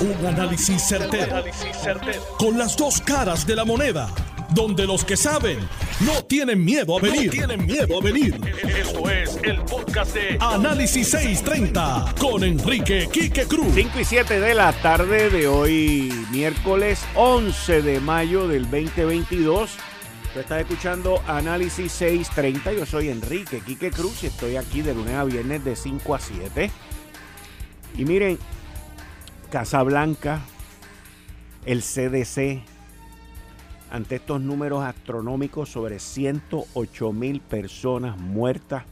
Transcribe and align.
Un 0.00 0.26
análisis 0.26 0.80
certero, 0.82 1.44
Con 2.38 2.56
las 2.56 2.74
dos 2.74 3.02
caras 3.02 3.46
de 3.46 3.54
la 3.54 3.66
moneda. 3.66 4.08
Donde 4.54 4.86
los 4.86 5.04
que 5.04 5.14
saben 5.14 5.58
no 6.00 6.24
tienen 6.24 6.64
miedo 6.64 6.96
a 6.96 7.02
venir. 7.02 7.30
tienen 7.30 7.66
miedo 7.66 7.98
a 7.98 8.02
venir. 8.02 8.40
Esto 8.66 9.10
es 9.10 9.38
el 9.42 9.60
podcast 9.60 10.14
de 10.14 10.38
Análisis 10.40 11.10
630 11.10 12.14
con 12.18 12.42
Enrique 12.44 13.10
Quique 13.12 13.44
Cruz. 13.44 13.74
5 13.74 14.00
y 14.00 14.04
7 14.06 14.40
de 14.40 14.54
la 14.54 14.72
tarde 14.72 15.28
de 15.28 15.46
hoy, 15.46 16.10
miércoles 16.30 17.04
11 17.14 17.82
de 17.82 18.00
mayo 18.00 18.48
del 18.48 18.62
2022. 18.70 19.72
Tú 20.32 20.40
estás 20.40 20.62
escuchando 20.62 21.22
Análisis 21.26 21.92
630. 21.92 22.72
Yo 22.72 22.86
soy 22.86 23.10
Enrique 23.10 23.60
Quique 23.60 23.90
Cruz 23.90 24.24
y 24.24 24.28
estoy 24.28 24.56
aquí 24.56 24.80
de 24.80 24.94
lunes 24.94 25.14
a 25.14 25.24
viernes 25.24 25.62
de 25.62 25.76
5 25.76 26.14
a 26.14 26.18
7. 26.18 26.70
Y 27.98 28.04
miren, 28.06 28.38
Casablanca, 29.50 30.40
el 31.66 31.82
CDC, 31.82 32.62
ante 33.90 34.16
estos 34.16 34.40
números 34.40 34.84
astronómicos 34.84 35.68
sobre 35.68 35.98
108 35.98 37.12
mil 37.12 37.40
personas 37.40 38.16
muertas 38.16 38.84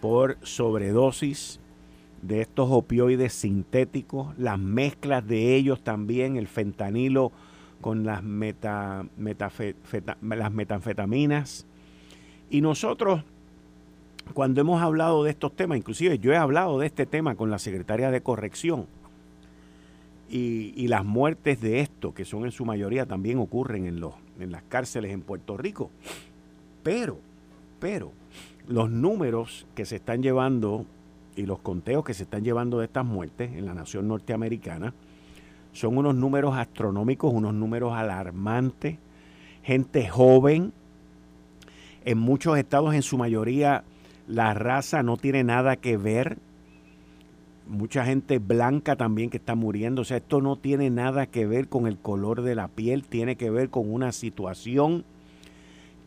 por 0.00 0.38
sobredosis 0.42 1.58
de 2.22 2.42
estos 2.42 2.68
opioides 2.70 3.32
sintéticos, 3.32 4.38
las 4.38 4.58
mezclas 4.58 5.26
de 5.26 5.56
ellos 5.56 5.82
también, 5.82 6.36
el 6.36 6.46
fentanilo 6.46 7.32
con 7.80 8.04
las, 8.04 8.22
meta, 8.22 9.04
las 9.18 10.52
metanfetaminas. 10.52 11.66
Y 12.50 12.60
nosotros, 12.60 13.24
cuando 14.32 14.60
hemos 14.60 14.80
hablado 14.80 15.24
de 15.24 15.30
estos 15.30 15.56
temas, 15.56 15.76
inclusive 15.76 16.20
yo 16.20 16.32
he 16.32 16.36
hablado 16.36 16.78
de 16.78 16.86
este 16.86 17.04
tema 17.04 17.34
con 17.34 17.50
la 17.50 17.58
secretaria 17.58 18.12
de 18.12 18.22
Corrección, 18.22 18.86
y, 20.28 20.88
las 20.88 21.04
muertes 21.04 21.60
de 21.60 21.80
esto, 21.80 22.14
que 22.14 22.24
son 22.24 22.44
en 22.44 22.50
su 22.50 22.64
mayoría 22.64 23.06
también 23.06 23.38
ocurren 23.38 23.86
en, 23.86 24.00
los, 24.00 24.14
en 24.40 24.52
las 24.52 24.62
cárceles 24.64 25.12
en 25.12 25.22
Puerto 25.22 25.56
Rico. 25.56 25.90
Pero, 26.82 27.18
pero, 27.78 28.12
los 28.66 28.90
números 28.90 29.66
que 29.74 29.84
se 29.84 29.96
están 29.96 30.22
llevando 30.22 30.86
y 31.36 31.46
los 31.46 31.58
conteos 31.60 32.04
que 32.04 32.14
se 32.14 32.24
están 32.24 32.44
llevando 32.44 32.78
de 32.78 32.86
estas 32.86 33.04
muertes 33.04 33.52
en 33.52 33.66
la 33.66 33.74
nación 33.74 34.08
norteamericana 34.08 34.94
son 35.72 35.98
unos 35.98 36.14
números 36.14 36.56
astronómicos, 36.56 37.32
unos 37.32 37.52
números 37.52 37.92
alarmantes, 37.94 38.96
gente 39.62 40.08
joven. 40.08 40.72
En 42.04 42.18
muchos 42.18 42.56
estados, 42.58 42.94
en 42.94 43.02
su 43.02 43.18
mayoría, 43.18 43.82
la 44.28 44.54
raza 44.54 45.02
no 45.02 45.16
tiene 45.16 45.42
nada 45.42 45.76
que 45.76 45.96
ver 45.96 46.38
mucha 47.66 48.04
gente 48.04 48.38
blanca 48.38 48.96
también 48.96 49.30
que 49.30 49.38
está 49.38 49.54
muriendo. 49.54 50.02
O 50.02 50.04
sea, 50.04 50.18
esto 50.18 50.40
no 50.40 50.56
tiene 50.56 50.90
nada 50.90 51.26
que 51.26 51.46
ver 51.46 51.68
con 51.68 51.86
el 51.86 51.98
color 51.98 52.42
de 52.42 52.54
la 52.54 52.68
piel, 52.68 53.04
tiene 53.04 53.36
que 53.36 53.50
ver 53.50 53.70
con 53.70 53.92
una 53.92 54.12
situación 54.12 55.04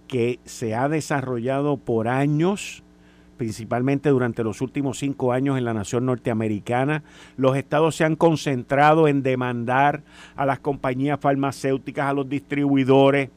que 0.08 0.40
se 0.46 0.74
ha 0.76 0.88
desarrollado 0.88 1.78
por 1.78 2.08
años, 2.08 2.84
principalmente 3.38 4.10
durante 4.10 4.44
los 4.44 4.62
últimos 4.62 4.98
cinco 4.98 5.34
años 5.34 5.58
en 5.58 5.66
la 5.66 5.74
nación 5.74 6.06
norteamericana. 6.06 7.04
Los 7.36 7.58
estados 7.58 7.96
se 7.96 8.06
han 8.06 8.16
concentrado 8.16 9.08
en 9.08 9.22
demandar 9.22 10.04
a 10.36 10.46
las 10.46 10.60
compañías 10.60 11.20
farmacéuticas, 11.20 12.08
a 12.08 12.14
los 12.14 12.30
distribuidores, 12.30 13.30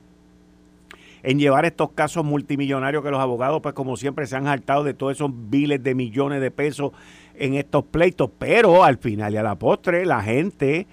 en 1.22 1.38
llevar 1.38 1.66
estos 1.66 1.90
casos 1.90 2.24
multimillonarios 2.24 3.02
que 3.02 3.10
los 3.10 3.20
abogados, 3.20 3.60
pues 3.60 3.74
como 3.74 3.96
siempre, 3.96 4.26
se 4.26 4.36
han 4.36 4.46
hartado 4.46 4.84
de 4.84 4.94
todos 4.94 5.12
esos 5.12 5.30
miles 5.30 5.82
de 5.82 5.94
millones 5.94 6.40
de 6.40 6.50
pesos 6.50 6.92
en 7.40 7.54
estos 7.54 7.84
pleitos, 7.84 8.30
pero 8.38 8.84
al 8.84 8.98
final 8.98 9.34
y 9.34 9.38
a 9.38 9.42
la 9.42 9.56
postre 9.56 10.06
la 10.06 10.22
gente 10.22 10.86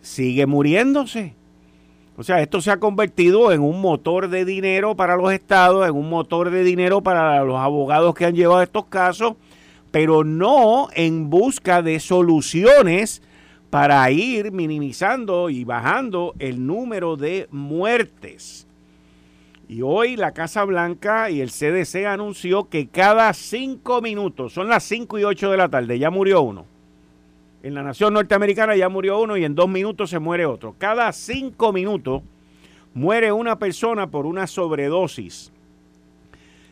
sigue 0.00 0.46
muriéndose. 0.46 1.34
O 2.16 2.22
sea, 2.22 2.42
esto 2.42 2.60
se 2.60 2.70
ha 2.70 2.76
convertido 2.76 3.50
en 3.50 3.62
un 3.62 3.80
motor 3.80 4.28
de 4.28 4.44
dinero 4.44 4.94
para 4.94 5.16
los 5.16 5.32
estados, 5.32 5.88
en 5.88 5.96
un 5.96 6.10
motor 6.10 6.50
de 6.50 6.62
dinero 6.62 7.00
para 7.00 7.42
los 7.44 7.58
abogados 7.58 8.14
que 8.14 8.26
han 8.26 8.34
llevado 8.34 8.62
estos 8.62 8.84
casos, 8.86 9.34
pero 9.90 10.22
no 10.22 10.88
en 10.94 11.30
busca 11.30 11.80
de 11.80 11.98
soluciones 11.98 13.22
para 13.70 14.10
ir 14.10 14.52
minimizando 14.52 15.48
y 15.48 15.64
bajando 15.64 16.34
el 16.38 16.66
número 16.66 17.16
de 17.16 17.48
muertes. 17.50 18.66
Y 19.70 19.82
hoy 19.82 20.16
la 20.16 20.32
Casa 20.32 20.64
Blanca 20.64 21.30
y 21.30 21.40
el 21.40 21.52
CDC 21.52 22.04
anunció 22.04 22.68
que 22.68 22.88
cada 22.88 23.32
cinco 23.32 24.02
minutos, 24.02 24.52
son 24.52 24.68
las 24.68 24.82
cinco 24.82 25.16
y 25.16 25.22
ocho 25.22 25.48
de 25.48 25.56
la 25.56 25.68
tarde, 25.68 25.96
ya 25.96 26.10
murió 26.10 26.42
uno. 26.42 26.66
En 27.62 27.74
la 27.74 27.84
nación 27.84 28.14
norteamericana 28.14 28.74
ya 28.74 28.88
murió 28.88 29.20
uno 29.20 29.36
y 29.36 29.44
en 29.44 29.54
dos 29.54 29.68
minutos 29.68 30.10
se 30.10 30.18
muere 30.18 30.44
otro. 30.44 30.74
Cada 30.76 31.12
cinco 31.12 31.72
minutos 31.72 32.22
muere 32.94 33.30
una 33.30 33.60
persona 33.60 34.08
por 34.08 34.26
una 34.26 34.48
sobredosis 34.48 35.52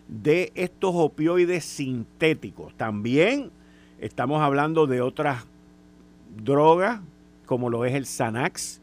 de 0.09 0.51
estos 0.57 0.91
opioides 0.93 1.65
sintéticos. 1.65 2.75
También 2.75 3.53
estamos 4.01 4.43
hablando 4.43 4.89
de 4.89 5.03
otras 5.03 5.47
drogas, 6.37 7.01
como 7.47 7.71
lo 7.71 7.85
es 7.85 7.95
el 7.95 8.07
Xanax 8.07 8.81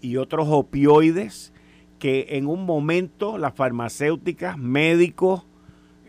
y 0.00 0.16
otros 0.16 0.48
opioides 0.50 1.52
que 1.98 2.26
en 2.30 2.46
un 2.46 2.64
momento 2.64 3.38
las 3.38 3.54
farmacéuticas, 3.54 4.58
médicos, 4.58 5.44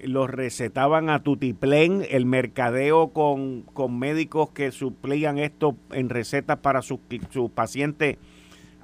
los 0.04 0.30
recetaban 0.30 1.10
a 1.10 1.24
tutiplén, 1.24 2.06
el 2.10 2.26
mercadeo 2.26 3.10
con, 3.10 3.66
médicos 4.00 4.52
que 4.52 4.72
suplían 4.72 5.38
esto 5.38 5.76
en 5.92 6.10
recetas 6.10 6.60
para 6.60 6.82
sus 6.82 7.00
su 7.32 7.50
pacientes. 7.50 8.18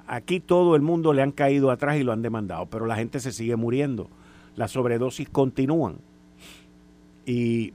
Aquí 0.06 0.40
todo 0.40 0.76
el 0.76 0.82
mundo 0.82 1.12
le 1.12 1.22
han 1.22 1.32
caído 1.32 1.70
atrás 1.70 1.96
y 1.96 2.02
lo 2.02 2.12
han 2.12 2.22
demandado, 2.22 2.66
pero 2.66 2.86
la 2.86 2.96
gente 2.96 3.20
se 3.20 3.32
sigue 3.32 3.56
muriendo. 3.56 4.08
Las 4.54 4.72
sobredosis 4.72 5.28
continúan. 5.28 5.96
Y, 7.24 7.72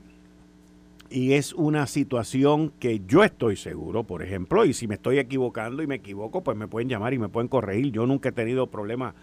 y 1.12 1.34
es 1.34 1.52
una 1.52 1.86
situación 1.86 2.70
que 2.70 3.02
yo 3.06 3.22
estoy 3.22 3.56
seguro, 3.56 4.04
por 4.04 4.22
ejemplo, 4.22 4.64
y 4.64 4.72
si 4.72 4.88
me 4.88 4.94
estoy 4.94 5.18
equivocando 5.18 5.82
y 5.82 5.86
me 5.86 5.96
equivoco, 5.96 6.42
pues 6.42 6.56
me 6.56 6.68
pueden 6.68 6.88
llamar 6.88 7.12
y 7.12 7.18
me 7.18 7.28
pueden 7.28 7.48
corregir. 7.48 7.92
Yo 7.92 8.06
nunca 8.06 8.30
he 8.30 8.32
tenido 8.32 8.68
problemas 8.68 9.14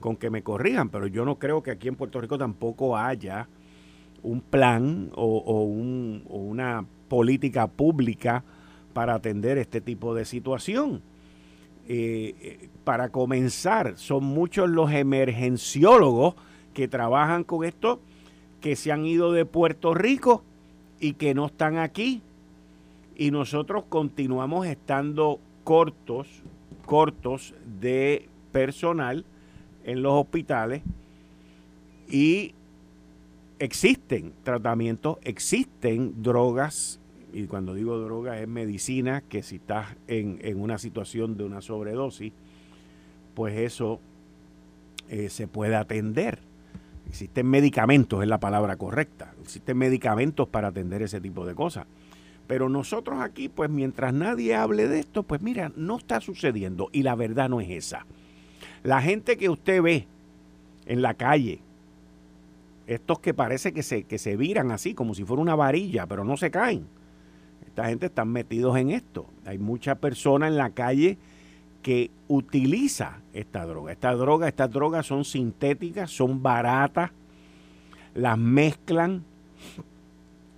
con 0.00 0.16
que 0.16 0.30
me 0.30 0.42
corrijan, 0.42 0.88
pero 0.88 1.06
yo 1.06 1.24
no 1.24 1.38
creo 1.38 1.62
que 1.62 1.70
aquí 1.70 1.88
en 1.88 1.96
Puerto 1.96 2.20
Rico 2.20 2.38
tampoco 2.38 2.96
haya 2.96 3.48
un 4.22 4.40
plan 4.40 5.10
o, 5.14 5.64
una 5.64 6.86
política 7.08 7.66
pública 7.66 8.42
para 8.94 9.14
atender 9.14 9.58
este 9.58 9.82
tipo 9.82 10.14
de 10.14 10.24
situación. 10.24 11.02
Eh, 11.86 12.34
eh, 12.40 12.68
para 12.84 13.10
comenzar, 13.10 13.98
son 13.98 14.24
muchos 14.24 14.70
los 14.70 14.90
emergenciólogos 14.92 16.36
que 16.72 16.88
trabajan 16.88 17.44
con 17.44 17.64
esto, 17.64 18.00
que 18.62 18.76
se 18.76 18.92
han 18.92 19.04
ido 19.04 19.32
de 19.32 19.44
Puerto 19.44 19.92
Rico 19.92 20.42
y 21.04 21.12
que 21.12 21.34
no 21.34 21.44
están 21.44 21.76
aquí. 21.76 22.22
Y 23.14 23.30
nosotros 23.30 23.84
continuamos 23.90 24.66
estando 24.66 25.38
cortos, 25.62 26.26
cortos 26.86 27.52
de 27.78 28.26
personal 28.52 29.26
en 29.84 30.02
los 30.02 30.14
hospitales 30.14 30.80
y 32.08 32.54
existen 33.58 34.32
tratamientos, 34.44 35.18
existen 35.24 36.22
drogas, 36.22 36.98
y 37.34 37.48
cuando 37.48 37.74
digo 37.74 37.98
drogas 37.98 38.40
es 38.40 38.48
medicina, 38.48 39.20
que 39.28 39.42
si 39.42 39.56
estás 39.56 39.88
en, 40.06 40.58
una 40.58 40.78
situación 40.78 41.36
de 41.36 41.44
una 41.44 41.60
sobredosis, 41.60 42.32
pues 43.34 43.58
eso 43.58 44.00
eh, 45.10 45.28
se 45.28 45.48
puede 45.48 45.76
atender. 45.76 46.38
Existen 47.14 47.46
medicamentos, 47.46 48.20
es 48.22 48.28
la 48.28 48.40
palabra 48.40 48.74
correcta. 48.74 49.32
Existen 49.40 49.78
medicamentos 49.78 50.48
para 50.48 50.66
atender 50.66 51.00
ese 51.00 51.20
tipo 51.20 51.46
de 51.46 51.54
cosas. 51.54 51.86
Pero 52.48 52.68
nosotros 52.68 53.20
aquí, 53.20 53.48
pues 53.48 53.70
mientras 53.70 54.12
nadie 54.12 54.56
hable 54.56 54.88
de 54.88 54.98
esto, 54.98 55.22
pues 55.22 55.40
mira, 55.40 55.70
no 55.76 55.96
está 55.96 56.20
sucediendo. 56.20 56.88
Y 56.90 57.04
la 57.04 57.14
verdad 57.14 57.48
no 57.48 57.60
es 57.60 57.70
esa. 57.70 58.04
La 58.82 59.00
gente 59.00 59.36
que 59.36 59.48
usted 59.48 59.80
ve 59.80 60.08
en 60.86 61.02
la 61.02 61.14
calle, 61.14 61.60
estos 62.88 63.20
que 63.20 63.32
parece 63.32 63.72
que 63.72 63.84
se, 63.84 64.02
que 64.02 64.18
se 64.18 64.36
viran 64.36 64.72
así, 64.72 64.92
como 64.92 65.14
si 65.14 65.22
fuera 65.22 65.40
una 65.40 65.54
varilla, 65.54 66.08
pero 66.08 66.24
no 66.24 66.36
se 66.36 66.50
caen. 66.50 66.84
Esta 67.64 67.86
gente 67.86 68.06
está 68.06 68.24
metidos 68.24 68.76
en 68.76 68.90
esto. 68.90 69.26
Hay 69.46 69.58
mucha 69.58 69.94
persona 69.94 70.48
en 70.48 70.56
la 70.56 70.70
calle 70.70 71.16
que 71.84 72.10
utiliza 72.28 73.18
esta 73.34 73.66
droga. 73.66 73.92
Esta 73.92 74.14
droga, 74.14 74.48
estas 74.48 74.70
drogas 74.70 75.04
son 75.04 75.22
sintéticas, 75.22 76.10
son 76.10 76.42
baratas, 76.42 77.10
las 78.14 78.38
mezclan, 78.38 79.22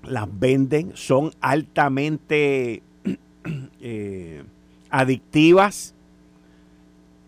las 0.04 0.28
venden, 0.38 0.92
son 0.94 1.32
altamente 1.40 2.80
eh, 3.80 4.44
adictivas 4.88 5.96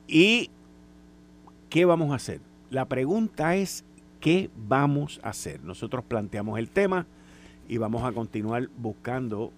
y 0.07 0.49
¿qué 1.69 1.85
vamos 1.85 2.13
a 2.13 2.15
hacer? 2.15 2.41
La 2.71 2.85
pregunta 2.85 3.57
es, 3.57 3.85
¿qué 4.21 4.49
vamos 4.57 5.19
a 5.25 5.31
hacer? 5.31 5.65
Nosotros 5.65 6.05
planteamos 6.05 6.57
el 6.61 6.71
tema 6.71 7.05
y 7.69 7.79
vamos 7.79 8.05
a 8.05 8.13
continuar 8.13 8.69
buscando 8.77 9.51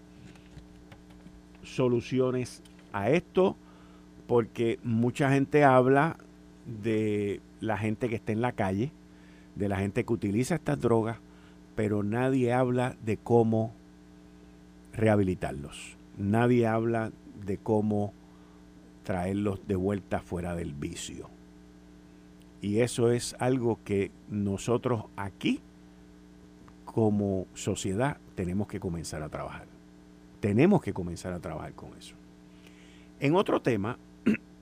soluciones 1.62 2.62
a 2.94 3.10
esto 3.10 3.54
porque 4.30 4.78
mucha 4.84 5.32
gente 5.32 5.64
habla 5.64 6.16
de 6.64 7.40
la 7.58 7.76
gente 7.76 8.08
que 8.08 8.14
está 8.14 8.30
en 8.30 8.40
la 8.40 8.52
calle, 8.52 8.92
de 9.56 9.68
la 9.68 9.76
gente 9.76 10.04
que 10.04 10.12
utiliza 10.12 10.54
estas 10.54 10.80
drogas, 10.80 11.18
pero 11.74 12.04
nadie 12.04 12.52
habla 12.52 12.94
de 13.04 13.16
cómo 13.16 13.74
rehabilitarlos. 14.92 15.96
Nadie 16.16 16.68
habla 16.68 17.10
de 17.44 17.58
cómo 17.58 18.12
traerlos 19.02 19.66
de 19.66 19.74
vuelta 19.74 20.20
fuera 20.20 20.54
del 20.54 20.74
vicio. 20.74 21.28
Y 22.62 22.82
eso 22.82 23.10
es 23.10 23.34
algo 23.40 23.80
que 23.84 24.12
nosotros 24.30 25.06
aquí, 25.16 25.58
como 26.84 27.48
sociedad, 27.54 28.18
tenemos 28.36 28.68
que 28.68 28.78
comenzar 28.78 29.24
a 29.24 29.28
trabajar. 29.28 29.66
Tenemos 30.38 30.82
que 30.82 30.92
comenzar 30.92 31.32
a 31.32 31.40
trabajar 31.40 31.72
con 31.72 31.98
eso. 31.98 32.14
En 33.18 33.34
otro 33.34 33.60
tema, 33.60 33.98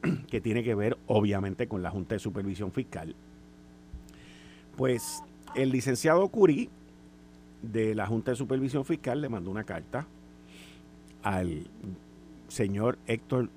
que 0.30 0.40
tiene 0.40 0.62
que 0.62 0.74
ver 0.74 0.96
obviamente 1.06 1.66
con 1.68 1.82
la 1.82 1.90
Junta 1.90 2.14
de 2.14 2.18
Supervisión 2.18 2.72
Fiscal, 2.72 3.14
pues 4.76 5.22
el 5.54 5.70
licenciado 5.70 6.28
Curí 6.28 6.70
de 7.62 7.94
la 7.94 8.06
Junta 8.06 8.30
de 8.30 8.36
Supervisión 8.36 8.84
Fiscal 8.84 9.20
le 9.20 9.28
mandó 9.28 9.50
una 9.50 9.64
carta 9.64 10.06
al 11.22 11.66
señor 12.48 12.98
Héctor 13.06 13.48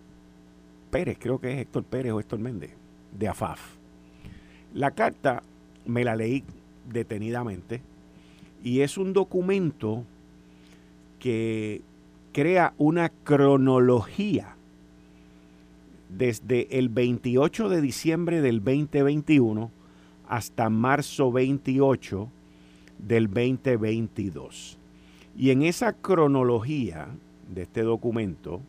Pérez, 0.89 1.17
creo 1.19 1.39
que 1.39 1.53
es 1.53 1.59
Héctor 1.59 1.83
Pérez 1.83 2.11
o 2.11 2.19
Héctor 2.19 2.39
Méndez, 2.39 2.71
de 3.17 3.27
AFAF. 3.27 3.75
La 4.73 4.91
carta 4.91 5.43
me 5.85 6.03
la 6.03 6.15
leí 6.15 6.43
detenidamente 6.91 7.81
y 8.63 8.81
es 8.81 8.97
un 8.97 9.13
documento 9.13 10.03
que 11.19 11.81
crea 12.31 12.73
una 12.77 13.09
cronología 13.09 14.55
desde 16.15 16.77
el 16.77 16.89
28 16.89 17.69
de 17.69 17.81
diciembre 17.81 18.41
del 18.41 18.63
2021 18.63 19.71
hasta 20.27 20.69
marzo 20.69 21.31
28 21.31 22.29
del 22.99 23.27
2022. 23.27 24.77
Y 25.37 25.49
en 25.51 25.63
esa 25.63 25.93
cronología 25.93 27.07
de 27.53 27.63
este 27.63 27.81
documento, 27.81 28.61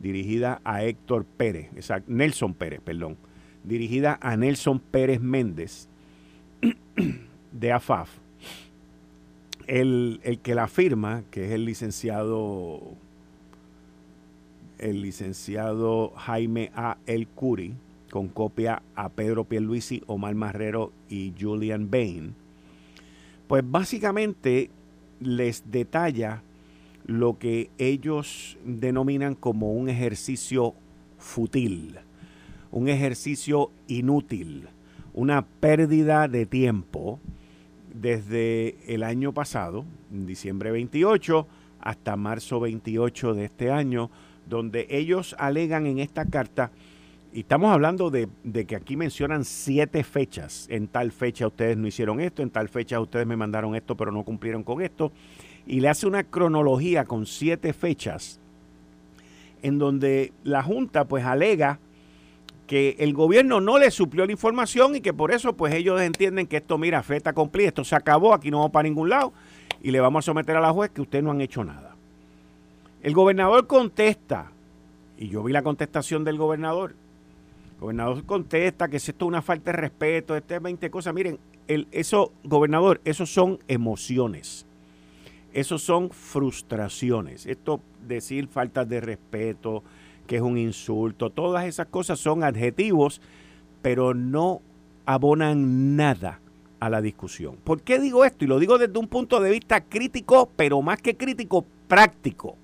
dirigida 0.00 0.60
a 0.64 0.84
Héctor 0.84 1.24
Pérez, 1.24 1.70
Nelson 2.06 2.54
Pérez, 2.54 2.80
perdón, 2.80 3.16
dirigida 3.64 4.18
a 4.20 4.36
Nelson 4.36 4.80
Pérez 4.80 5.20
Méndez 5.20 5.88
de 7.52 7.72
AFAF, 7.72 8.10
el, 9.66 10.20
el 10.24 10.38
que 10.38 10.54
la 10.54 10.68
firma, 10.68 11.22
que 11.30 11.46
es 11.46 11.52
el 11.52 11.64
licenciado 11.64 12.96
el 14.80 15.02
licenciado 15.02 16.12
Jaime 16.16 16.72
A. 16.74 16.98
El 17.06 17.28
Curi, 17.28 17.74
con 18.10 18.28
copia 18.28 18.82
a 18.96 19.08
Pedro 19.10 19.44
Pierluisi, 19.44 20.02
Omar 20.06 20.34
Marrero 20.34 20.92
y 21.08 21.32
Julian 21.38 21.90
Bain, 21.90 22.34
pues 23.46 23.62
básicamente 23.64 24.70
les 25.20 25.70
detalla 25.70 26.42
lo 27.04 27.38
que 27.38 27.70
ellos 27.78 28.58
denominan 28.64 29.34
como 29.34 29.72
un 29.72 29.88
ejercicio 29.88 30.74
fútil, 31.18 31.98
un 32.70 32.88
ejercicio 32.88 33.70
inútil, 33.88 34.68
una 35.12 35.44
pérdida 35.44 36.28
de 36.28 36.46
tiempo 36.46 37.18
desde 37.92 38.76
el 38.86 39.02
año 39.02 39.32
pasado, 39.32 39.84
diciembre 40.10 40.70
28, 40.70 41.46
hasta 41.80 42.16
marzo 42.16 42.60
28 42.60 43.34
de 43.34 43.44
este 43.44 43.70
año, 43.70 44.10
donde 44.50 44.86
ellos 44.90 45.34
alegan 45.38 45.86
en 45.86 45.98
esta 45.98 46.26
carta, 46.26 46.70
y 47.32 47.40
estamos 47.40 47.72
hablando 47.72 48.10
de, 48.10 48.28
que 48.66 48.76
aquí 48.76 48.96
mencionan 48.96 49.44
siete 49.44 50.04
fechas, 50.04 50.66
en 50.68 50.88
tal 50.88 51.12
fecha 51.12 51.46
ustedes 51.46 51.78
no 51.78 51.86
hicieron 51.86 52.20
esto, 52.20 52.42
en 52.42 52.50
tal 52.50 52.68
fecha 52.68 53.00
ustedes 53.00 53.26
me 53.26 53.36
mandaron 53.36 53.74
esto, 53.74 53.96
pero 53.96 54.12
no 54.12 54.24
cumplieron 54.24 54.62
con 54.62 54.82
esto, 54.82 55.12
y 55.66 55.80
le 55.80 55.88
hace 55.88 56.06
una 56.06 56.24
cronología 56.24 57.04
con 57.04 57.24
siete 57.24 57.72
fechas, 57.72 58.40
en 59.62 59.78
donde 59.78 60.32
la 60.42 60.62
Junta 60.62 61.06
pues 61.06 61.24
alega 61.24 61.78
que 62.66 62.96
el 62.98 63.14
gobierno 63.14 63.60
no 63.60 63.78
le 63.78 63.90
suplió 63.90 64.26
la 64.26 64.32
información 64.32 64.94
y 64.94 65.00
que 65.00 65.12
por 65.12 65.32
eso 65.32 65.56
pues 65.56 65.74
ellos 65.74 66.00
entienden 66.00 66.46
que 66.46 66.58
esto, 66.58 66.78
mira, 66.78 67.02
feta 67.02 67.32
cumplida, 67.32 67.68
esto 67.68 67.84
se 67.84 67.96
acabó, 67.96 68.34
aquí 68.34 68.50
no 68.50 68.58
vamos 68.58 68.72
para 68.72 68.84
ningún 68.84 69.08
lado 69.08 69.32
y 69.82 69.90
le 69.90 70.00
vamos 70.00 70.24
a 70.24 70.26
someter 70.26 70.56
a 70.56 70.60
la 70.60 70.72
juez 70.72 70.90
que 70.90 71.00
ustedes 71.00 71.24
no 71.24 71.30
han 71.30 71.40
hecho 71.40 71.64
nada. 71.64 71.89
El 73.02 73.14
gobernador 73.14 73.66
contesta, 73.66 74.52
y 75.16 75.28
yo 75.28 75.42
vi 75.42 75.52
la 75.52 75.62
contestación 75.62 76.22
del 76.22 76.36
gobernador. 76.36 76.94
El 77.74 77.80
gobernador 77.80 78.24
contesta 78.24 78.88
que 78.88 78.98
esto 78.98 79.10
es 79.10 79.22
una 79.22 79.40
falta 79.40 79.70
de 79.70 79.78
respeto, 79.78 80.36
este 80.36 80.58
20 80.58 80.90
cosas. 80.90 81.14
Miren, 81.14 81.38
eso, 81.66 82.32
gobernador, 82.44 83.00
eso 83.04 83.24
son 83.24 83.58
emociones. 83.68 84.66
Eso 85.54 85.78
son 85.78 86.10
frustraciones. 86.10 87.46
Esto 87.46 87.80
decir 88.06 88.48
falta 88.48 88.84
de 88.84 89.00
respeto, 89.00 89.82
que 90.26 90.36
es 90.36 90.42
un 90.42 90.58
insulto, 90.58 91.30
todas 91.30 91.64
esas 91.64 91.86
cosas 91.86 92.18
son 92.18 92.44
adjetivos, 92.44 93.22
pero 93.80 94.12
no 94.12 94.60
abonan 95.06 95.96
nada 95.96 96.40
a 96.80 96.90
la 96.90 97.00
discusión. 97.00 97.56
¿Por 97.64 97.80
qué 97.80 97.98
digo 97.98 98.24
esto? 98.26 98.44
Y 98.44 98.48
lo 98.48 98.58
digo 98.58 98.76
desde 98.76 98.98
un 98.98 99.08
punto 99.08 99.40
de 99.40 99.50
vista 99.50 99.80
crítico, 99.80 100.50
pero 100.54 100.82
más 100.82 101.00
que 101.00 101.16
crítico, 101.16 101.64
práctico. 101.88 102.56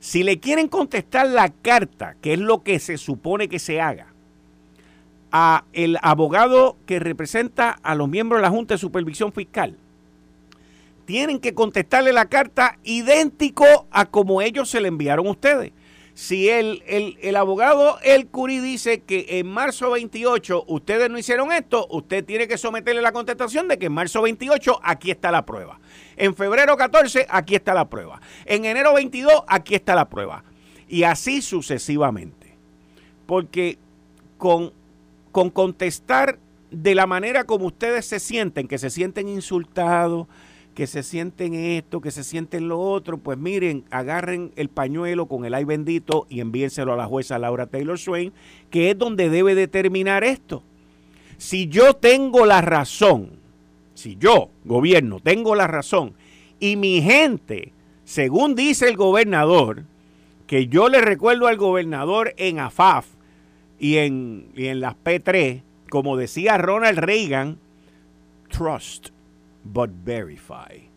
Si 0.00 0.22
le 0.22 0.38
quieren 0.38 0.68
contestar 0.68 1.28
la 1.28 1.48
carta, 1.48 2.16
que 2.20 2.34
es 2.34 2.38
lo 2.38 2.62
que 2.62 2.78
se 2.78 2.98
supone 2.98 3.48
que 3.48 3.58
se 3.58 3.80
haga, 3.80 4.06
a 5.32 5.64
el 5.72 5.98
abogado 6.02 6.76
que 6.86 6.98
representa 7.00 7.78
a 7.82 7.94
los 7.94 8.08
miembros 8.08 8.38
de 8.38 8.42
la 8.42 8.50
Junta 8.50 8.74
de 8.74 8.78
Supervisión 8.78 9.32
Fiscal, 9.32 9.76
tienen 11.04 11.40
que 11.40 11.54
contestarle 11.54 12.12
la 12.12 12.26
carta 12.26 12.78
idéntico 12.84 13.64
a 13.90 14.06
como 14.06 14.42
ellos 14.42 14.68
se 14.68 14.80
le 14.80 14.88
enviaron 14.88 15.26
a 15.26 15.30
ustedes. 15.30 15.72
Si 16.12 16.48
el, 16.48 16.82
el, 16.86 17.36
abogado 17.36 17.98
El 18.02 18.26
Curi 18.26 18.58
dice 18.58 19.02
que 19.02 19.24
en 19.38 19.46
marzo 19.46 19.92
28 19.92 20.64
ustedes 20.66 21.08
no 21.08 21.16
hicieron 21.16 21.52
esto, 21.52 21.86
usted 21.90 22.24
tiene 22.24 22.48
que 22.48 22.58
someterle 22.58 23.02
la 23.02 23.12
contestación 23.12 23.68
de 23.68 23.78
que 23.78 23.86
en 23.86 23.92
marzo 23.92 24.22
28 24.22 24.80
aquí 24.82 25.12
está 25.12 25.30
la 25.30 25.46
prueba. 25.46 25.78
En 26.18 26.34
febrero 26.34 26.76
14 26.76 27.26
aquí 27.30 27.54
está 27.54 27.72
la 27.72 27.88
prueba. 27.88 28.20
En 28.44 28.64
enero 28.64 28.92
22 28.92 29.44
aquí 29.46 29.76
está 29.76 29.94
la 29.94 30.08
prueba. 30.08 30.44
Y 30.88 31.04
así 31.04 31.40
sucesivamente. 31.40 32.54
Porque 33.24 33.78
con, 34.36 34.72
con 35.30 35.50
contestar 35.50 36.38
de 36.72 36.94
la 36.96 37.06
manera 37.06 37.44
como 37.44 37.66
ustedes 37.66 38.04
se 38.04 38.18
sienten, 38.18 38.66
que 38.66 38.78
se 38.78 38.90
sienten 38.90 39.28
insultados, 39.28 40.26
que 40.74 40.88
se 40.88 41.04
sienten 41.04 41.54
esto, 41.54 42.00
que 42.00 42.10
se 42.10 42.24
sienten 42.24 42.68
lo 42.68 42.80
otro, 42.80 43.18
pues 43.18 43.38
miren, 43.38 43.84
agarren 43.90 44.52
el 44.56 44.68
pañuelo 44.68 45.26
con 45.26 45.44
el 45.44 45.54
ay 45.54 45.64
bendito 45.64 46.26
y 46.28 46.40
envíenselo 46.40 46.92
a 46.92 46.96
la 46.96 47.06
jueza 47.06 47.38
Laura 47.38 47.66
Taylor 47.66 47.98
Swain, 47.98 48.32
que 48.70 48.90
es 48.90 48.98
donde 48.98 49.30
debe 49.30 49.54
determinar 49.54 50.24
esto. 50.24 50.64
Si 51.36 51.68
yo 51.68 51.94
tengo 51.94 52.44
la 52.44 52.60
razón, 52.60 53.37
si 53.98 54.16
yo, 54.16 54.50
gobierno, 54.64 55.18
tengo 55.18 55.56
la 55.56 55.66
razón, 55.66 56.14
y 56.60 56.76
mi 56.76 57.02
gente, 57.02 57.72
según 58.04 58.54
dice 58.54 58.88
el 58.88 58.96
gobernador, 58.96 59.82
que 60.46 60.68
yo 60.68 60.88
le 60.88 61.00
recuerdo 61.00 61.48
al 61.48 61.56
gobernador 61.56 62.32
en 62.36 62.60
AFAF 62.60 63.06
y 63.78 63.96
en, 63.96 64.52
y 64.54 64.66
en 64.66 64.78
las 64.80 64.94
P3, 64.94 65.62
como 65.90 66.16
decía 66.16 66.58
Ronald 66.58 66.98
Reagan, 67.00 67.58
trust 68.50 69.08
but 69.64 69.90
verify. 70.04 70.88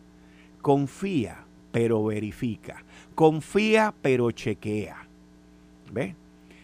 Confía, 0.60 1.44
pero 1.72 2.04
verifica. 2.04 2.84
Confía, 3.16 3.92
pero 4.00 4.30
chequea. 4.30 5.08
¿Ve? 5.90 6.14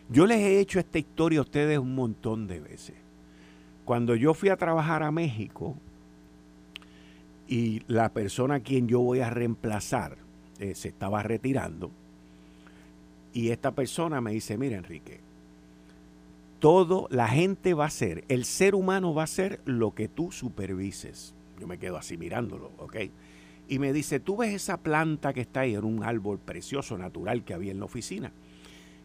Yo 0.09 0.25
les 0.25 0.38
he 0.38 0.61
hecho 0.61 0.78
esta 0.78 1.00
historia 1.00 1.40
a 1.40 1.42
ustedes 1.42 1.78
un 1.78 1.97
montón 1.97 2.47
de 2.47 2.61
veces. 2.61 2.95
Cuando 3.85 4.14
yo 4.14 4.35
fui 4.35 4.50
a 4.50 4.57
trabajar 4.57 5.02
a 5.02 5.11
México 5.11 5.76
y 7.48 7.82
la 7.86 8.10
persona 8.10 8.56
a 8.56 8.60
quien 8.60 8.86
yo 8.88 9.00
voy 9.00 9.20
a 9.20 9.30
reemplazar 9.30 10.18
eh, 10.58 10.74
se 10.74 10.88
estaba 10.88 11.22
retirando, 11.22 11.90
y 13.32 13.50
esta 13.50 13.72
persona 13.72 14.20
me 14.20 14.32
dice, 14.32 14.58
mira 14.58 14.76
Enrique, 14.76 15.20
todo, 16.58 17.06
la 17.10 17.28
gente 17.28 17.74
va 17.74 17.86
a 17.86 17.90
ser, 17.90 18.24
el 18.28 18.44
ser 18.44 18.74
humano 18.74 19.14
va 19.14 19.22
a 19.24 19.28
ser 19.28 19.60
lo 19.64 19.94
que 19.94 20.08
tú 20.08 20.32
supervises. 20.32 21.34
Yo 21.60 21.66
me 21.66 21.78
quedo 21.78 21.96
así 21.96 22.16
mirándolo, 22.16 22.72
¿ok? 22.78 22.96
Y 23.68 23.78
me 23.78 23.92
dice, 23.92 24.18
tú 24.18 24.38
ves 24.38 24.54
esa 24.54 24.78
planta 24.78 25.32
que 25.32 25.42
está 25.42 25.60
ahí, 25.60 25.74
era 25.74 25.86
un 25.86 26.02
árbol 26.02 26.38
precioso, 26.38 26.96
natural 26.96 27.44
que 27.44 27.54
había 27.54 27.70
en 27.70 27.78
la 27.78 27.84
oficina. 27.84 28.32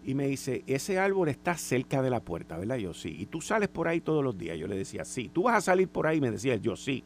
Y 0.06 0.16
me 0.16 0.28
dice, 0.28 0.64
ese 0.68 1.00
árbol 1.00 1.30
está 1.30 1.56
cerca 1.56 2.02
de 2.02 2.10
la 2.10 2.22
puerta, 2.22 2.58
¿verdad? 2.58 2.78
Yo 2.78 2.94
sí. 2.94 3.16
Y 3.20 3.26
tú 3.26 3.42
sales 3.42 3.70
por 3.70 3.88
ahí 3.88 4.02
todos 4.02 4.24
los 4.24 4.38
días. 4.38 4.58
Yo 4.58 4.68
le 4.68 4.76
decía, 4.76 5.06
sí. 5.06 5.30
Tú 5.32 5.44
vas 5.44 5.58
a 5.58 5.62
salir 5.62 5.88
por 5.88 6.08
ahí, 6.08 6.20
me 6.20 6.32
decía 6.32 6.56
yo 6.56 6.76
sí. 6.76 7.04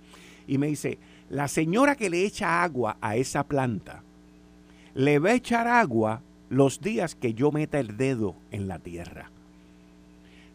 Y 0.47 0.57
me 0.57 0.67
dice, 0.67 0.97
la 1.29 1.47
señora 1.47 1.95
que 1.95 2.09
le 2.09 2.25
echa 2.25 2.63
agua 2.63 2.97
a 3.01 3.15
esa 3.15 3.43
planta, 3.45 4.03
le 4.93 5.19
va 5.19 5.29
a 5.29 5.35
echar 5.35 5.67
agua 5.67 6.21
los 6.49 6.79
días 6.79 7.15
que 7.15 7.33
yo 7.33 7.51
meta 7.51 7.79
el 7.79 7.97
dedo 7.97 8.35
en 8.51 8.67
la 8.67 8.79
tierra. 8.79 9.29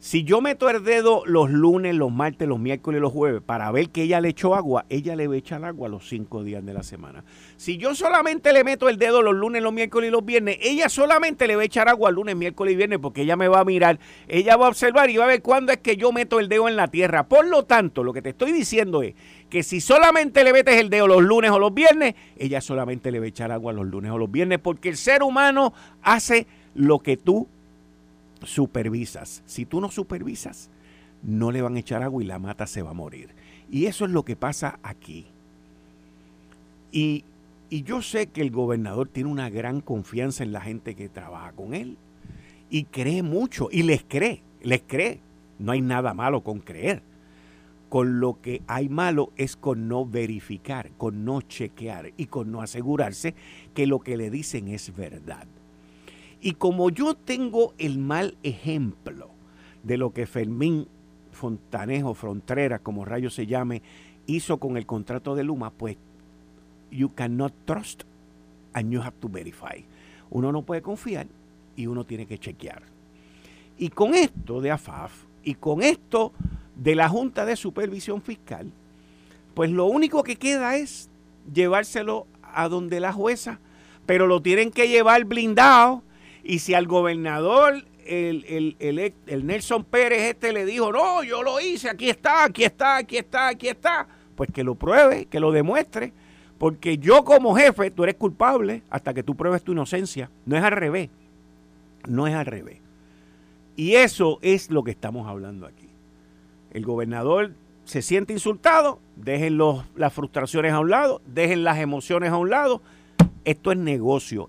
Si 0.03 0.25
yo 0.25 0.41
meto 0.41 0.69
el 0.69 0.83
dedo 0.83 1.23
los 1.27 1.49
lunes, 1.49 1.95
los 1.95 2.11
martes, 2.11 2.49
los 2.49 2.59
miércoles 2.59 3.01
los 3.01 3.13
jueves 3.13 3.41
para 3.41 3.71
ver 3.71 3.91
que 3.91 4.03
ella 4.03 4.21
le 4.21 4.31
echó 4.31 4.57
agua, 4.57 4.85
ella 4.89 5.15
le 5.15 5.29
va 5.29 5.35
a 5.35 5.39
echar 5.39 5.65
agua 5.65 5.89
los 5.89 6.09
cinco 6.09 6.43
días 6.43 6.67
de 6.67 6.75
la 6.75 6.83
semana. 6.83 7.23
Si 7.57 7.77
yo 7.77 7.95
solamente 7.95 8.53
le 8.53 8.65
meto 8.65 8.89
el 8.89 8.99
dedo 8.99 9.23
los 9.23 9.33
lunes, 9.33 9.63
los 9.63 9.73
miércoles 9.73 10.09
y 10.09 10.11
los 10.11 10.25
viernes, 10.25 10.59
ella 10.61 10.89
solamente 10.89 11.47
le 11.47 11.55
va 11.55 11.63
a 11.63 11.67
echar 11.67 11.89
agua 11.89 12.11
lunes, 12.11 12.35
miércoles 12.35 12.75
y 12.75 12.77
viernes 12.77 12.99
porque 12.99 13.23
ella 13.23 13.37
me 13.37 13.47
va 13.47 13.61
a 13.61 13.65
mirar, 13.65 14.01
ella 14.27 14.57
va 14.57 14.67
a 14.67 14.71
observar 14.71 15.09
y 15.09 15.19
va 15.19 15.25
a 15.25 15.29
ver 15.29 15.41
cuándo 15.41 15.71
es 15.71 15.79
que 15.79 15.97
yo 15.97 16.11
meto 16.11 16.41
el 16.41 16.49
dedo 16.49 16.69
en 16.69 16.75
la 16.75 16.89
tierra. 16.89 17.29
Por 17.29 17.47
lo 17.47 17.67
tanto, 17.67 18.03
lo 18.03 18.13
que 18.13 18.23
te 18.23 18.31
estoy 18.31 18.51
diciendo 18.51 19.05
es 19.05 19.15
que 19.51 19.63
si 19.63 19.81
solamente 19.81 20.43
le 20.43 20.53
metes 20.53 20.81
el 20.81 20.91
dedo 20.91 21.07
los 21.07 21.23
lunes 21.23 21.53
o 21.53 21.61
los 21.61 21.73
viernes, 21.73 22.17
ella 22.37 22.61
solamente 22.61 23.13
le 23.13 23.21
va 23.21 23.27
a 23.27 23.29
echar 23.29 23.53
agua 23.53 23.73
los 23.73 23.87
lunes 23.87 24.11
o 24.11 24.19
los 24.19 24.33
viernes 24.33 24.59
porque 24.59 24.89
el 24.89 24.97
ser 24.97 25.23
humano 25.23 25.73
hace 26.03 26.49
lo 26.75 26.99
que 26.99 27.17
tú 27.17 27.47
supervisas. 28.45 29.43
Si 29.47 29.67
tú 29.67 29.81
no 29.81 29.91
supervisas, 29.91 30.71
no 31.23 31.51
le 31.51 31.63
van 31.63 31.77
a 31.77 31.81
echar 31.81 32.03
agua 32.03 32.23
y 32.23 32.27
la 32.27 32.39
mata 32.39 32.67
se 32.67 32.83
va 32.83 32.91
a 32.91 32.95
morir. 32.95 33.31
Y 33.71 33.87
eso 33.87 34.05
es 34.05 34.11
lo 34.11 34.25
que 34.25 34.37
pasa 34.37 34.79
aquí. 34.83 35.27
Y, 36.91 37.25
y 37.71 37.83
yo 37.83 38.03
sé 38.03 38.27
que 38.27 38.43
el 38.43 38.51
gobernador 38.51 39.09
tiene 39.09 39.31
una 39.31 39.49
gran 39.49 39.81
confianza 39.81 40.43
en 40.43 40.53
la 40.53 40.61
gente 40.61 40.95
que 40.95 41.09
trabaja 41.09 41.53
con 41.53 41.75
él. 41.75 41.97
Y 42.71 42.85
cree 42.85 43.23
mucho, 43.23 43.69
y 43.71 43.83
les 43.83 44.03
cree, 44.03 44.43
les 44.63 44.83
cree. 44.87 45.21
No 45.59 45.73
hay 45.73 45.81
nada 45.81 46.15
malo 46.15 46.43
con 46.43 46.61
creer. 46.61 47.03
Con 47.89 48.21
lo 48.21 48.41
que 48.41 48.63
hay 48.67 48.89
malo 48.89 49.33
es 49.37 49.57
con 49.57 49.87
no 49.87 50.07
verificar, 50.07 50.91
con 50.97 51.25
no 51.25 51.43
chequear 51.43 52.13
y 52.17 52.27
con 52.27 52.51
no 52.51 52.63
asegurarse 52.63 53.35
que 53.75 53.87
lo 53.87 54.01
que 54.01 54.17
le 54.17 54.31
dicen 54.31 54.69
es 54.69 54.97
verdad. 54.97 55.47
Y 56.43 56.55
como 56.55 56.91
yo 56.91 57.15
tengo 57.15 57.73
el 57.79 57.99
mal 57.99 58.37
ejemplo 58.43 59.31
de 59.85 59.97
lo 59.97 60.13
que 60.13 60.27
Fermín 60.27 60.89
Fontanejo, 61.31 62.15
Frontera, 62.15 62.81
como 62.81 63.05
rayo 63.05 63.31
se 63.31 63.47
llame, 63.47 63.81
hizo 64.27 64.59
con 64.59 64.77
el 64.77 64.85
contrato 64.85 65.37
de 65.37 65.45
Luma, 65.45 65.71
pues 65.71 65.97
you 66.91 67.11
cannot 67.15 67.55
trust 67.65 68.03
and 68.73 68.93
you 68.93 69.01
have 69.01 69.15
to 69.21 69.29
verify. 69.29 69.85
Uno 70.31 70.51
no 70.51 70.63
puede 70.63 70.83
confiar 70.83 71.29
y 71.77 71.87
uno 71.87 72.05
tiene 72.05 72.27
que 72.27 72.39
chequear. 72.39 72.83
Y 73.79 73.91
con 73.91 74.15
esto 74.15 74.61
de 74.61 74.73
AFAF 74.73 75.13
y 75.45 75.55
con 75.55 75.81
esto 75.81 76.33
de 76.75 76.97
la 76.97 77.09
Junta 77.09 77.45
de 77.45 77.55
Supervisión 77.55 78.21
Fiscal, 78.21 78.73
pues 79.55 79.71
lo 79.71 79.87
único 79.87 80.25
que 80.25 80.35
queda 80.35 80.77
es 80.77 81.09
llevárselo 81.55 82.27
a 82.43 82.69
donde 82.69 82.99
la 82.99 83.13
jueza, 83.13 83.61
pero 84.07 84.27
lo 84.27 84.43
tienen 84.43 84.73
que 84.73 84.89
llevar 84.89 85.25
blindado 85.25 86.03
y 86.45 86.59
si 86.59 86.75
al 86.75 86.87
gobernador, 86.87 87.85
el, 88.05 88.77
el, 88.79 89.47
Nelson 89.47 89.85
Pérez 89.85 90.23
este 90.23 90.53
le 90.53 90.65
dijo, 90.65 90.93
no, 90.93 91.23
yo 91.23 91.43
lo 91.43 91.61
hice, 91.61 91.89
aquí 91.89 92.11
está, 92.11 92.45
aquí 92.45 92.65
está, 92.65 92.97
aquí 92.97 93.19
está, 93.19 93.49
aquí 93.49 93.69
está, 93.69 94.09
pues 94.35 94.51
que 94.53 94.65
lo 94.65 94.75
pruebe, 94.75 95.27
que 95.27 95.41
lo 95.41 95.53
demuestre. 95.53 96.13
Porque 96.59 96.99
yo 96.99 97.25
como 97.25 97.57
jefe, 97.57 97.91
tú 97.91 98.05
eres 98.05 98.15
culpable 98.15 98.83
hasta 98.89 99.13
que 99.13 99.25
tú 99.25 99.35
pruebes 99.35 99.65
tu 99.65 99.73
inocencia. 99.73 100.31
No 100.47 100.57
es 100.57 100.63
al 100.63 100.71
revés. 100.71 101.11
No 102.07 102.29
es 102.29 102.35
al 102.35 102.47
revés. 102.47 102.79
Y 103.75 103.95
eso 103.97 104.39
es 104.43 104.71
lo 104.71 104.85
que 104.85 104.93
estamos 104.93 105.27
hablando 105.27 105.67
aquí. 105.67 105.89
El 106.73 106.85
gobernador 106.85 107.55
se 107.85 108.01
siente 108.01 108.33
insultado, 108.33 109.01
dejen 109.17 109.57
los, 109.57 109.85
las 109.97 110.13
frustraciones 110.13 110.73
a 110.73 110.79
un 110.79 110.91
lado, 110.91 111.21
dejen 111.27 111.65
las 111.65 111.79
emociones 111.79 112.31
a 112.31 112.37
un 112.37 112.51
lado. 112.51 112.81
Esto 113.45 113.73
es 113.73 113.79
negocio, 113.79 114.49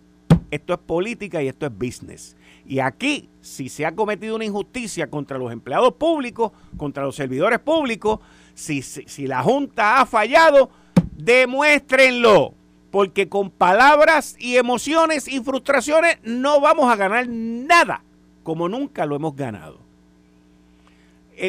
esto 0.53 0.73
es 0.73 0.79
política 0.79 1.41
y 1.41 1.47
esto 1.47 1.65
es 1.65 1.75
business. 1.75 2.35
Y 2.65 2.79
aquí, 2.79 3.29
si 3.41 3.69
se 3.69 3.85
ha 3.85 3.95
cometido 3.95 4.35
una 4.35 4.45
injusticia 4.45 5.09
contra 5.09 5.37
los 5.37 5.51
empleados 5.51 5.93
públicos, 5.95 6.51
contra 6.77 7.03
los 7.03 7.15
servidores 7.15 7.59
públicos, 7.59 8.19
si, 8.53 8.83
si, 8.83 9.27
la 9.27 9.41
Junta 9.41 9.99
ha 9.99 10.05
fallado, 10.05 10.69
demuéstrenlo. 11.17 12.53
Porque 12.91 13.27
con 13.27 13.49
palabras 13.49 14.35
y 14.39 14.57
emociones 14.57 15.27
y 15.27 15.39
frustraciones 15.39 16.19
no 16.23 16.61
vamos 16.61 16.91
a 16.91 16.95
ganar 16.95 17.27
nada, 17.27 18.03
como 18.43 18.69
nunca 18.69 19.07
lo 19.07 19.15
hemos 19.15 19.35
ganado. 19.35 19.79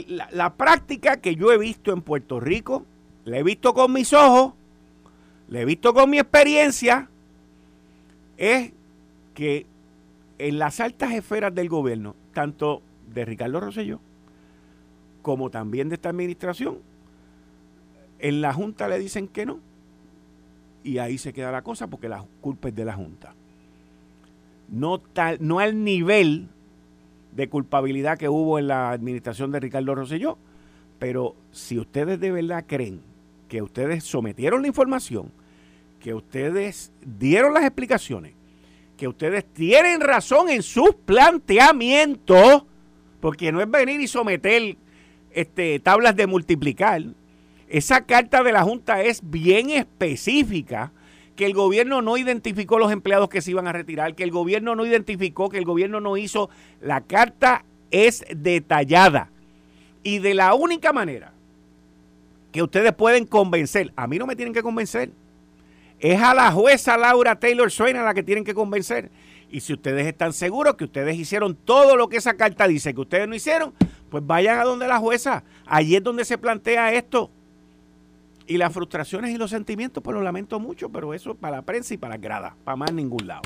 la 0.09 0.55
práctica 0.55 1.19
que 1.19 1.37
yo 1.37 1.53
he 1.53 1.59
visto 1.59 1.93
en 1.93 2.01
Puerto 2.01 2.41
Rico, 2.41 2.87
la 3.27 3.37
he 3.37 3.43
visto 3.43 3.75
con 3.75 3.93
mis 3.93 4.15
ojos, 4.15 4.55
la 5.49 5.61
he 5.61 5.67
visto 5.67 5.93
con 5.93 6.09
mi 6.09 6.19
experiencia, 6.19 7.11
es 8.39 8.73
que 9.35 9.67
en 10.39 10.59
las 10.59 10.81
altas 10.81 11.13
esferas 11.13 11.55
del 11.55 11.69
gobierno, 11.69 12.15
tanto 12.33 12.83
de 13.13 13.25
Ricardo 13.25 13.61
Rosselló 13.61 14.01
como 15.23 15.51
también 15.51 15.89
de 15.89 15.95
esta 15.95 16.11
administración, 16.11 16.79
en 18.19 18.41
la 18.41 18.53
Junta 18.53 18.89
le 18.89 18.99
dicen 18.99 19.27
que 19.29 19.47
no. 19.47 19.59
Y 20.83 20.99
ahí 20.99 21.17
se 21.17 21.33
queda 21.33 21.51
la 21.51 21.63
cosa 21.63 21.87
porque 21.87 22.09
la 22.09 22.25
culpa 22.41 22.69
es 22.69 22.75
de 22.75 22.85
la 22.85 22.95
Junta. 22.95 23.35
No, 24.69 24.99
tal, 24.99 25.39
no 25.41 25.61
al 25.61 25.83
nivel 25.83 26.49
de 27.35 27.49
culpabilidad 27.49 28.19
que 28.19 28.29
hubo 28.29 28.59
en 28.59 28.69
la 28.69 28.91
administración 28.91 29.51
de 29.51 29.61
Ricardo 29.61 29.95
Rosselló, 29.95 30.39
pero 30.99 31.35
si 31.53 31.79
ustedes 31.79 32.21
de 32.21 32.31
verdad 32.31 32.65
creen 32.67 33.01
que 33.49 33.63
ustedes 33.63 34.05
sometieron 34.05 34.63
la 34.63 34.69
información, 34.69 35.33
que 36.01 36.15
ustedes 36.15 36.93
dieron 37.03 37.55
las 37.55 37.65
explicaciones, 37.65 38.35
que 38.97 39.09
ustedes 39.09 39.45
tienen 39.45 40.01
razón 40.01 40.49
en 40.49 40.63
sus 40.63 40.95
planteamientos, 40.95 42.65
porque 43.21 43.53
no 43.53 43.61
es 43.61 43.71
venir 43.71 44.01
y 44.01 44.09
someter 44.09 44.77
este, 45.33 45.81
tablas 45.81 46.17
de 46.17 46.27
multiplicar. 46.27 47.03
Esa 47.69 48.03
carta 48.03 48.43
de 48.43 48.53
la 48.53 48.63
Junta 48.63 49.03
es 49.03 49.21
bien 49.23 49.71
específica, 49.71 50.93
que 51.35 51.47
el 51.47 51.55
gobierno 51.55 52.03
no 52.03 52.17
identificó 52.17 52.79
los 52.79 52.93
empleados 52.93 53.29
que 53.29 53.41
se 53.41 53.51
iban 53.51 53.67
a 53.67 53.73
retirar, 53.73 54.15
que 54.15 54.23
el 54.23 54.31
gobierno 54.31 54.77
no 54.77 54.87
identificó, 54.87 55.49
que 55.49 55.59
el 55.59 55.65
gobierno 55.65 56.01
no 56.01 56.17
hizo. 56.17 56.49
La 56.81 57.01
carta 57.01 57.65
es 57.91 58.25
detallada. 58.37 59.31
Y 60.05 60.19
de 60.19 60.35
la 60.35 60.55
única 60.55 60.93
manera 60.93 61.33
que 62.53 62.63
ustedes 62.63 62.93
pueden 62.93 63.27
convencer, 63.27 63.93
a 63.97 64.07
mí 64.07 64.19
no 64.19 64.27
me 64.27 64.37
tienen 64.37 64.55
que 64.55 64.63
convencer, 64.63 65.11
es 66.05 66.21
a 66.21 66.35
la 66.35 66.53
jueza 66.53 66.99
Laura 66.99 67.41
Taylor 67.41 67.71
Swain 67.71 67.97
a 67.97 68.03
la 68.03 68.13
que 68.13 68.23
tienen 68.23 68.45
que 68.45 68.53
convencer. 68.53 69.11
Y 69.49 69.61
si 69.61 69.73
ustedes 69.73 70.07
están 70.07 70.35
seguros 70.35 70.75
que 70.75 70.85
ustedes 70.85 71.17
hicieron 71.17 71.55
todo 71.55 71.97
lo 71.97 72.11
que 72.11 72.19
esa 72.19 72.35
carta 72.35 72.69
dice 72.69 72.93
que 72.93 73.01
ustedes 73.01 73.27
no 73.27 73.35
hicieron, 73.35 73.73
pues 74.11 74.27
vayan 74.27 74.59
a 74.59 74.65
donde 74.65 74.87
la 74.87 74.99
jueza. 74.99 75.45
Allí 75.65 75.97
es 75.97 76.03
donde 76.03 76.27
se 76.27 76.37
plantea 76.37 76.93
esto. 76.93 77.31
Y 78.47 78.59
las 78.59 78.71
frustraciones 78.75 79.31
y 79.31 79.39
los 79.39 79.49
sentimientos, 79.49 80.03
pues 80.03 80.15
lo 80.15 80.21
lamento 80.21 80.61
mucho, 80.61 80.91
pero 80.91 81.15
eso 81.15 81.37
para 81.37 81.57
la 81.57 81.63
prensa 81.63 81.95
y 81.95 81.97
para 81.97 82.17
la 82.17 82.21
grada, 82.21 82.55
para 82.65 82.77
más 82.77 82.93
ningún 82.93 83.27
lado. 83.27 83.41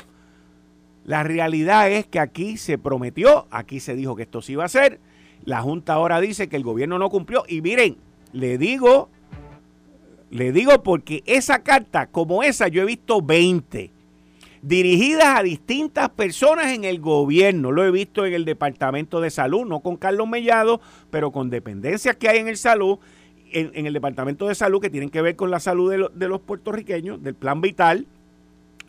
La 1.05 1.23
realidad 1.23 1.89
es 1.89 2.07
que 2.07 2.19
aquí 2.19 2.57
se 2.57 2.77
prometió, 2.77 3.47
aquí 3.51 3.79
se 3.79 3.95
dijo 3.95 4.17
que 4.17 4.23
esto 4.23 4.41
se 4.41 4.51
iba 4.51 4.63
a 4.63 4.65
hacer. 4.65 4.99
La 5.45 5.61
Junta 5.61 5.93
ahora 5.93 6.19
dice 6.19 6.49
que 6.49 6.57
el 6.57 6.63
gobierno 6.63 6.99
no 6.99 7.09
cumplió. 7.09 7.45
Y 7.47 7.61
miren, 7.61 7.95
le 8.33 8.57
digo 8.57 9.09
le 10.31 10.51
digo 10.51 10.83
porque 10.83 11.23
esa 11.25 11.63
carta, 11.63 12.07
como 12.07 12.43
esa, 12.43 12.67
yo 12.67 12.83
he 12.83 12.85
visto 12.85 13.21
20 13.21 13.91
dirigidas 14.61 15.39
a 15.39 15.43
distintas 15.43 16.09
personas 16.09 16.67
en 16.67 16.83
el 16.83 16.99
gobierno. 16.99 17.71
Lo 17.71 17.83
he 17.83 17.91
visto 17.91 18.25
en 18.25 18.33
el 18.33 18.45
Departamento 18.45 19.21
de 19.21 19.31
Salud, 19.31 19.65
no 19.65 19.79
con 19.79 19.95
Carlos 19.95 20.27
Mellado, 20.27 20.81
pero 21.09 21.31
con 21.31 21.49
dependencias 21.49 22.15
que 22.15 22.29
hay 22.29 22.39
en 22.39 22.47
el 22.47 22.57
salud, 22.57 22.99
en, 23.51 23.85
el 23.87 23.93
Departamento 23.93 24.47
de 24.47 24.55
Salud 24.55 24.81
que 24.81 24.91
tienen 24.91 25.09
que 25.09 25.21
ver 25.21 25.35
con 25.35 25.49
la 25.49 25.59
salud 25.59 25.89
de, 25.89 26.09
de, 26.13 26.27
los 26.27 26.41
puertorriqueños, 26.41 27.23
del 27.23 27.35
plan 27.35 27.61
vital. 27.61 28.05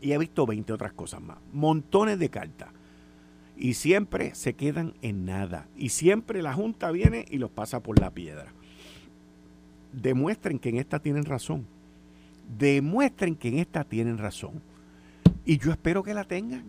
Y 0.03 0.13
he 0.13 0.19
visto 0.19 0.47
20 0.47 0.73
otras 0.73 0.93
cosas 0.93 1.21
más. 1.21 1.39
Montones 1.53 2.19
de 2.19 2.29
cartas. 2.29 2.69
Y 3.57 3.75
siempre 3.75 4.35
se 4.35 4.55
quedan 4.55 4.95
en 5.03 5.27
nada. 5.27 5.69
Y 5.77 5.91
siempre 5.91 6.43
la 6.43 6.55
Junta 6.55 6.91
viene 6.91 7.27
y 7.31 7.39
los 7.39 7.51
pasa 7.51 7.81
por 7.81 7.99
la 7.99 8.11
piedra 8.11 8.53
demuestren 9.93 10.59
que 10.59 10.69
en 10.69 10.77
esta 10.77 10.99
tienen 10.99 11.25
razón. 11.25 11.67
Demuestren 12.59 13.37
que 13.37 13.49
en 13.49 13.59
esta 13.59 13.85
tienen 13.85 14.19
razón. 14.19 14.61
Y 15.45 15.59
yo 15.59 15.71
espero 15.71 16.03
que 16.03 16.15
la 16.15 16.25
tengan. 16.25 16.65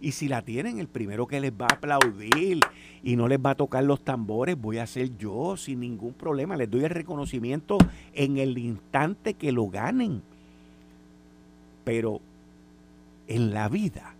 Y 0.00 0.12
si 0.12 0.26
la 0.26 0.42
tienen, 0.42 0.78
el 0.78 0.88
primero 0.88 1.26
que 1.26 1.40
les 1.40 1.52
va 1.52 1.66
a 1.70 1.74
aplaudir 1.74 2.58
y 3.04 3.14
no 3.14 3.28
les 3.28 3.38
va 3.38 3.50
a 3.50 3.54
tocar 3.54 3.84
los 3.84 4.02
tambores, 4.02 4.60
voy 4.60 4.78
a 4.78 4.86
ser 4.86 5.16
yo 5.16 5.56
sin 5.56 5.80
ningún 5.80 6.12
problema. 6.12 6.56
Les 6.56 6.68
doy 6.68 6.84
el 6.84 6.90
reconocimiento 6.90 7.78
en 8.12 8.36
el 8.38 8.58
instante 8.58 9.34
que 9.34 9.52
lo 9.52 9.68
ganen. 9.68 10.22
Pero 11.84 12.20
en 13.28 13.54
la 13.54 13.68
vida, 13.68 14.14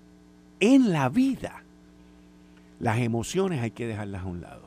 en 0.61 0.93
la 0.93 1.09
vida, 1.09 1.65
las 2.79 2.99
emociones 2.99 3.61
hay 3.61 3.73
que 3.73 3.87
dejarlas 3.87 4.23
a 4.23 4.27
un 4.27 4.41
lado. 4.41 4.63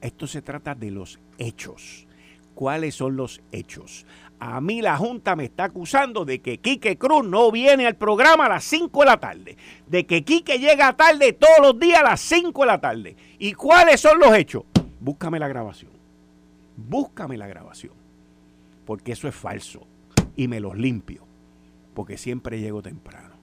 Esto 0.00 0.26
se 0.26 0.40
trata 0.40 0.74
de 0.74 0.90
los 0.90 1.18
hechos 1.38 2.06
cuáles 2.54 2.94
son 2.94 3.16
los 3.16 3.40
hechos. 3.52 4.06
A 4.38 4.60
mí 4.60 4.82
la 4.82 4.96
Junta 4.96 5.36
me 5.36 5.44
está 5.44 5.64
acusando 5.64 6.24
de 6.24 6.40
que 6.40 6.58
Quique 6.58 6.98
Cruz 6.98 7.24
no 7.24 7.52
viene 7.52 7.86
al 7.86 7.94
programa 7.94 8.46
a 8.46 8.48
las 8.48 8.64
5 8.64 9.00
de 9.00 9.06
la 9.06 9.20
tarde, 9.20 9.56
de 9.86 10.04
que 10.04 10.24
Quique 10.24 10.58
llega 10.58 10.96
tarde 10.96 11.32
todos 11.32 11.60
los 11.60 11.78
días 11.78 12.00
a 12.00 12.10
las 12.10 12.20
5 12.20 12.60
de 12.60 12.66
la 12.66 12.80
tarde. 12.80 13.16
¿Y 13.38 13.52
cuáles 13.52 14.00
son 14.00 14.18
los 14.18 14.34
hechos? 14.34 14.64
Búscame 14.98 15.38
la 15.38 15.46
grabación. 15.46 15.92
Búscame 16.76 17.36
la 17.36 17.46
grabación. 17.46 17.92
Porque 18.84 19.12
eso 19.12 19.28
es 19.28 19.34
falso. 19.34 19.86
Y 20.34 20.48
me 20.48 20.58
los 20.58 20.76
limpio. 20.76 21.24
Porque 21.94 22.18
siempre 22.18 22.58
llego 22.58 22.82
temprano. 22.82 23.34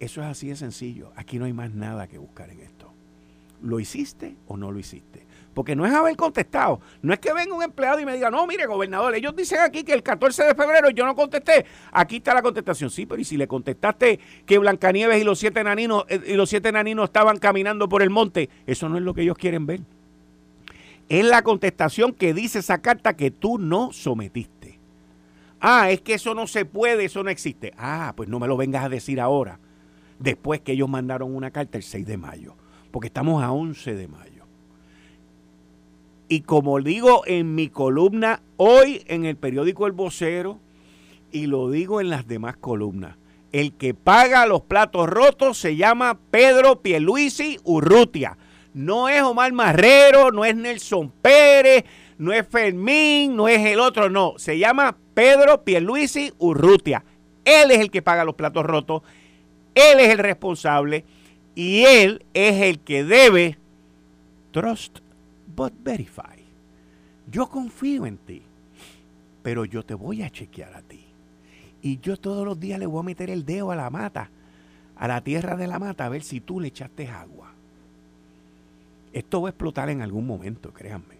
Eso 0.00 0.20
es 0.20 0.26
así 0.26 0.48
de 0.48 0.56
sencillo. 0.56 1.12
Aquí 1.16 1.38
no 1.38 1.44
hay 1.44 1.52
más 1.52 1.70
nada 1.70 2.08
que 2.08 2.18
buscar 2.18 2.50
en 2.50 2.60
esto. 2.60 2.92
¿Lo 3.62 3.80
hiciste 3.80 4.36
o 4.46 4.56
no 4.56 4.72
lo 4.72 4.78
hiciste? 4.78 5.26
Porque 5.54 5.76
no 5.76 5.86
es 5.86 5.92
haber 5.92 6.16
contestado. 6.16 6.80
No 7.00 7.14
es 7.14 7.20
que 7.20 7.32
venga 7.32 7.54
un 7.54 7.62
empleado 7.62 8.00
y 8.00 8.04
me 8.04 8.14
diga, 8.14 8.30
no, 8.30 8.46
mire, 8.46 8.66
gobernador, 8.66 9.14
ellos 9.14 9.34
dicen 9.36 9.60
aquí 9.60 9.84
que 9.84 9.92
el 9.92 10.02
14 10.02 10.44
de 10.44 10.54
febrero 10.54 10.90
yo 10.90 11.06
no 11.06 11.14
contesté. 11.14 11.64
Aquí 11.92 12.16
está 12.16 12.34
la 12.34 12.42
contestación. 12.42 12.90
Sí, 12.90 13.06
pero 13.06 13.20
¿y 13.20 13.24
si 13.24 13.36
le 13.36 13.46
contestaste 13.46 14.18
que 14.44 14.58
Blancanieves 14.58 15.20
y 15.20 15.24
los 15.24 15.38
siete 15.38 15.62
naninos, 15.62 16.04
eh, 16.08 16.20
y 16.26 16.34
los 16.34 16.50
siete 16.50 16.72
naninos 16.72 17.04
estaban 17.04 17.38
caminando 17.38 17.88
por 17.88 18.02
el 18.02 18.10
monte? 18.10 18.50
Eso 18.66 18.88
no 18.88 18.96
es 18.96 19.02
lo 19.02 19.14
que 19.14 19.22
ellos 19.22 19.38
quieren 19.38 19.64
ver. 19.64 19.80
Es 21.08 21.24
la 21.24 21.42
contestación 21.42 22.12
que 22.12 22.34
dice 22.34 22.58
esa 22.60 22.78
carta 22.78 23.16
que 23.16 23.30
tú 23.30 23.58
no 23.58 23.92
sometiste. 23.92 24.78
Ah, 25.60 25.90
es 25.90 26.00
que 26.00 26.14
eso 26.14 26.34
no 26.34 26.46
se 26.46 26.64
puede, 26.64 27.06
eso 27.06 27.22
no 27.22 27.30
existe. 27.30 27.72
Ah, 27.78 28.12
pues 28.16 28.28
no 28.28 28.38
me 28.38 28.48
lo 28.48 28.56
vengas 28.56 28.84
a 28.84 28.88
decir 28.88 29.20
ahora, 29.20 29.60
después 30.18 30.60
que 30.60 30.72
ellos 30.72 30.88
mandaron 30.88 31.34
una 31.34 31.50
carta 31.50 31.78
el 31.78 31.84
6 31.84 32.06
de 32.06 32.16
mayo, 32.16 32.56
porque 32.90 33.06
estamos 33.06 33.42
a 33.42 33.52
11 33.52 33.94
de 33.94 34.08
mayo. 34.08 34.33
Y 36.28 36.40
como 36.40 36.80
digo 36.80 37.22
en 37.26 37.54
mi 37.54 37.68
columna 37.68 38.40
hoy 38.56 39.02
en 39.06 39.24
el 39.24 39.36
periódico 39.36 39.86
El 39.86 39.92
Vocero, 39.92 40.58
y 41.30 41.46
lo 41.46 41.70
digo 41.70 42.00
en 42.00 42.10
las 42.10 42.26
demás 42.26 42.56
columnas, 42.56 43.16
el 43.52 43.72
que 43.72 43.94
paga 43.94 44.46
los 44.46 44.62
platos 44.62 45.08
rotos 45.08 45.58
se 45.58 45.76
llama 45.76 46.18
Pedro 46.30 46.80
Pierluisi 46.80 47.58
Urrutia. 47.64 48.36
No 48.72 49.08
es 49.08 49.22
Omar 49.22 49.52
Marrero, 49.52 50.32
no 50.32 50.44
es 50.44 50.56
Nelson 50.56 51.12
Pérez, 51.22 51.84
no 52.18 52.32
es 52.32 52.46
Fermín, 52.48 53.36
no 53.36 53.46
es 53.46 53.64
el 53.64 53.78
otro, 53.78 54.10
no. 54.10 54.34
Se 54.38 54.58
llama 54.58 54.96
Pedro 55.14 55.62
Pierluisi 55.62 56.32
Urrutia. 56.38 57.04
Él 57.44 57.70
es 57.70 57.78
el 57.78 57.90
que 57.90 58.02
paga 58.02 58.24
los 58.24 58.34
platos 58.34 58.64
rotos, 58.64 59.02
él 59.74 60.00
es 60.00 60.10
el 60.10 60.18
responsable 60.18 61.04
y 61.54 61.84
él 61.84 62.24
es 62.32 62.60
el 62.62 62.80
que 62.80 63.04
debe 63.04 63.58
trust 64.50 65.03
but 65.54 65.72
verify. 65.82 66.44
Yo 67.30 67.48
confío 67.48 68.06
en 68.06 68.18
ti, 68.18 68.42
pero 69.42 69.64
yo 69.64 69.84
te 69.84 69.94
voy 69.94 70.22
a 70.22 70.30
chequear 70.30 70.74
a 70.74 70.82
ti. 70.82 71.00
Y 71.82 71.98
yo 71.98 72.16
todos 72.16 72.46
los 72.46 72.58
días 72.58 72.78
le 72.78 72.86
voy 72.86 73.00
a 73.00 73.04
meter 73.04 73.30
el 73.30 73.44
dedo 73.44 73.70
a 73.70 73.76
la 73.76 73.90
mata, 73.90 74.30
a 74.96 75.08
la 75.08 75.22
tierra 75.22 75.56
de 75.56 75.66
la 75.66 75.78
mata, 75.78 76.06
a 76.06 76.08
ver 76.08 76.22
si 76.22 76.40
tú 76.40 76.60
le 76.60 76.68
echaste 76.68 77.08
agua. 77.08 77.52
Esto 79.12 79.42
va 79.42 79.48
a 79.48 79.50
explotar 79.50 79.90
en 79.90 80.02
algún 80.02 80.26
momento, 80.26 80.72
créanme. 80.72 81.16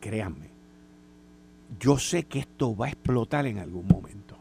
Créanme. 0.00 0.48
Yo 1.78 1.98
sé 1.98 2.24
que 2.24 2.40
esto 2.40 2.76
va 2.76 2.86
a 2.86 2.90
explotar 2.90 3.46
en 3.46 3.58
algún 3.58 3.86
momento. 3.86 4.36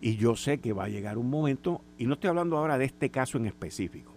Y 0.00 0.16
yo 0.16 0.34
sé 0.34 0.58
que 0.58 0.72
va 0.72 0.84
a 0.84 0.88
llegar 0.88 1.18
un 1.18 1.30
momento, 1.30 1.80
y 1.96 2.06
no 2.06 2.14
estoy 2.14 2.28
hablando 2.28 2.56
ahora 2.58 2.78
de 2.78 2.86
este 2.86 3.10
caso 3.10 3.38
en 3.38 3.46
específico, 3.46 4.12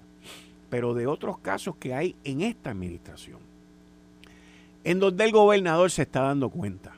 pero 0.70 0.94
de 0.96 1.06
otros 1.08 1.38
casos 1.40 1.76
que 1.76 1.94
hay 1.94 2.16
en 2.24 2.42
esta 2.42 2.72
administración 2.72 3.45
en 4.86 5.00
donde 5.00 5.26
el 5.26 5.32
gobernador 5.32 5.92
se 5.92 6.04
está 6.04 6.22
dando 6.22 6.50
cuenta 6.50 6.94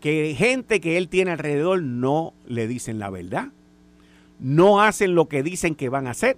que 0.00 0.34
gente 0.38 0.80
que 0.80 0.98
él 0.98 1.08
tiene 1.08 1.32
alrededor 1.32 1.82
no 1.82 2.34
le 2.46 2.68
dicen 2.68 2.98
la 2.98 3.10
verdad, 3.10 3.48
no 4.38 4.80
hacen 4.80 5.14
lo 5.14 5.26
que 5.26 5.42
dicen 5.42 5.74
que 5.74 5.88
van 5.88 6.06
a 6.06 6.10
hacer 6.10 6.36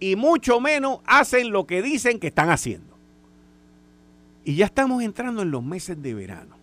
y 0.00 0.16
mucho 0.16 0.60
menos 0.60 1.00
hacen 1.04 1.50
lo 1.50 1.66
que 1.66 1.82
dicen 1.82 2.18
que 2.18 2.28
están 2.28 2.50
haciendo. 2.50 2.96
Y 4.44 4.54
ya 4.56 4.64
estamos 4.64 5.02
entrando 5.02 5.42
en 5.42 5.50
los 5.50 5.62
meses 5.62 6.00
de 6.02 6.14
verano. 6.14 6.56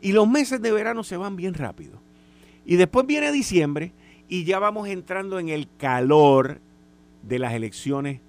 Y 0.00 0.12
los 0.12 0.28
meses 0.28 0.60
de 0.60 0.72
verano 0.72 1.04
se 1.04 1.16
van 1.16 1.36
bien 1.36 1.54
rápido. 1.54 2.00
Y 2.64 2.76
después 2.76 3.06
viene 3.06 3.30
diciembre 3.30 3.92
y 4.28 4.44
ya 4.44 4.58
vamos 4.58 4.88
entrando 4.88 5.38
en 5.38 5.50
el 5.50 5.68
calor 5.78 6.60
de 7.22 7.38
las 7.38 7.52
elecciones 7.52 8.20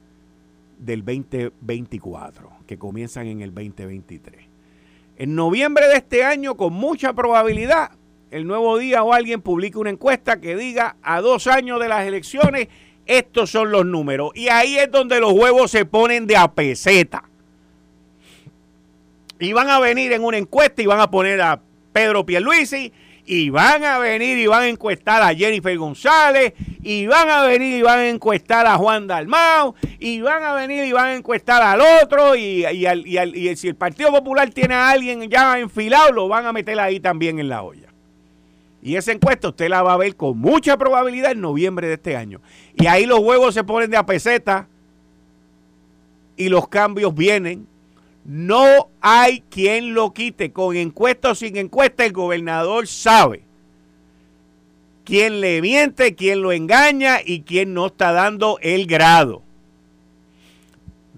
del 0.78 1.04
2024, 1.04 2.50
que 2.68 2.78
comienzan 2.78 3.28
en 3.28 3.42
el 3.42 3.54
2023. 3.54 4.46
En 5.18 5.36
noviembre 5.36 5.88
de 5.88 5.96
este 5.96 6.24
año, 6.24 6.56
con 6.56 6.74
mucha 6.74 7.14
probabilidad, 7.14 7.92
el 8.30 8.46
nuevo 8.46 8.78
día 8.78 9.04
o 9.04 9.14
alguien 9.14 9.42
publique 9.42 9.78
una 9.78 9.90
encuesta 9.90 10.40
que 10.40 10.56
diga 10.56 10.96
a 11.02 11.22
dos 11.22 11.48
años 11.48 11.80
de 11.80 11.88
las 11.88 12.06
elecciones, 12.06 12.68
estos 13.06 13.50
son 13.50 13.72
los 13.72 13.86
números. 13.86 14.32
Y 14.36 14.50
ahí 14.50 14.78
es 14.78 14.92
donde 14.92 15.20
los 15.20 15.32
huevos 15.32 15.72
se 15.72 15.86
ponen 15.86 16.28
de 16.28 16.38
a 16.38 16.52
peseta. 16.52 17.24
Y 19.40 19.54
van 19.54 19.70
a 19.70 19.80
venir 19.80 20.12
en 20.12 20.24
una 20.24 20.38
encuesta 20.38 20.82
y 20.82 20.86
van 20.86 21.00
a 21.00 21.10
poner 21.10 21.42
a 21.42 21.62
Pedro 21.94 22.26
Pierluisi 22.26 22.92
y 23.28 23.50
van 23.50 23.84
a 23.84 24.00
venir 24.00 24.38
y 24.38 24.48
van 24.48 24.64
a 24.64 24.68
encuestar 24.70 25.22
a 25.22 25.36
Jennifer 25.36 25.78
González, 25.78 26.54
y 26.82 27.06
van 27.08 27.30
a 27.30 27.44
venir 27.44 27.78
y 27.78 27.82
van 27.82 28.00
a 28.00 28.08
encuestar 28.08 28.66
a 28.66 28.78
Juan 28.78 29.06
Dalmau, 29.06 29.76
y 30.00 30.22
van 30.22 30.44
a 30.44 30.54
venir 30.54 30.86
y 30.86 30.94
van 30.94 31.08
a 31.08 31.16
encuestar 31.16 31.62
al 31.62 31.82
otro, 32.02 32.36
y, 32.36 32.66
y, 32.66 33.56
si 33.58 33.68
el 33.68 33.76
Partido 33.76 34.12
Popular 34.12 34.50
tiene 34.52 34.76
a 34.76 34.92
alguien 34.92 35.30
ya 35.30 35.60
enfilado, 35.60 36.14
lo 36.14 36.30
van 36.30 36.46
a 36.46 36.54
meter 36.54 36.80
ahí 36.80 37.02
también 37.02 37.38
en 37.40 37.50
la 37.50 37.64
olla. 37.64 37.90
Y 38.82 38.96
esa 38.96 39.12
encuesta 39.12 39.50
usted 39.50 39.68
la 39.68 39.84
va 39.84 39.94
a 39.94 39.98
ver 39.98 40.16
con 40.16 40.38
mucha 40.38 40.78
probabilidad 40.78 41.32
en 41.34 41.42
noviembre 41.42 41.88
de 41.88 41.96
este 41.96 42.16
año. 42.16 42.40
Y 42.76 42.88
ahí 42.88 43.06
los 43.06 43.20
huevos 43.20 43.54
se 43.54 43.66
ponen 43.66 43.92
de 43.92 43.98
a 43.98 44.06
peseta 44.06 44.70
y 46.38 46.48
los 46.48 46.70
cambios 46.70 47.14
vienen 47.14 47.68
no 48.28 48.90
hay 49.00 49.40
quien 49.50 49.94
lo 49.94 50.14
quite, 50.14 50.52
con 50.52 50.76
encuesta 50.76 51.32
o 51.32 51.36
sin 51.36 51.56
encuesta, 51.56 52.06
el 52.06 52.12
gobernador 52.12 52.86
sabe 52.86 53.44
quién 55.06 55.40
le 55.40 55.62
miente, 55.62 56.14
quién 56.14 56.42
lo 56.42 56.52
engaña 56.52 57.20
y 57.26 57.44
quién 57.44 57.74
no 57.74 57.86
está 57.86 58.12
dando 58.12 58.60
el 58.62 58.86
grado. 58.86 59.44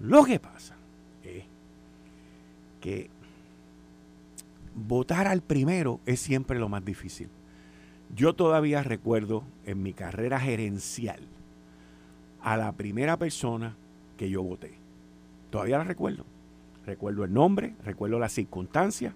Lo 0.00 0.24
que 0.24 0.38
pasa 0.38 0.76
es 1.24 1.42
que 2.80 3.10
votar 4.76 5.26
al 5.26 5.42
primero 5.42 5.98
es 6.06 6.20
siempre 6.20 6.60
lo 6.60 6.68
más 6.68 6.84
difícil. 6.84 7.28
Yo 8.14 8.34
todavía 8.34 8.84
recuerdo 8.84 9.42
en 9.66 9.82
mi 9.82 9.94
carrera 9.94 10.38
gerencial 10.38 11.26
a 12.40 12.56
la 12.56 12.70
primera 12.70 13.16
persona 13.18 13.74
que 14.16 14.30
yo 14.30 14.44
voté. 14.44 14.74
Todavía 15.50 15.78
la 15.78 15.84
recuerdo 15.84 16.24
Recuerdo 16.86 17.24
el 17.24 17.32
nombre, 17.32 17.74
recuerdo 17.84 18.18
las 18.18 18.32
circunstancias 18.32 19.14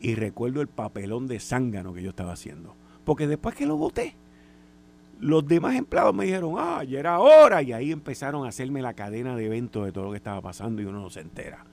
y 0.00 0.14
recuerdo 0.14 0.60
el 0.60 0.68
papelón 0.68 1.26
de 1.26 1.40
zángano 1.40 1.94
que 1.94 2.02
yo 2.02 2.10
estaba 2.10 2.32
haciendo. 2.32 2.74
Porque 3.04 3.26
después 3.26 3.54
que 3.54 3.66
lo 3.66 3.76
voté, 3.76 4.16
los 5.20 5.46
demás 5.46 5.76
empleados 5.76 6.14
me 6.14 6.24
dijeron, 6.24 6.54
ah, 6.58 6.84
ya 6.84 6.98
era 6.98 7.20
hora. 7.20 7.62
Y 7.62 7.72
ahí 7.72 7.92
empezaron 7.92 8.44
a 8.44 8.48
hacerme 8.48 8.82
la 8.82 8.94
cadena 8.94 9.36
de 9.36 9.46
eventos 9.46 9.84
de 9.84 9.92
todo 9.92 10.04
lo 10.04 10.10
que 10.10 10.18
estaba 10.18 10.40
pasando 10.40 10.82
y 10.82 10.84
uno 10.84 11.00
no 11.00 11.10
se 11.10 11.20
entera. 11.20 11.64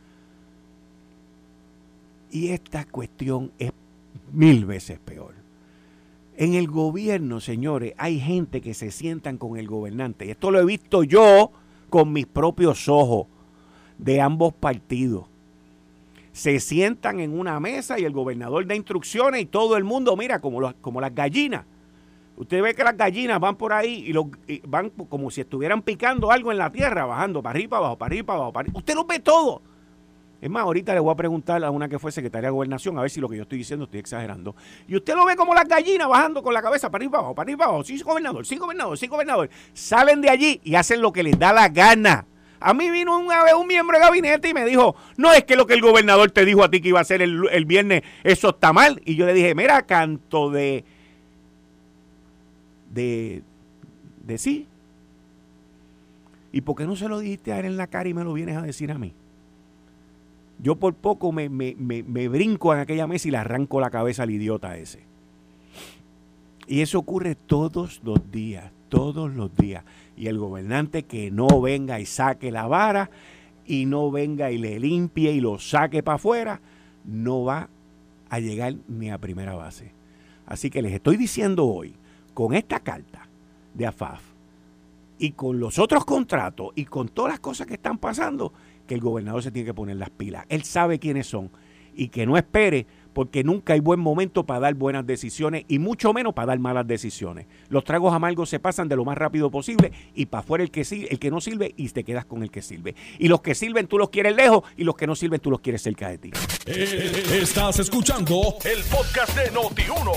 Y 2.31 2.49
esta 2.49 2.85
cuestión 2.85 3.51
es 3.59 3.71
mil 4.31 4.65
veces 4.65 4.99
peor. 4.99 5.35
En 6.35 6.55
el 6.55 6.67
gobierno, 6.67 7.39
señores, 7.39 7.93
hay 7.97 8.19
gente 8.19 8.61
que 8.61 8.73
se 8.73 8.89
sientan 8.89 9.37
con 9.37 9.57
el 9.57 9.67
gobernante. 9.67 10.25
Y 10.25 10.31
esto 10.31 10.49
lo 10.49 10.59
he 10.59 10.65
visto 10.65 11.03
yo 11.03 11.51
con 11.89 12.11
mis 12.11 12.25
propios 12.25 12.87
ojos 12.89 13.27
de 13.97 14.21
ambos 14.21 14.53
partidos. 14.53 15.25
Se 16.31 16.59
sientan 16.59 17.19
en 17.19 17.37
una 17.37 17.59
mesa 17.59 17.99
y 17.99 18.05
el 18.05 18.11
gobernador 18.11 18.65
da 18.65 18.75
instrucciones 18.75 19.41
y 19.41 19.45
todo 19.45 19.77
el 19.77 19.83
mundo 19.83 20.17
mira 20.17 20.39
como, 20.39 20.73
como 20.81 20.99
las 20.99 21.13
gallinas. 21.13 21.65
Usted 22.35 22.63
ve 22.63 22.73
que 22.73 22.83
las 22.83 22.97
gallinas 22.97 23.39
van 23.39 23.55
por 23.55 23.73
ahí 23.73 24.05
y, 24.07 24.13
lo, 24.13 24.31
van 24.67 24.89
como 24.89 25.29
si 25.29 25.41
estuvieran 25.41 25.83
picando 25.83 26.31
algo 26.31 26.51
en 26.51 26.57
la 26.57 26.71
tierra, 26.71 27.05
bajando 27.05 27.43
para 27.43 27.51
arriba, 27.51 27.77
abajo, 27.77 27.97
para 27.97 28.07
arriba, 28.07 28.33
abajo. 28.33 28.53
Para 28.53 28.69
Usted 28.73 28.95
lo 28.95 29.05
ve 29.05 29.19
todo. 29.19 29.61
Es 30.41 30.49
más, 30.49 30.63
ahorita 30.63 30.93
le 30.93 30.99
voy 30.99 31.13
a 31.13 31.15
preguntar 31.15 31.63
a 31.63 31.71
una 31.71 31.87
que 31.87 31.97
fue 31.97 32.11
secretaria 32.11 32.47
de 32.47 32.51
gobernación 32.51 32.97
a 32.97 33.01
ver 33.01 33.09
si 33.09 33.21
lo 33.21 33.29
que 33.29 33.37
yo 33.37 33.43
estoy 33.43 33.59
diciendo 33.59 33.85
estoy 33.85 34.01
exagerando. 34.01 34.55
Y 34.89 34.95
usted 34.97 35.15
lo 35.15 35.25
ve 35.25 35.37
como 35.37 35.53
las 35.53 35.65
gallinas 35.65 36.09
bajando 36.09 36.43
con 36.43 36.53
la 36.53 36.61
cabeza 36.61 36.89
para 36.89 37.01
arriba, 37.01 37.19
abajo, 37.19 37.35
para 37.35 37.45
arriba, 37.45 37.65
abajo. 37.65 37.83
Sí, 37.83 38.01
gobernador, 38.01 38.45
sí, 38.45 38.57
gobernador, 38.57 38.97
sí, 38.97 39.07
gobernador. 39.07 39.49
Salen 39.73 40.19
de 40.19 40.29
allí 40.29 40.59
y 40.63 40.75
hacen 40.75 41.01
lo 41.01 41.13
que 41.13 41.23
les 41.23 41.39
da 41.39 41.53
la 41.53 41.69
gana. 41.69 42.25
A 42.63 42.73
mí 42.73 42.89
vino 42.89 43.17
una 43.17 43.43
vez 43.43 43.53
un 43.53 43.67
miembro 43.67 43.97
de 43.97 44.03
gabinete 44.03 44.49
y 44.49 44.53
me 44.53 44.65
dijo, 44.65 44.95
no 45.17 45.33
es 45.33 45.43
que 45.43 45.55
lo 45.55 45.67
que 45.67 45.73
el 45.73 45.81
gobernador 45.81 46.31
te 46.31 46.45
dijo 46.45 46.63
a 46.63 46.71
ti 46.71 46.81
que 46.81 46.89
iba 46.89 46.99
a 46.99 47.03
hacer 47.03 47.21
el, 47.21 47.65
viernes, 47.65 48.03
eso 48.23 48.49
está 48.49 48.73
mal. 48.73 49.01
Y 49.05 49.15
yo 49.15 49.25
le 49.25 49.33
dije, 49.33 49.53
mira, 49.55 49.81
canto 49.83 50.49
de, 50.49 50.83
de, 52.91 53.43
de 54.23 54.37
sí. 54.37 54.67
¿Y 56.51 56.61
por 56.61 56.75
qué 56.75 56.85
no 56.85 56.95
se 56.95 57.09
lo 57.09 57.19
dijiste 57.19 57.51
a 57.51 57.59
él 57.59 57.65
en 57.65 57.77
la 57.77 57.87
cara 57.87 58.09
y 58.09 58.13
me 58.13 58.23
lo 58.23 58.33
vienes 58.33 58.57
a 58.57 58.61
decir 58.61 58.91
a 58.91 58.97
mí? 58.97 59.13
yo 60.63 60.77
por 60.77 60.93
poco 60.93 61.33
me, 61.33 61.49
me, 61.49 61.75
me, 61.77 62.27
brinco 62.29 62.73
en 62.73 62.79
aquella 62.79 63.05
mesa 63.05 63.27
y 63.27 63.31
le 63.31 63.37
arranco 63.37 63.81
la 63.81 63.89
cabeza 63.89 64.23
al 64.23 64.31
idiota 64.31 64.77
ese. 64.77 65.03
Y 66.67 66.79
eso 66.81 66.99
ocurre 66.99 67.35
todos 67.35 68.01
los 68.03 68.31
días, 68.31 68.71
todos 68.87 69.33
los 69.33 69.53
días. 69.57 69.83
Y 70.15 70.27
el 70.27 70.37
gobernante 70.37 71.03
que 71.03 71.31
no 71.31 71.61
venga 71.61 71.99
y 71.99 72.05
saque 72.05 72.51
la 72.51 72.67
vara 72.67 73.09
y 73.65 73.85
no 73.85 74.11
venga 74.11 74.51
y 74.51 74.57
le 74.57 74.79
limpie 74.79 75.31
y 75.31 75.41
lo 75.41 75.59
saque 75.59 76.03
para 76.03 76.15
afuera, 76.15 76.61
no 77.05 77.43
va 77.43 77.69
a 78.29 78.39
llegar 78.39 78.75
ni 78.87 79.09
a 79.09 79.17
primera 79.17 79.55
base. 79.55 79.91
Así 80.45 80.69
que 80.69 80.81
les 80.81 80.93
estoy 80.93 81.17
diciendo 81.17 81.65
hoy, 81.65 81.95
con 82.33 82.53
esta 82.53 82.79
carta 82.79 83.27
de 83.73 83.85
AFAF 83.85 84.21
y 85.17 85.31
con 85.31 85.59
los 85.59 85.79
otros 85.79 86.05
contratos 86.05 86.71
y 86.75 86.85
con 86.85 87.07
todas 87.07 87.33
las 87.33 87.39
cosas 87.39 87.67
que 87.67 87.75
están 87.75 87.97
pasando, 87.97 88.53
que 88.87 88.95
el 88.95 89.01
gobernador 89.01 89.41
se 89.43 89.51
tiene 89.51 89.67
que 89.67 89.73
poner 89.73 89.97
las 89.97 90.09
pilas. 90.09 90.45
Él 90.49 90.63
sabe 90.63 90.99
quiénes 90.99 91.27
son 91.27 91.49
y 91.95 92.09
que 92.09 92.25
no 92.25 92.37
espere 92.37 92.85
porque 93.13 93.43
nunca 93.43 93.73
hay 93.73 93.79
buen 93.79 93.99
momento 93.99 94.45
para 94.45 94.61
dar 94.61 94.73
buenas 94.73 95.05
decisiones 95.05 95.65
y 95.67 95.79
mucho 95.79 96.13
menos 96.13 96.33
para 96.33 96.47
dar 96.47 96.59
malas 96.59 96.87
decisiones. 96.87 97.45
Los 97.69 97.83
tragos 97.83 98.13
amargos 98.13 98.49
se 98.49 98.59
pasan 98.59 98.87
de 98.87 98.95
lo 98.95 99.05
más 99.05 99.17
rápido 99.17 99.51
posible 99.51 99.91
y 100.15 100.25
para 100.25 100.41
afuera 100.41 100.63
el 100.63 100.71
que, 100.71 100.81
el 101.09 101.19
que 101.19 101.31
no 101.31 101.39
sirve 101.41 101.73
y 101.77 101.89
te 101.89 102.03
quedas 102.03 102.25
con 102.25 102.43
el 102.43 102.51
que 102.51 102.61
sirve. 102.61 102.95
Y 103.19 103.27
los 103.27 103.41
que 103.41 103.55
sirven 103.55 103.87
tú 103.87 103.97
los 103.97 104.09
quieres 104.09 104.35
lejos 104.35 104.63
y 104.75 104.83
los 104.83 104.95
que 104.95 105.07
no 105.07 105.15
sirven 105.15 105.39
tú 105.39 105.51
los 105.51 105.61
quieres 105.61 105.81
cerca 105.81 106.09
de 106.09 106.17
ti. 106.17 106.31
Eh, 106.65 107.39
estás 107.41 107.79
escuchando 107.79 108.55
el 108.65 108.83
podcast 108.83 109.37
de 109.37 109.51
Noti1. 109.51 110.11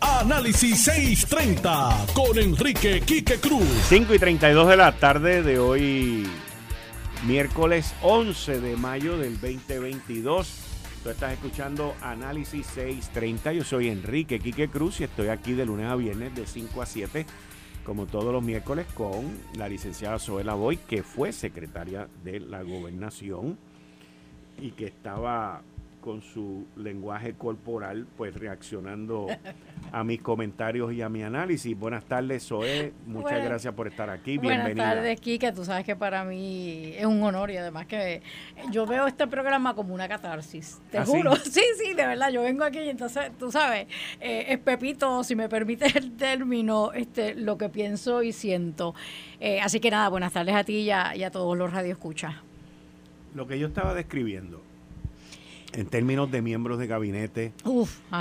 Análisis 0.00 0.84
630 0.84 2.06
con 2.14 2.38
Enrique 2.38 3.00
Quique 3.00 3.36
Cruz. 3.36 3.66
5 3.88 4.14
y 4.14 4.18
32 4.18 4.68
de 4.68 4.76
la 4.76 4.92
tarde 4.92 5.42
de 5.42 5.58
hoy, 5.58 6.26
miércoles 7.26 7.94
11 8.02 8.60
de 8.60 8.76
mayo 8.76 9.16
del 9.18 9.40
2022. 9.40 10.71
Tú 11.02 11.10
estás 11.10 11.32
escuchando 11.32 11.96
Análisis 12.00 12.64
630. 12.66 13.52
Yo 13.54 13.64
soy 13.64 13.88
Enrique 13.88 14.38
Quique 14.38 14.68
Cruz 14.68 15.00
y 15.00 15.04
estoy 15.04 15.28
aquí 15.28 15.52
de 15.52 15.66
lunes 15.66 15.86
a 15.86 15.96
viernes 15.96 16.32
de 16.36 16.46
5 16.46 16.80
a 16.80 16.86
7, 16.86 17.26
como 17.84 18.06
todos 18.06 18.32
los 18.32 18.40
miércoles, 18.40 18.86
con 18.94 19.36
la 19.56 19.68
licenciada 19.68 20.20
Zoela 20.20 20.54
Boy, 20.54 20.76
que 20.76 21.02
fue 21.02 21.32
secretaria 21.32 22.08
de 22.22 22.38
la 22.38 22.62
gobernación 22.62 23.58
y 24.60 24.70
que 24.70 24.84
estaba 24.86 25.62
con 26.02 26.20
su 26.20 26.66
lenguaje 26.76 27.32
corporal, 27.34 28.06
pues 28.18 28.34
reaccionando 28.34 29.28
a 29.92 30.04
mis 30.04 30.20
comentarios 30.20 30.92
y 30.92 31.00
a 31.00 31.08
mi 31.08 31.22
análisis. 31.22 31.78
Buenas 31.78 32.04
tardes, 32.04 32.46
Zoe. 32.46 32.92
Muchas 33.06 33.42
gracias 33.42 33.72
por 33.72 33.86
estar 33.86 34.10
aquí. 34.10 34.36
Bienvenida. 34.36 34.66
Buenas 34.66 34.94
tardes, 34.96 35.20
Kike. 35.20 35.52
Tú 35.52 35.64
sabes 35.64 35.86
que 35.86 35.96
para 35.96 36.24
mí 36.24 36.92
es 36.96 37.06
un 37.06 37.22
honor 37.22 37.52
y 37.52 37.56
además 37.56 37.86
que 37.86 38.20
yo 38.70 38.84
veo 38.84 39.06
este 39.06 39.26
programa 39.28 39.74
como 39.74 39.94
una 39.94 40.08
catarsis. 40.08 40.82
Te 40.90 40.98
¿Ah, 40.98 41.06
juro. 41.06 41.36
Sí? 41.52 41.62
sí, 41.78 41.94
de 41.94 42.06
verdad. 42.06 42.30
Yo 42.30 42.42
vengo 42.42 42.64
aquí 42.64 42.80
y 42.80 42.88
entonces, 42.88 43.30
tú 43.38 43.52
sabes, 43.52 43.86
eh, 44.20 44.46
es 44.48 44.58
Pepito, 44.58 45.22
si 45.22 45.36
me 45.36 45.48
permite 45.48 45.86
el 45.96 46.16
término, 46.16 46.92
este, 46.92 47.34
lo 47.36 47.56
que 47.56 47.68
pienso 47.68 48.22
y 48.22 48.32
siento. 48.32 48.94
Eh, 49.38 49.60
así 49.60 49.78
que 49.78 49.90
nada, 49.90 50.08
buenas 50.08 50.32
tardes 50.32 50.54
a 50.54 50.64
ti 50.64 50.78
y 50.78 50.90
a, 50.90 51.14
y 51.14 51.22
a 51.22 51.30
todos 51.30 51.56
los 51.56 51.72
radioescuchas. 51.72 52.34
Lo 53.34 53.46
que 53.46 53.58
yo 53.58 53.68
estaba 53.68 53.94
describiendo 53.94 54.71
en 55.72 55.86
términos 55.86 56.30
de 56.30 56.42
miembros 56.42 56.78
de 56.78 56.86
gabinete 56.86 57.52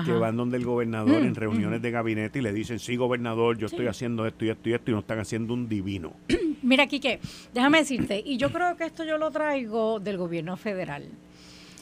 que 0.05 0.11
van 0.13 0.37
donde 0.37 0.57
el 0.57 0.65
gobernador 0.65 1.21
en 1.21 1.31
mm, 1.31 1.35
reuniones 1.35 1.81
de 1.81 1.91
gabinete 1.91 2.39
y 2.39 2.41
le 2.41 2.53
dicen, 2.53 2.79
sí, 2.79 2.95
gobernador, 2.95 3.57
yo 3.57 3.67
estoy 3.67 3.87
haciendo 3.87 4.25
esto 4.25 4.45
y 4.45 4.49
esto 4.49 4.69
y 4.69 4.73
esto 4.73 4.91
y 4.91 4.93
no 4.93 4.99
están 4.99 5.19
haciendo 5.19 5.53
un 5.53 5.67
divino. 5.67 6.13
Mira, 6.63 6.87
Quique, 6.87 7.19
déjame 7.53 7.79
decirte, 7.79 8.21
y 8.25 8.37
yo 8.37 8.51
creo 8.51 8.75
que 8.77 8.85
esto 8.85 9.03
yo 9.03 9.17
lo 9.17 9.31
traigo 9.31 9.99
del 9.99 10.17
gobierno 10.17 10.57
federal. 10.57 11.05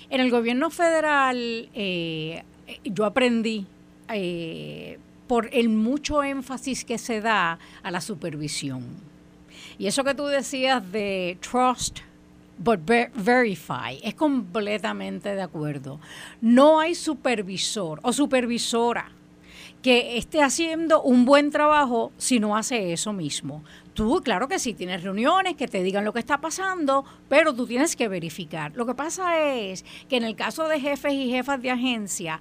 En 0.10 0.22
el 0.22 0.32
gobierno 0.32 0.70
federal 0.70 1.70
eh, 1.74 2.44
yo 2.84 3.06
aprendí 3.06 3.68
eh, 4.12 4.98
por 5.28 5.50
el 5.54 5.70
mucho 5.70 6.24
énfasis 6.24 6.84
que 6.84 6.98
se 6.98 7.22
da 7.22 7.60
a 7.84 7.92
la 7.92 8.02
supervisión. 8.02 8.84
Y 9.78 9.88
eso 9.88 10.04
que 10.04 10.16
tú 10.16 10.26
decías 10.26 10.92
de 10.92 11.38
trust, 11.42 12.00
but 12.60 12.80
verify. 13.16 14.00
Es 14.04 14.14
completamente 14.14 15.34
de 15.34 15.42
acuerdo. 15.42 16.00
No 16.42 16.80
hay 16.80 16.94
supervisor 16.94 18.00
o 18.04 18.14
supervisora 18.14 19.12
que 19.82 20.18
esté 20.18 20.42
haciendo 20.42 21.02
un 21.02 21.24
buen 21.24 21.52
trabajo 21.52 22.12
si 22.18 22.40
no 22.40 22.58
hace 22.58 22.92
eso 22.92 23.14
mismo. 23.14 23.64
Tú, 23.94 24.22
claro 24.24 24.48
que 24.48 24.60
sí, 24.60 24.74
tienes 24.74 25.04
reuniones 25.04 25.56
que 25.56 25.68
te 25.68 25.82
digan 25.84 26.06
lo 26.06 26.14
que 26.14 26.20
está 26.20 26.40
pasando, 26.40 27.06
pero 27.30 27.54
tú 27.54 27.66
tienes 27.66 27.96
que 27.96 28.08
verificar. 28.08 28.74
Lo 28.76 28.86
que 28.86 28.94
pasa 28.94 29.50
es 29.50 29.86
que 30.10 30.18
en 30.18 30.24
el 30.24 30.36
caso 30.36 30.68
de 30.68 30.80
jefes 30.80 31.14
y 31.14 31.32
jefas 31.32 31.62
de 31.62 31.72
agencia, 31.72 32.40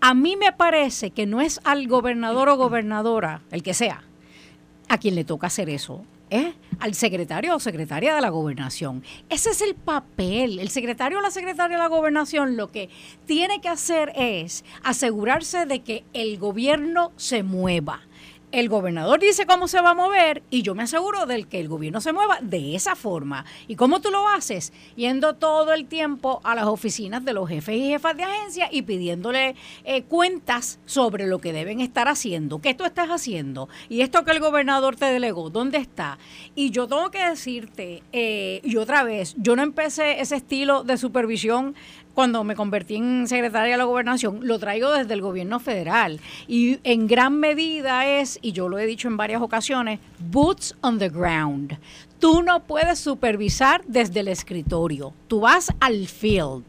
a 0.00 0.14
mí 0.14 0.36
me 0.36 0.52
parece 0.52 1.10
que 1.10 1.26
no 1.26 1.40
es 1.40 1.60
al 1.64 1.86
gobernador 1.86 2.48
o 2.48 2.56
gobernadora, 2.56 3.42
el 3.50 3.62
que 3.62 3.74
sea, 3.74 4.04
a 4.88 4.98
quien 4.98 5.14
le 5.14 5.24
toca 5.24 5.46
hacer 5.46 5.68
eso 5.68 6.04
¿eh? 6.30 6.54
al 6.78 6.94
secretario 6.94 7.54
o 7.54 7.60
secretaria 7.60 8.14
de 8.14 8.20
la 8.20 8.30
gobernación. 8.30 9.04
Ese 9.28 9.50
es 9.50 9.60
el 9.60 9.74
papel. 9.74 10.58
El 10.58 10.70
secretario 10.70 11.18
o 11.18 11.20
la 11.20 11.30
secretaria 11.30 11.76
de 11.76 11.82
la 11.82 11.88
gobernación 11.88 12.56
lo 12.56 12.70
que 12.70 12.88
tiene 13.26 13.60
que 13.60 13.68
hacer 13.68 14.12
es 14.16 14.64
asegurarse 14.82 15.66
de 15.66 15.80
que 15.80 16.04
el 16.14 16.38
gobierno 16.38 17.12
se 17.16 17.42
mueva 17.42 18.00
el 18.52 18.68
gobernador 18.68 19.20
dice 19.20 19.46
cómo 19.46 19.68
se 19.68 19.80
va 19.80 19.90
a 19.90 19.94
mover 19.94 20.42
y 20.50 20.62
yo 20.62 20.74
me 20.74 20.82
aseguro 20.82 21.26
del 21.26 21.46
que 21.46 21.60
el 21.60 21.68
gobierno 21.68 22.00
se 22.00 22.12
mueva 22.12 22.38
de 22.40 22.74
esa 22.74 22.96
forma. 22.96 23.44
¿Y 23.68 23.76
cómo 23.76 24.00
tú 24.00 24.10
lo 24.10 24.28
haces? 24.28 24.72
Yendo 24.96 25.34
todo 25.34 25.72
el 25.72 25.86
tiempo 25.86 26.40
a 26.44 26.54
las 26.54 26.66
oficinas 26.66 27.24
de 27.24 27.32
los 27.32 27.48
jefes 27.48 27.76
y 27.76 27.90
jefas 27.90 28.16
de 28.16 28.24
agencia 28.24 28.68
y 28.70 28.82
pidiéndole 28.82 29.54
eh, 29.84 30.02
cuentas 30.02 30.78
sobre 30.86 31.26
lo 31.26 31.38
que 31.38 31.52
deben 31.52 31.80
estar 31.80 32.08
haciendo, 32.08 32.60
qué 32.60 32.74
tú 32.74 32.84
estás 32.84 33.08
haciendo 33.08 33.68
y 33.88 34.00
esto 34.00 34.24
que 34.24 34.32
el 34.32 34.40
gobernador 34.40 34.96
te 34.96 35.06
delegó, 35.06 35.50
¿dónde 35.50 35.78
está? 35.78 36.18
Y 36.54 36.70
yo 36.70 36.86
tengo 36.86 37.10
que 37.10 37.24
decirte, 37.26 38.02
eh, 38.12 38.60
y 38.64 38.76
otra 38.76 39.02
vez, 39.02 39.34
yo 39.38 39.56
no 39.56 39.62
empecé 39.62 40.20
ese 40.20 40.36
estilo 40.36 40.82
de 40.84 40.96
supervisión 40.96 41.74
cuando 42.20 42.44
me 42.44 42.54
convertí 42.54 42.96
en 42.96 43.26
secretaria 43.26 43.72
de 43.72 43.78
la 43.78 43.84
gobernación, 43.84 44.40
lo 44.42 44.58
traigo 44.58 44.90
desde 44.90 45.14
el 45.14 45.22
gobierno 45.22 45.58
federal. 45.58 46.20
Y 46.46 46.78
en 46.84 47.06
gran 47.06 47.40
medida 47.40 48.06
es, 48.06 48.38
y 48.42 48.52
yo 48.52 48.68
lo 48.68 48.78
he 48.78 48.84
dicho 48.84 49.08
en 49.08 49.16
varias 49.16 49.40
ocasiones, 49.40 50.00
boots 50.18 50.76
on 50.82 50.98
the 50.98 51.08
ground. 51.08 51.78
Tú 52.18 52.42
no 52.42 52.64
puedes 52.64 52.98
supervisar 52.98 53.82
desde 53.86 54.20
el 54.20 54.28
escritorio. 54.28 55.14
Tú 55.28 55.40
vas 55.40 55.72
al 55.80 56.08
field. 56.08 56.66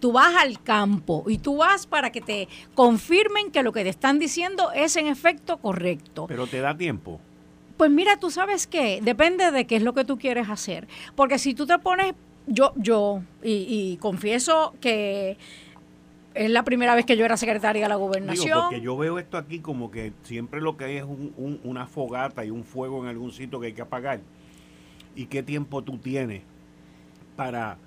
Tú 0.00 0.12
vas 0.12 0.34
al 0.36 0.62
campo 0.62 1.26
y 1.28 1.36
tú 1.36 1.58
vas 1.58 1.86
para 1.86 2.10
que 2.10 2.22
te 2.22 2.48
confirmen 2.74 3.50
que 3.50 3.62
lo 3.62 3.72
que 3.72 3.82
te 3.82 3.90
están 3.90 4.18
diciendo 4.18 4.72
es 4.72 4.96
en 4.96 5.06
efecto 5.06 5.58
correcto. 5.58 6.24
Pero 6.28 6.46
te 6.46 6.62
da 6.62 6.74
tiempo. 6.74 7.20
Pues 7.76 7.90
mira, 7.90 8.16
tú 8.16 8.30
sabes 8.30 8.66
qué, 8.66 9.00
depende 9.02 9.50
de 9.50 9.66
qué 9.66 9.76
es 9.76 9.82
lo 9.82 9.92
que 9.92 10.06
tú 10.06 10.16
quieres 10.16 10.48
hacer. 10.48 10.88
Porque 11.14 11.38
si 11.38 11.52
tú 11.52 11.66
te 11.66 11.78
pones 11.78 12.14
yo, 12.46 12.72
yo, 12.76 13.22
y, 13.42 13.96
confieso 13.98 14.74
que 14.80 15.36
es 16.34 16.50
la 16.50 16.64
primera 16.64 16.94
vez 16.94 17.06
que 17.06 17.16
yo 17.16 17.24
era 17.24 17.36
secretaria 17.36 17.82
de 17.82 17.88
la 17.88 17.96
gobernación. 17.96 18.60
porque 18.62 18.80
yo 18.80 18.96
veo 18.96 19.18
esto 19.18 19.38
aquí 19.38 19.60
como 19.60 19.90
que 19.90 20.12
siempre 20.22 20.60
lo 20.60 20.76
que 20.76 20.84
hay 20.84 20.96
es 20.96 21.04
una 21.62 21.86
fogata 21.86 22.44
y 22.44 22.50
un 22.50 22.64
fuego 22.64 23.02
en 23.02 23.08
algún 23.08 23.32
sitio 23.32 23.60
que 23.60 23.68
hay 23.68 23.72
que 23.72 23.82
apagar. 23.82 24.20
¿Y 25.14 25.26
qué 25.26 25.42
tiempo 25.44 25.82
tú 25.82 25.96
tienes 25.96 26.42
para, 27.36 27.78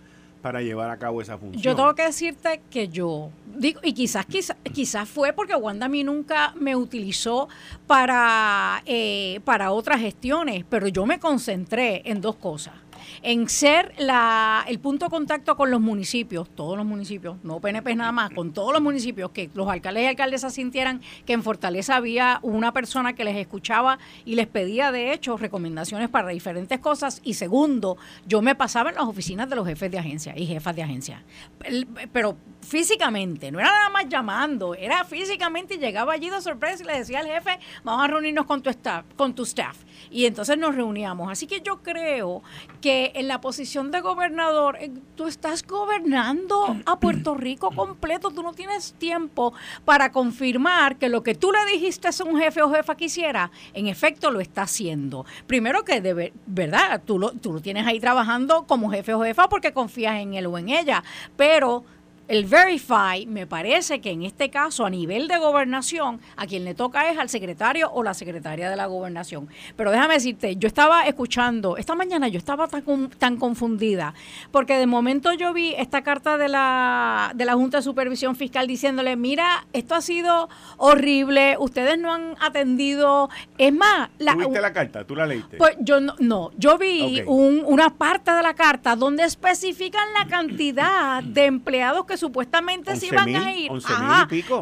para 0.42 0.62
llevar 0.62 0.90
a 0.90 0.98
cabo 0.98 1.22
esa 1.22 1.38
función? 1.38 1.62
Yo 1.62 1.76
tengo 1.76 1.94
que 1.94 2.04
decirte 2.04 2.62
que 2.70 2.88
yo, 2.88 3.32
digo, 3.58 3.82
y 3.84 3.94
quizás, 3.94 4.26
quizás, 4.26 4.56
quizás 4.74 5.10
fue 5.10 5.34
porque 5.34 5.54
Wanda 5.56 5.88
a 5.88 5.90
mí 5.90 6.06
nunca 6.06 6.54
me 6.58 6.74
utilizó 6.74 7.50
para, 7.86 8.82
eh, 8.86 9.42
para 9.44 9.72
otras 9.72 10.00
gestiones, 10.00 10.64
pero 10.70 10.88
yo 10.88 11.06
me 11.06 11.20
concentré 11.20 12.02
en 12.06 12.22
dos 12.22 12.38
cosas 12.38 12.74
en 13.22 13.50
ser 13.50 13.94
la, 13.98 14.66
el 14.68 14.80
punto 14.80 15.06
de 15.06 15.10
contacto 15.10 15.56
con 15.56 15.72
los 15.72 15.82
municipios, 15.82 16.50
todos 16.50 16.78
los 16.78 16.86
municipios, 16.86 17.38
no 17.44 17.60
PNP 17.60 17.96
nada 17.96 18.12
más, 18.12 18.30
con 18.32 18.54
todos 18.54 18.74
los 18.74 18.82
municipios, 18.82 19.32
que 19.32 19.50
los 19.54 19.68
alcaldes 19.70 20.04
y 20.04 20.08
alcaldesas 20.08 20.54
sintieran 20.54 21.02
que 21.26 21.34
en 21.34 21.44
Fortaleza 21.44 21.96
había 21.96 22.40
una 22.42 22.74
persona 22.74 23.14
que 23.14 23.24
les 23.24 23.38
escuchaba 23.38 24.00
y 24.26 24.36
les 24.36 24.48
pedía, 24.48 24.92
de 24.92 25.14
hecho, 25.14 25.38
recomendaciones 25.38 26.10
para 26.10 26.30
diferentes 26.30 26.80
cosas. 26.80 27.22
Y 27.24 27.34
segundo, 27.36 27.98
yo 28.26 28.42
me 28.42 28.56
pasaba 28.56 28.90
en 28.90 28.96
las 28.96 29.06
oficinas 29.06 29.50
de 29.50 29.56
los 29.56 29.68
jefes 29.68 29.92
de 29.92 30.00
agencia 30.00 30.34
y 30.38 30.46
jefas 30.46 30.76
de 30.76 30.84
agencia. 30.84 31.24
Pero 32.12 32.38
físicamente, 32.62 33.52
no 33.52 33.60
era 33.60 33.70
nada 33.70 33.90
más 33.90 34.10
llamando, 34.10 34.76
era 34.76 35.04
físicamente 35.06 35.76
y 35.76 35.78
llegaba 35.78 36.14
allí 36.14 36.30
de 36.30 36.42
sorpresa 36.42 36.84
y 36.84 36.88
le 36.88 36.98
decía 36.98 37.20
al 37.20 37.28
jefe, 37.28 37.60
vamos 37.84 38.04
a 38.04 38.08
reunirnos 38.08 38.46
con 38.46 38.62
tu 38.62 38.70
staff, 38.70 39.06
con 39.16 39.34
tu 39.34 39.44
staff. 39.44 39.78
Y 40.12 40.26
entonces 40.26 40.58
nos 40.58 40.76
reuníamos. 40.76 41.32
Así 41.32 41.48
que 41.48 41.62
yo 41.62 41.82
creo 41.82 42.42
que 42.82 42.87
que 42.88 43.12
en 43.16 43.28
la 43.28 43.42
posición 43.42 43.92
de 43.92 44.00
gobernador, 44.00 44.78
eh, 44.80 44.90
tú 45.18 45.28
estás 45.28 45.68
gobernando 45.68 46.78
a 46.86 46.98
Puerto 46.98 47.36
Rico 47.36 47.70
completo, 47.72 48.32
tú 48.32 48.44
no 48.44 48.54
tienes 48.54 48.94
tiempo 48.94 49.54
para 49.84 50.14
confirmar 50.14 50.96
que 50.96 51.10
lo 51.10 51.22
que 51.22 51.36
tú 51.36 51.52
le 51.52 51.70
dijiste 51.70 52.08
a 52.08 52.24
un 52.24 52.40
jefe 52.40 52.62
o 52.62 52.72
jefa 52.72 52.96
quisiera, 52.96 53.52
en 53.74 53.88
efecto 53.88 54.32
lo 54.32 54.40
está 54.40 54.62
haciendo. 54.62 55.26
Primero 55.48 55.84
que 55.84 56.00
de 56.00 56.32
verdad, 56.46 57.02
tú 57.06 57.20
lo, 57.20 57.32
tú 57.32 57.52
lo 57.52 57.60
tienes 57.60 57.86
ahí 57.86 58.00
trabajando 58.00 58.66
como 58.68 58.90
jefe 58.90 59.14
o 59.14 59.22
jefa 59.22 59.50
porque 59.50 59.74
confías 59.74 60.22
en 60.22 60.36
él 60.36 60.46
o 60.46 60.58
en 60.58 60.70
ella, 60.70 61.04
pero 61.36 61.84
el 62.28 62.46
verify, 62.46 63.26
me 63.26 63.48
parece 63.48 64.02
que 64.02 64.12
en 64.12 64.24
este 64.24 64.50
caso, 64.50 64.86
a 64.86 64.90
nivel 64.90 65.28
de 65.28 65.38
gobernación, 65.38 66.20
a 66.36 66.46
quien 66.46 66.66
le 66.66 66.74
toca 66.74 67.10
es 67.10 67.18
al 67.18 67.30
secretario 67.30 67.90
o 67.92 68.04
la 68.04 68.14
secretaria 68.14 68.70
de 68.70 68.76
la 68.76 68.86
gobernación. 68.86 69.48
Pero 69.76 69.92
déjame 69.92 70.16
decirte, 70.16 70.56
yo 70.58 70.68
estaba 70.68 71.08
escuchando, 71.08 71.78
esta 71.78 71.96
mañana 71.96 72.28
yo 72.28 72.38
estaba 72.38 72.68
tan, 72.68 73.10
tan 73.18 73.38
confundida, 73.38 74.14
porque 74.52 74.78
de 74.78 74.88
momento 74.88 75.34
yo 75.34 75.54
vi 75.54 75.74
esta 75.78 76.02
carta 76.04 76.38
de 76.38 76.50
la, 76.50 77.32
de 77.36 77.46
la 77.46 77.54
Junta 77.54 77.78
de 77.78 77.84
Supervisión 77.84 78.36
Fiscal 78.36 78.68
diciéndole, 78.68 79.16
mira, 79.16 79.66
esto 79.74 79.96
ha 79.96 80.02
sido 80.02 80.50
horrible, 80.78 81.56
ustedes 81.60 81.98
no 81.98 82.14
han 82.14 82.36
atendido, 82.42 83.30
es 83.58 83.74
más... 83.74 84.10
La, 84.18 84.34
¿Tuviste 84.34 84.62
la 84.62 84.74
carta? 84.74 85.06
¿Tú 85.06 85.16
la 85.16 85.26
leíste? 85.26 85.58
Pues 85.58 85.76
yo 85.80 86.02
no, 86.02 86.16
no 86.20 86.52
yo 86.58 86.78
vi 86.78 87.24
una 87.26 87.90
parte 87.92 88.32
de 88.32 88.42
la 88.42 88.54
carta 88.54 88.96
donde 88.96 89.24
especifican 89.24 90.08
la 90.14 90.28
cantidad 90.28 91.24
de 91.24 91.46
empleados 91.46 92.06
que 92.06 92.17
supuestamente 92.18 92.96
se 92.96 93.08
iban 93.08 93.36
a 93.36 93.54
ir. 93.54 93.72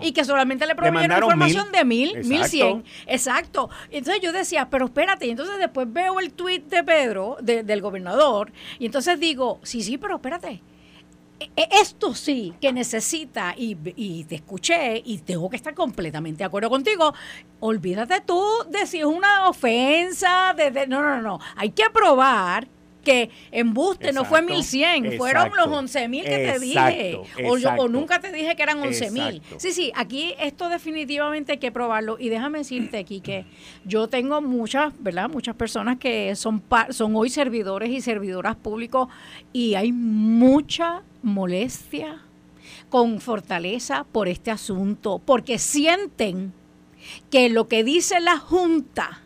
y, 0.02 0.12
que 0.12 0.24
solamente 0.24 0.66
le 0.66 0.76
proveyeron 0.76 1.24
información 1.24 1.72
de 1.72 1.86
mil, 1.86 2.24
mil 2.26 2.46
cien. 2.46 2.84
Exacto. 3.08 3.70
Entonces 3.90 4.22
yo 4.22 4.32
decía, 4.32 4.70
pero 4.70 4.86
espérate, 4.86 5.28
y 5.28 5.32
entonces 5.32 5.58
después 5.58 5.92
veo 5.92 6.20
el 6.20 6.34
tweet 6.34 6.62
de 6.62 6.84
Pedro, 6.84 7.38
del 7.42 7.82
gobernador, 7.82 8.52
y 8.80 8.86
entonces 8.86 9.20
digo, 9.20 9.60
sí, 9.64 9.82
sí, 9.82 9.98
pero 9.98 10.16
espérate. 10.16 10.62
E, 11.38 11.50
e, 11.58 11.68
esto 11.82 12.14
sí 12.14 12.54
que 12.62 12.72
necesita, 12.72 13.54
y, 13.58 13.78
y, 13.98 14.24
te 14.24 14.36
escuché 14.36 15.02
y 15.04 15.18
tengo 15.18 15.50
que 15.50 15.58
estar 15.58 15.74
completamente 15.74 16.40
de 16.40 16.46
acuerdo 16.46 16.70
contigo, 16.70 17.14
olvídate 17.60 18.22
tú 18.22 18.42
de 18.70 18.88
si 18.88 19.00
es 19.00 19.06
una 19.06 19.50
ofensa, 19.50 20.54
de, 20.56 20.88
no, 20.88 21.02
no, 21.02 21.22
no, 21.22 21.40
hay 21.58 21.72
que 21.72 21.90
probar 21.90 22.68
que 23.06 23.30
embuste 23.52 24.12
no 24.12 24.26
fue 24.26 24.42
1100, 24.42 25.18
fueron 25.18 25.50
los 25.56 25.70
11000 25.70 26.24
que 26.26 26.30
te 26.30 26.60
dije. 26.60 27.20
O, 27.46 27.88
nunca 27.88 28.20
te 28.20 28.34
dije 28.34 28.56
que 28.58 28.64
eran 28.64 28.82
11000. 28.82 29.42
Sí, 29.58 29.72
sí, 29.72 29.94
aquí 29.96 30.34
esto 30.40 30.68
definitivamente 30.68 31.54
hay 31.54 31.58
que 31.60 31.72
probarlo. 31.72 32.18
Y 32.20 32.28
déjame 32.28 32.58
decirte 32.58 32.98
aquí 32.98 33.22
que 33.22 33.46
yo 33.86 34.10
tengo 34.10 34.42
muchas, 34.42 34.92
¿verdad? 35.00 35.30
Muchas 35.30 35.56
personas 35.56 35.98
que 35.98 36.36
son, 36.36 36.62
son 36.90 37.16
hoy 37.16 37.30
servidores 37.30 37.90
y 37.90 38.02
servidoras 38.02 38.58
públicos 38.58 39.08
y 39.54 39.76
hay 39.76 39.94
mucha 39.94 41.04
molestia 41.22 42.22
con 42.90 43.22
fortaleza 43.22 44.06
por 44.12 44.28
este 44.28 44.52
asunto, 44.52 45.22
porque 45.24 45.60
sienten 45.60 46.54
que 47.30 47.50
lo 47.50 47.68
que 47.68 47.84
dice 47.84 48.20
la 48.20 48.38
Junta 48.38 49.22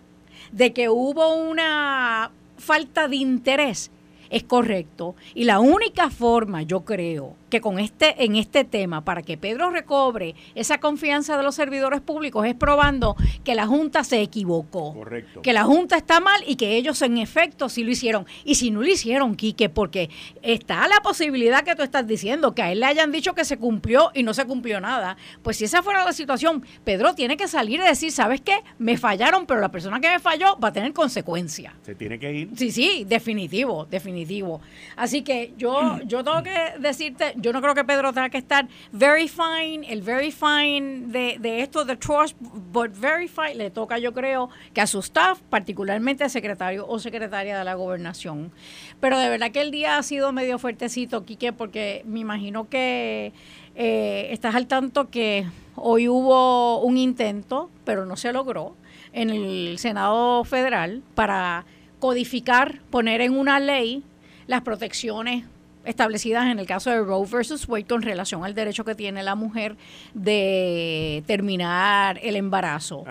de 0.51 0.73
que 0.73 0.89
hubo 0.89 1.35
una 1.35 2.31
falta 2.59 3.07
de 3.07 3.17
interés 3.17 3.91
es 4.29 4.43
correcto. 4.43 5.15
Y 5.33 5.45
la 5.45 5.59
única 5.59 6.09
forma, 6.09 6.61
yo 6.61 6.81
creo, 6.85 7.35
que 7.49 7.61
con 7.61 7.79
este, 7.79 8.23
en 8.23 8.35
este 8.35 8.63
tema, 8.63 9.03
para 9.03 9.21
que 9.21 9.37
Pedro 9.37 9.69
recobre 9.69 10.35
esa 10.55 10.79
confianza 10.79 11.37
de 11.37 11.43
los 11.43 11.55
servidores 11.55 12.01
públicos, 12.01 12.45
es 12.45 12.55
probando 12.55 13.15
que 13.43 13.55
la 13.55 13.67
Junta 13.67 14.03
se 14.03 14.21
equivocó. 14.21 14.93
Correcto. 14.93 15.41
Que 15.41 15.53
la 15.53 15.63
Junta 15.63 15.97
está 15.97 16.19
mal 16.19 16.41
y 16.45 16.55
que 16.55 16.75
ellos 16.75 17.01
en 17.01 17.17
efecto 17.17 17.69
sí 17.69 17.83
lo 17.83 17.91
hicieron. 17.91 18.25
Y 18.45 18.55
si 18.55 18.71
no 18.71 18.81
lo 18.81 18.87
hicieron, 18.87 19.35
Quique, 19.35 19.69
porque 19.69 20.09
está 20.41 20.87
la 20.87 21.01
posibilidad 21.01 21.63
que 21.63 21.75
tú 21.75 21.83
estás 21.83 22.07
diciendo, 22.07 22.53
que 22.53 22.61
a 22.61 22.71
él 22.71 22.79
le 22.79 22.85
hayan 22.85 23.11
dicho 23.11 23.33
que 23.33 23.45
se 23.45 23.57
cumplió 23.57 24.11
y 24.13 24.23
no 24.23 24.33
se 24.33 24.45
cumplió 24.45 24.79
nada. 24.79 25.17
Pues 25.41 25.57
si 25.57 25.65
esa 25.65 25.83
fuera 25.83 26.05
la 26.05 26.13
situación, 26.13 26.63
Pedro 26.83 27.15
tiene 27.15 27.37
que 27.37 27.47
salir 27.47 27.79
y 27.79 27.83
decir, 27.83 28.11
¿sabes 28.11 28.41
qué? 28.41 28.61
Me 28.77 28.97
fallaron, 28.97 29.45
pero 29.45 29.59
la 29.59 29.69
persona 29.69 29.99
que 29.99 30.09
me 30.09 30.19
falló 30.19 30.57
va 30.59 30.69
a 30.69 30.73
tener 30.73 30.93
consecuencias. 30.93 31.73
Se 31.81 31.95
tiene 31.95 32.19
que 32.19 32.31
ir. 32.31 32.49
Sí, 32.55 32.71
sí, 32.71 33.05
definitivo, 33.07 33.85
definitivo. 33.85 34.61
Así 34.95 35.21
que 35.21 35.53
yo, 35.57 35.99
yo 36.05 36.23
tengo 36.23 36.43
que 36.43 36.79
decirte, 36.79 37.33
yo 37.41 37.53
no 37.53 37.61
creo 37.61 37.75
que 37.75 37.83
Pedro 37.83 38.13
tenga 38.13 38.29
que 38.29 38.37
estar 38.37 38.67
very 38.91 39.27
fine, 39.27 39.85
el 39.87 40.01
very 40.01 40.31
fine 40.31 41.07
de, 41.07 41.37
de 41.39 41.61
esto 41.61 41.85
de 41.85 41.95
trust, 41.95 42.35
but 42.39 42.91
very 42.93 43.27
fine 43.27 43.55
le 43.55 43.71
toca 43.71 43.97
yo 43.97 44.13
creo 44.13 44.49
que 44.73 44.81
a 44.81 44.87
su 44.87 44.99
staff, 44.99 45.39
particularmente 45.49 46.23
al 46.23 46.29
secretario 46.29 46.87
o 46.87 46.99
secretaria 46.99 47.57
de 47.57 47.63
la 47.63 47.73
gobernación. 47.75 48.51
Pero 48.99 49.17
de 49.17 49.29
verdad 49.29 49.51
que 49.51 49.61
el 49.61 49.71
día 49.71 49.97
ha 49.97 50.03
sido 50.03 50.31
medio 50.31 50.59
fuertecito, 50.59 51.25
Quique, 51.25 51.53
porque 51.53 52.03
me 52.05 52.19
imagino 52.19 52.69
que 52.69 53.33
eh, 53.75 54.27
estás 54.31 54.55
al 54.55 54.67
tanto 54.67 55.09
que 55.09 55.45
hoy 55.75 56.07
hubo 56.07 56.81
un 56.81 56.97
intento, 56.97 57.69
pero 57.85 58.05
no 58.05 58.17
se 58.17 58.33
logró, 58.33 58.75
en 59.13 59.29
el 59.29 59.77
Senado 59.79 60.43
Federal 60.43 61.01
para 61.15 61.65
codificar, 61.99 62.81
poner 62.89 63.21
en 63.21 63.37
una 63.37 63.59
ley 63.59 64.03
las 64.47 64.61
protecciones 64.61 65.45
establecidas 65.85 66.47
en 66.47 66.59
el 66.59 66.65
caso 66.65 66.89
de 66.89 66.99
Roe 67.01 67.25
versus 67.27 67.67
Wade 67.67 67.85
con 67.85 68.01
relación 68.01 68.43
al 68.43 68.53
derecho 68.53 68.83
que 68.85 68.95
tiene 68.95 69.23
la 69.23 69.35
mujer 69.35 69.77
de 70.13 71.23
terminar 71.25 72.19
el 72.21 72.35
embarazo. 72.35 73.05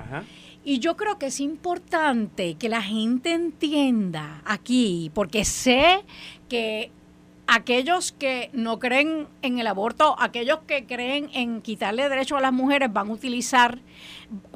Y 0.64 0.80
yo 0.80 0.96
creo 0.96 1.18
que 1.18 1.26
es 1.26 1.40
importante 1.40 2.56
que 2.56 2.68
la 2.68 2.82
gente 2.82 3.32
entienda 3.32 4.42
aquí, 4.44 5.10
porque 5.14 5.44
sé 5.44 6.04
que 6.48 6.90
aquellos 7.46 8.12
que 8.12 8.50
no 8.52 8.78
creen 8.78 9.26
en 9.40 9.58
el 9.58 9.66
aborto, 9.66 10.14
aquellos 10.18 10.58
que 10.66 10.84
creen 10.84 11.30
en 11.32 11.62
quitarle 11.62 12.06
derecho 12.08 12.36
a 12.36 12.42
las 12.42 12.52
mujeres 12.52 12.92
van 12.92 13.08
a 13.08 13.12
utilizar 13.12 13.78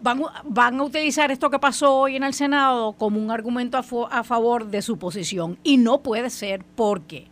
van, 0.03 0.21
van 0.45 0.79
a 0.79 0.83
utilizar 0.83 1.31
esto 1.31 1.49
que 1.49 1.59
pasó 1.59 1.97
hoy 1.97 2.17
en 2.17 2.25
el 2.25 2.35
Senado 2.35 2.93
como 2.93 3.19
un 3.19 3.31
argumento 3.31 3.79
a, 3.79 3.85
a 4.11 4.23
favor 4.23 4.67
de 4.67 4.83
su 4.83 4.99
posición 4.99 5.59
y 5.65 5.79
no 5.79 6.03
puede 6.03 6.29
ser 6.29 6.63
porque 6.77 7.32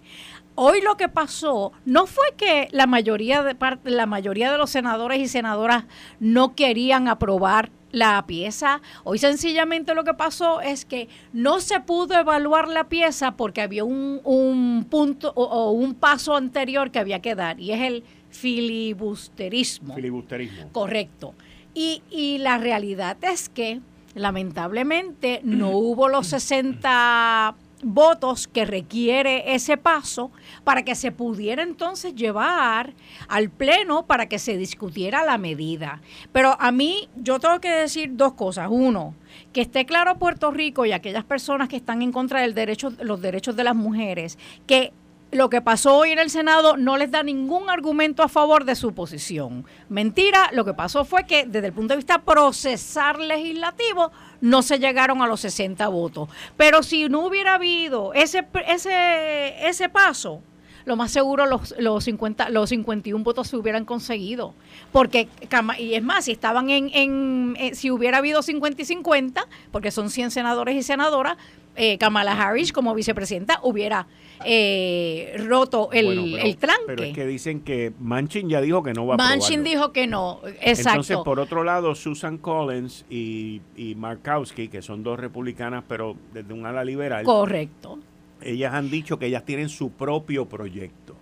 Hoy 0.62 0.82
lo 0.82 0.98
que 0.98 1.08
pasó 1.08 1.72
no 1.86 2.04
fue 2.04 2.34
que 2.36 2.68
la 2.72 2.86
mayoría 2.86 3.42
de 3.42 3.56
la 3.84 4.04
mayoría 4.04 4.52
de 4.52 4.58
los 4.58 4.68
senadores 4.68 5.18
y 5.18 5.26
senadoras 5.26 5.84
no 6.18 6.54
querían 6.54 7.08
aprobar 7.08 7.70
la 7.92 8.26
pieza. 8.26 8.82
Hoy 9.02 9.16
sencillamente 9.16 9.94
lo 9.94 10.04
que 10.04 10.12
pasó 10.12 10.60
es 10.60 10.84
que 10.84 11.08
no 11.32 11.60
se 11.60 11.80
pudo 11.80 12.12
evaluar 12.12 12.68
la 12.68 12.90
pieza 12.90 13.38
porque 13.38 13.62
había 13.62 13.84
un, 13.84 14.20
un 14.22 14.86
punto 14.90 15.32
o, 15.34 15.70
un 15.70 15.94
paso 15.94 16.36
anterior 16.36 16.90
que 16.90 16.98
había 16.98 17.22
que 17.22 17.34
dar 17.34 17.58
y 17.58 17.72
es 17.72 17.80
el 17.80 18.04
filibusterismo. 18.28 19.94
Filibusterismo. 19.94 20.72
Correcto. 20.72 21.32
Y, 21.72 22.02
y 22.10 22.36
la 22.36 22.58
realidad 22.58 23.16
es 23.22 23.48
que 23.48 23.80
lamentablemente 24.14 25.40
no 25.42 25.70
hubo 25.70 26.10
los 26.10 26.26
60 26.26 27.54
votos 27.82 28.48
que 28.48 28.64
requiere 28.64 29.54
ese 29.54 29.76
paso 29.76 30.30
para 30.64 30.84
que 30.84 30.94
se 30.94 31.12
pudiera 31.12 31.62
entonces 31.62 32.14
llevar 32.14 32.94
al 33.28 33.50
Pleno 33.50 34.06
para 34.06 34.26
que 34.26 34.38
se 34.38 34.56
discutiera 34.56 35.24
la 35.24 35.38
medida. 35.38 36.00
Pero 36.32 36.56
a 36.60 36.72
mí 36.72 37.08
yo 37.16 37.38
tengo 37.40 37.60
que 37.60 37.70
decir 37.70 38.10
dos 38.14 38.34
cosas. 38.34 38.68
Uno, 38.70 39.14
que 39.52 39.62
esté 39.62 39.86
claro 39.86 40.18
Puerto 40.18 40.50
Rico 40.50 40.86
y 40.86 40.92
aquellas 40.92 41.24
personas 41.24 41.68
que 41.68 41.76
están 41.76 42.02
en 42.02 42.12
contra 42.12 42.40
del 42.40 42.54
derecho, 42.54 42.92
los 43.00 43.20
derechos 43.20 43.56
de 43.56 43.64
las 43.64 43.76
mujeres, 43.76 44.38
que 44.66 44.92
lo 45.32 45.48
que 45.48 45.62
pasó 45.62 45.96
hoy 45.96 46.10
en 46.10 46.18
el 46.18 46.30
Senado 46.30 46.76
no 46.76 46.96
les 46.96 47.10
da 47.10 47.22
ningún 47.22 47.70
argumento 47.70 48.22
a 48.22 48.28
favor 48.28 48.64
de 48.64 48.74
su 48.74 48.92
posición. 48.94 49.64
Mentira, 49.88 50.50
lo 50.52 50.64
que 50.64 50.74
pasó 50.74 51.04
fue 51.04 51.24
que 51.24 51.46
desde 51.46 51.68
el 51.68 51.72
punto 51.72 51.92
de 51.92 51.98
vista 51.98 52.22
procesar 52.22 53.18
legislativo 53.18 54.10
no 54.40 54.62
se 54.62 54.78
llegaron 54.78 55.22
a 55.22 55.26
los 55.26 55.40
60 55.40 55.86
votos. 55.88 56.28
Pero 56.56 56.82
si 56.82 57.08
no 57.08 57.26
hubiera 57.26 57.54
habido 57.54 58.12
ese, 58.14 58.46
ese, 58.66 59.68
ese 59.68 59.88
paso, 59.88 60.42
lo 60.84 60.96
más 60.96 61.12
seguro 61.12 61.46
los, 61.46 61.74
los, 61.78 62.04
50, 62.04 62.48
los 62.48 62.70
51 62.70 63.22
votos 63.22 63.48
se 63.48 63.56
hubieran 63.56 63.84
conseguido. 63.84 64.54
Porque, 64.90 65.28
y 65.78 65.94
es 65.94 66.02
más, 66.02 66.24
si 66.24 66.32
estaban 66.32 66.70
en, 66.70 66.90
en, 66.92 67.56
eh, 67.58 67.74
si 67.74 67.90
hubiera 67.90 68.18
habido 68.18 68.42
50 68.42 68.82
y 68.82 68.84
50, 68.84 69.46
porque 69.70 69.90
son 69.90 70.10
100 70.10 70.32
senadores 70.32 70.74
y 70.74 70.82
senadoras, 70.82 71.36
eh, 71.76 71.98
Kamala 71.98 72.32
Harris 72.32 72.72
como 72.72 72.94
vicepresidenta 72.94 73.60
hubiera 73.62 74.06
eh, 74.44 75.34
roto 75.46 75.90
el, 75.92 76.36
el, 76.36 76.56
tranque. 76.56 76.84
Pero 76.86 77.02
es 77.04 77.14
que 77.14 77.26
dicen 77.26 77.60
que 77.60 77.92
Manchin 77.98 78.48
ya 78.48 78.60
dijo 78.60 78.82
que 78.82 78.92
no 78.92 79.06
va 79.06 79.14
a 79.14 79.16
Manchin 79.16 79.64
dijo 79.64 79.92
que 79.92 80.06
no, 80.06 80.40
exacto. 80.60 80.90
Entonces, 80.90 81.16
por 81.18 81.40
otro 81.40 81.64
lado, 81.64 81.94
Susan 81.94 82.38
Collins 82.38 83.04
y, 83.10 83.60
y 83.76 83.94
Markowski, 83.94 84.68
que 84.68 84.82
son 84.82 85.02
dos 85.02 85.18
republicanas, 85.18 85.84
pero 85.86 86.16
desde 86.32 86.52
un 86.52 86.66
ala 86.66 86.84
liberal. 86.84 87.24
Correcto. 87.24 87.98
Ellas 88.42 88.72
han 88.72 88.90
dicho 88.90 89.18
que 89.18 89.26
ellas 89.26 89.44
tienen 89.44 89.68
su 89.68 89.90
propio 89.90 90.46
proyecto. 90.46 91.14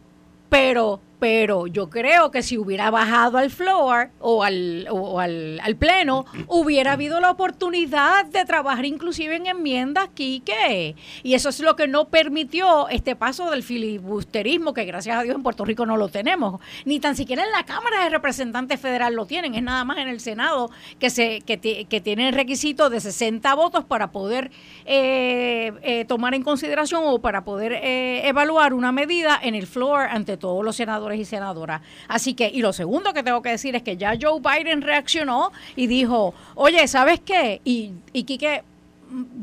Pero 0.48 1.00
pero 1.18 1.66
yo 1.66 1.90
creo 1.90 2.30
que 2.30 2.42
si 2.42 2.58
hubiera 2.58 2.90
bajado 2.90 3.38
al 3.38 3.50
floor 3.50 4.10
o 4.20 4.42
al, 4.42 4.86
o 4.90 5.20
al, 5.20 5.76
pleno, 5.78 6.26
hubiera 6.46 6.92
habido 6.92 7.20
la 7.20 7.30
oportunidad 7.30 8.26
de 8.26 8.44
trabajar 8.44 8.84
inclusive 8.84 9.36
en 9.36 9.46
enmiendas, 9.46 10.08
Quique. 10.14 10.96
Y 11.22 11.34
eso 11.34 11.48
es 11.48 11.60
lo 11.60 11.76
que 11.76 11.88
no 11.88 12.08
permitió 12.08 12.88
este 12.88 13.16
paso 13.16 13.50
del 13.50 13.62
filibusterismo, 13.62 14.74
que 14.74 14.84
gracias 14.84 15.18
a 15.18 15.22
Dios 15.22 15.36
en 15.36 15.42
Puerto 15.42 15.64
Rico 15.64 15.86
no 15.86 15.96
lo 15.96 16.08
tenemos. 16.08 16.60
Ni 16.84 17.00
tan 17.00 17.16
siquiera 17.16 17.44
en 17.44 17.52
la 17.52 17.64
Cámara 17.64 18.04
de 18.04 18.10
Representantes 18.10 18.80
Federal 18.80 19.14
lo 19.14 19.26
tienen, 19.26 19.54
es 19.54 19.62
nada 19.62 19.84
más 19.84 19.98
en 19.98 20.08
el 20.08 20.20
Senado 20.20 20.70
que, 20.98 21.10
se, 21.10 21.40
que, 21.42 21.58
que 21.58 22.00
tiene 22.00 22.28
el 22.28 22.34
requisito 22.34 22.90
de 22.90 23.00
60 23.00 23.54
votos 23.54 23.84
para 23.84 24.10
poder 24.10 24.50
eh, 24.84 25.72
eh, 25.82 26.04
tomar 26.04 26.34
en 26.34 26.42
consideración 26.42 27.02
o 27.04 27.18
para 27.20 27.44
poder 27.44 27.72
eh, 27.72 28.26
evaluar 28.26 28.74
una 28.74 28.92
medida 28.92 29.38
en 29.42 29.54
el 29.54 29.66
floor 29.66 30.06
ante 30.10 30.36
todos 30.36 30.64
los 30.64 30.76
senadores 30.76 31.07
y 31.16 31.24
senadoras. 31.24 31.80
Así 32.08 32.34
que, 32.34 32.48
y 32.48 32.60
lo 32.60 32.72
segundo 32.72 33.12
que 33.12 33.22
tengo 33.22 33.42
que 33.42 33.50
decir 33.50 33.76
es 33.76 33.82
que 33.82 33.96
ya 33.96 34.14
Joe 34.20 34.40
Biden 34.40 34.82
reaccionó 34.82 35.52
y 35.76 35.86
dijo, 35.86 36.34
oye, 36.54 36.86
¿sabes 36.88 37.20
qué? 37.20 37.60
Y, 37.64 37.92
y 38.12 38.24
Quique 38.24 38.62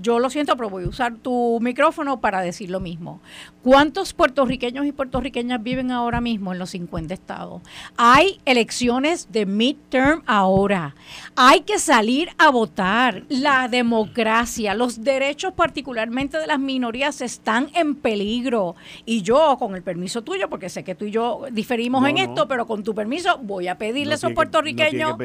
yo 0.02 0.20
lo 0.20 0.30
siento, 0.30 0.56
pero 0.56 0.70
voy 0.70 0.84
a 0.84 0.88
usar 0.88 1.16
tu 1.16 1.60
micrófono 1.62 2.20
para 2.20 2.42
decir 2.42 2.70
lo 2.70 2.80
mismo. 2.80 3.22
¿Cuántos 3.64 4.14
puertorriqueños 4.14 4.86
y 4.86 4.92
puertorriqueñas 4.92 5.64
viven 5.64 5.92
ahora 5.92 6.22
mismo 6.22 6.54
en 6.54 6.60
los 6.60 6.70
50 6.72 7.14
estados? 7.14 7.62
Hay 7.98 8.40
elecciones 8.46 9.32
de 9.32 9.46
midterm 9.46 10.22
ahora. 10.28 10.96
Hay 11.36 11.62
que 11.62 11.80
salir 11.80 12.30
a 12.38 12.50
votar. 12.50 13.24
La 13.30 13.68
democracia, 13.68 14.76
los 14.76 15.04
derechos 15.04 15.54
particularmente 15.54 16.38
de 16.38 16.48
las 16.48 16.60
minorías 16.60 17.22
están 17.22 17.70
en 17.74 17.96
peligro. 17.96 18.76
Y 19.06 19.22
yo, 19.22 19.58
con 19.58 19.76
el 19.76 19.82
permiso 19.82 20.24
tuyo, 20.24 20.50
porque 20.50 20.70
sé 20.70 20.84
que 20.84 20.96
tú 20.96 21.06
y 21.06 21.12
yo 21.12 21.46
diferimos 21.52 22.08
en 22.08 22.18
esto, 22.18 22.48
pero 22.48 22.68
con 22.68 22.84
tu 22.84 22.94
permiso 22.94 23.40
voy 23.40 23.68
a 23.68 23.78
pedirle 23.78 24.14
a 24.14 24.16
esos 24.16 24.34
puertorriqueños 24.34 25.18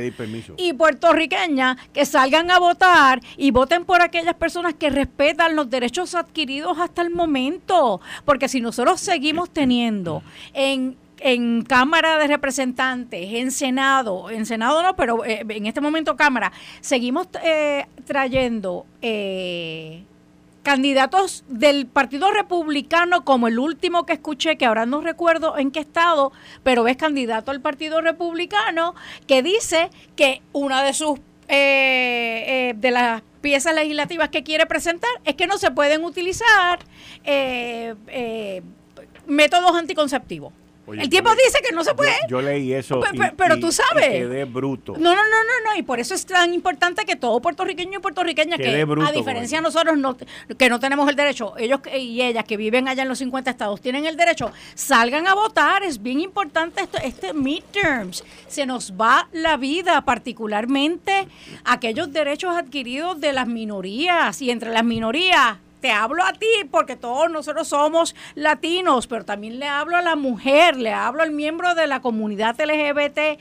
y 0.57 0.72
puertorriqueñas 0.72 1.76
que 1.92 2.07
salgan 2.07 2.50
a 2.50 2.59
votar 2.59 3.20
y 3.37 3.50
voten 3.50 3.85
por 3.85 4.03
aquellas 4.03 4.30
personas 4.35 4.75
que 4.75 4.90
respetan 4.90 5.57
los 5.57 5.71
derechos 5.71 6.14
adquiridos 6.14 6.79
hasta 6.79 7.03
el 7.03 7.11
momento 7.11 8.01
porque 8.25 8.49
si 8.49 8.61
nosotros 8.61 9.01
seguimos 9.01 9.51
teniendo 9.51 10.23
en 10.53 10.97
en 11.21 11.62
Cámara 11.62 12.19
de 12.19 12.27
Representantes, 12.27 13.35
en 13.35 13.51
Senado, 13.51 14.31
en 14.31 14.47
Senado 14.47 14.83
no, 14.83 14.97
pero 14.97 15.25
eh, 15.25 15.45
en 15.49 15.66
este 15.66 15.81
momento 15.81 16.16
Cámara, 16.16 16.53
seguimos 16.81 17.29
eh, 17.45 17.87
trayendo 18.07 18.87
eh, 19.03 20.03
candidatos 20.62 21.45
del 21.49 21.87
Partido 21.87 22.31
Republicano, 22.33 23.25
como 23.25 23.49
el 23.49 23.59
último 23.59 24.07
que 24.07 24.14
escuché, 24.14 24.57
que 24.57 24.66
ahora 24.66 24.87
no 24.87 25.01
recuerdo 25.01 25.59
en 25.59 25.71
qué 25.71 25.81
estado, 25.81 26.33
pero 26.62 26.87
es 26.88 26.97
candidato 26.97 27.51
al 27.51 27.61
Partido 27.61 28.01
Republicano, 28.01 28.95
que 29.27 29.43
dice 29.43 29.90
que 30.16 30.43
una 30.53 30.83
de 30.83 30.95
sus 30.95 31.19
de 31.51 32.91
las 32.91 33.23
piezas 33.41 33.75
legislativas 33.75 34.29
que 34.29 34.43
quiere 34.43 34.67
presentar 34.67 35.11
es 35.25 35.35
que 35.35 35.47
no 35.47 35.59
se 35.59 35.71
pueden 35.71 36.05
utilizar 36.05 36.81
eh, 37.25 37.95
eh, 38.09 38.63
métodos 39.27 39.75
anticonceptivos 39.75 40.53
el 40.98 41.09
tiempo 41.09 41.31
dice 41.35 41.61
que 41.66 41.74
no 41.74 41.85
se 41.85 41.94
puede. 41.94 42.12
Yo, 42.29 42.40
leí 42.40 42.72
eso. 42.72 43.00
pero, 43.37 43.59
tú 43.59 43.72
sabes. 43.72 44.09
quedé 44.09 44.44
bruto. 44.44 44.94
No, 44.94 45.14
no, 45.14 45.22
no, 45.22 45.44
no, 45.44 45.70
no. 45.70 45.76
Y 45.76 45.83
por 45.83 46.00
eso 46.00 46.14
es 46.14 46.26
tan 46.26 46.53
importante 46.55 47.05
que 47.05 47.16
todo 47.16 47.40
puertorriqueño 47.40 47.98
y 47.98 48.03
puertorriqueña, 48.03 48.57
que 48.57 48.83
a 48.83 49.12
diferencia 49.12 49.59
de 49.59 49.62
nosotros, 49.62 49.96
no, 49.98 50.16
que 50.16 50.68
no 50.68 50.81
tenemos 50.81 51.09
el 51.09 51.16
derecho, 51.16 51.55
ellos 51.59 51.81
y 51.96 52.22
ellas 52.22 52.44
que 52.44 52.57
viven 52.57 52.88
allá 52.88 53.03
en 53.03 53.09
los 53.09 53.18
50 53.18 53.50
estados 53.50 53.81
tienen 53.81 54.07
el 54.07 54.16
derecho, 54.16 54.53
salgan 54.74 55.26
a 55.26 55.35
votar. 55.35 55.83
Es 55.83 56.03
bien 56.03 56.20
importante 56.20 56.83
esto, 56.83 56.98
este 57.03 57.33
midterms. 57.33 58.24
Se 58.48 58.66
nos 58.66 58.92
va 58.92 59.29
la 59.33 59.57
vida, 59.57 60.00
particularmente 60.03 61.29
aquellos 61.64 62.12
derechos 62.12 62.57
adquiridos 62.57 63.20
de 63.20 63.33
las 63.33 63.46
minorías. 63.46 64.40
Y 64.42 64.50
entre 64.50 64.70
las 64.70 64.85
minorías 64.85 65.59
te 65.81 65.90
hablo 65.90 66.25
a 66.25 66.33
ti 66.33 66.47
porque 66.71 66.97
todos 66.97 67.31
nosotros 67.31 67.69
somos 67.69 68.14
latinos, 68.35 69.07
pero 69.07 69.25
también 69.25 69.59
le 69.59 69.66
hablo 69.66 69.97
a 69.97 70.03
la 70.03 70.16
mujer, 70.16 70.77
le 70.77 70.93
hablo 70.93 71.23
al 71.23 71.31
miembro 71.31 71.75
de 71.75 71.87
la 71.87 72.01
comunidad 72.01 72.61
LGBT 72.61 73.40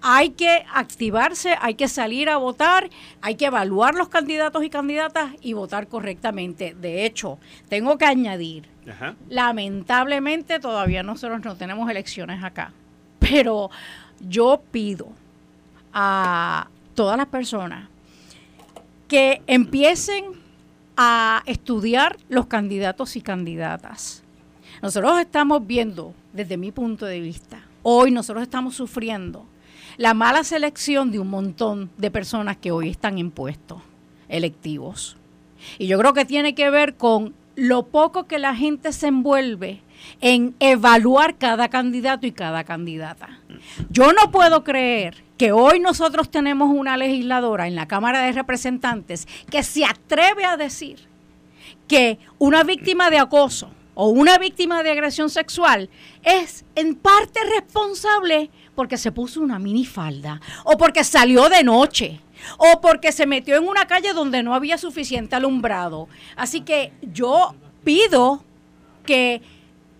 hay 0.00 0.30
que 0.30 0.64
activarse, 0.72 1.56
hay 1.60 1.74
que 1.74 1.88
salir 1.88 2.28
a 2.28 2.36
votar, 2.36 2.88
hay 3.20 3.34
que 3.34 3.46
evaluar 3.46 3.94
los 3.94 4.08
candidatos 4.08 4.62
y 4.64 4.70
candidatas 4.70 5.32
y 5.40 5.52
votar 5.54 5.88
correctamente. 5.88 6.74
De 6.74 7.04
hecho, 7.04 7.38
tengo 7.68 7.98
que 7.98 8.04
añadir, 8.04 8.68
lamentablemente 9.28 10.60
todavía 10.60 11.02
nosotros 11.02 11.40
no 11.44 11.56
tenemos 11.56 11.90
elecciones 11.90 12.42
acá, 12.42 12.72
pero 13.18 13.70
yo 14.20 14.62
pido 14.70 15.08
a 15.92 16.68
todas 16.94 17.16
las 17.16 17.26
personas 17.26 17.88
que 19.08 19.42
empiecen 19.46 20.24
a 21.00 21.44
estudiar 21.46 22.16
los 22.28 22.46
candidatos 22.46 23.14
y 23.14 23.20
candidatas. 23.20 24.24
Nosotros 24.82 25.20
estamos 25.20 25.64
viendo, 25.64 26.12
desde 26.32 26.56
mi 26.56 26.72
punto 26.72 27.06
de 27.06 27.20
vista, 27.20 27.62
hoy 27.84 28.10
nosotros 28.10 28.42
estamos 28.42 28.74
sufriendo 28.74 29.46
la 29.96 30.12
mala 30.12 30.42
selección 30.42 31.12
de 31.12 31.20
un 31.20 31.30
montón 31.30 31.88
de 31.98 32.10
personas 32.10 32.56
que 32.56 32.72
hoy 32.72 32.88
están 32.88 33.18
en 33.18 33.30
puestos 33.30 33.80
electivos. 34.28 35.16
Y 35.78 35.86
yo 35.86 35.98
creo 36.00 36.14
que 36.14 36.24
tiene 36.24 36.56
que 36.56 36.68
ver 36.68 36.96
con 36.96 37.32
lo 37.54 37.86
poco 37.86 38.26
que 38.26 38.40
la 38.40 38.56
gente 38.56 38.92
se 38.92 39.06
envuelve 39.06 39.80
en 40.20 40.54
evaluar 40.60 41.36
cada 41.38 41.68
candidato 41.68 42.26
y 42.26 42.32
cada 42.32 42.64
candidata. 42.64 43.40
Yo 43.90 44.12
no 44.12 44.30
puedo 44.30 44.64
creer 44.64 45.22
que 45.36 45.52
hoy 45.52 45.80
nosotros 45.80 46.30
tenemos 46.30 46.70
una 46.70 46.96
legisladora 46.96 47.66
en 47.68 47.74
la 47.74 47.86
Cámara 47.86 48.22
de 48.22 48.32
Representantes 48.32 49.26
que 49.50 49.62
se 49.62 49.84
atreve 49.84 50.44
a 50.44 50.56
decir 50.56 51.08
que 51.86 52.18
una 52.38 52.64
víctima 52.64 53.10
de 53.10 53.18
acoso 53.18 53.70
o 53.94 54.08
una 54.08 54.38
víctima 54.38 54.82
de 54.82 54.90
agresión 54.90 55.30
sexual 55.30 55.90
es 56.22 56.64
en 56.74 56.94
parte 56.94 57.40
responsable 57.56 58.50
porque 58.74 58.96
se 58.96 59.10
puso 59.10 59.40
una 59.40 59.58
minifalda 59.58 60.40
o 60.64 60.76
porque 60.76 61.02
salió 61.02 61.48
de 61.48 61.64
noche 61.64 62.20
o 62.58 62.80
porque 62.80 63.10
se 63.10 63.26
metió 63.26 63.56
en 63.56 63.66
una 63.66 63.86
calle 63.86 64.12
donde 64.12 64.42
no 64.42 64.54
había 64.54 64.78
suficiente 64.78 65.34
alumbrado. 65.34 66.08
Así 66.36 66.60
que 66.60 66.92
yo 67.02 67.54
pido 67.82 68.44
que 69.04 69.42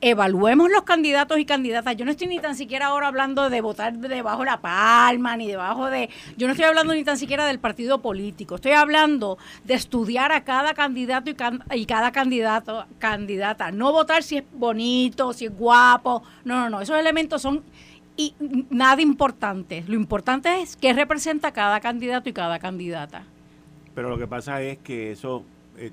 evaluemos 0.00 0.70
los 0.70 0.82
candidatos 0.82 1.38
y 1.38 1.44
candidatas. 1.44 1.96
Yo 1.96 2.04
no 2.04 2.10
estoy 2.10 2.28
ni 2.28 2.38
tan 2.38 2.54
siquiera 2.54 2.86
ahora 2.86 3.08
hablando 3.08 3.50
de 3.50 3.60
votar 3.60 3.96
debajo 3.98 4.40
de 4.40 4.46
la 4.46 4.60
palma, 4.60 5.36
ni 5.36 5.48
debajo 5.48 5.90
de... 5.90 6.08
Yo 6.36 6.46
no 6.46 6.52
estoy 6.52 6.66
hablando 6.66 6.94
ni 6.94 7.04
tan 7.04 7.18
siquiera 7.18 7.46
del 7.46 7.58
partido 7.58 8.00
político. 8.00 8.56
Estoy 8.56 8.72
hablando 8.72 9.38
de 9.64 9.74
estudiar 9.74 10.32
a 10.32 10.44
cada 10.44 10.74
candidato 10.74 11.30
y, 11.30 11.86
cada 11.86 12.12
candidato, 12.12 12.86
candidata. 12.98 13.70
No 13.72 13.92
votar 13.92 14.22
si 14.22 14.38
es 14.38 14.44
bonito, 14.52 15.32
si 15.32 15.46
es 15.46 15.56
guapo. 15.56 16.22
No, 16.44 16.54
no, 16.54 16.70
no. 16.70 16.80
Esos 16.80 16.98
elementos 16.98 17.42
son 17.42 17.64
y 18.16 18.34
nada 18.68 19.00
importantes. 19.00 19.88
Lo 19.88 19.94
importante 19.94 20.60
es 20.60 20.76
qué 20.76 20.92
representa 20.92 21.52
cada 21.52 21.80
candidato 21.80 22.28
y 22.28 22.32
cada 22.32 22.58
candidata. 22.58 23.24
Pero 23.94 24.10
lo 24.10 24.18
que 24.18 24.26
pasa 24.26 24.60
es 24.60 24.78
que 24.78 25.12
eso 25.12 25.44
eh, 25.76 25.90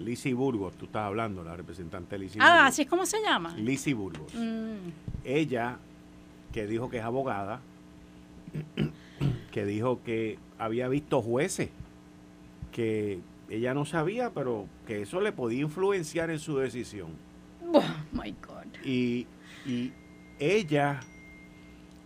Lizzie 0.00 0.34
Burgos, 0.34 0.74
tú 0.74 0.86
estás 0.86 1.02
hablando, 1.02 1.44
la 1.44 1.56
representante 1.56 2.18
Lizzie 2.18 2.40
Ah, 2.42 2.66
así 2.66 2.82
es 2.82 2.88
como 2.88 3.06
se 3.06 3.20
llama. 3.22 3.54
Lizzie 3.56 3.94
Burgos. 3.94 4.32
Mm. 4.34 4.90
Ella, 5.24 5.78
que 6.52 6.66
dijo 6.66 6.90
que 6.90 6.98
es 6.98 7.04
abogada, 7.04 7.60
que 9.52 9.64
dijo 9.64 10.02
que 10.02 10.38
había 10.58 10.88
visto 10.88 11.22
jueces, 11.22 11.70
que 12.72 13.20
ella 13.48 13.74
no 13.74 13.84
sabía, 13.84 14.30
pero 14.30 14.66
que 14.86 15.02
eso 15.02 15.20
le 15.20 15.32
podía 15.32 15.60
influenciar 15.60 16.30
en 16.30 16.38
su 16.38 16.56
decisión. 16.56 17.08
Oh, 17.72 17.82
my 18.12 18.34
God. 18.46 18.84
Y, 18.84 19.26
y 19.66 19.92
ella 20.38 21.00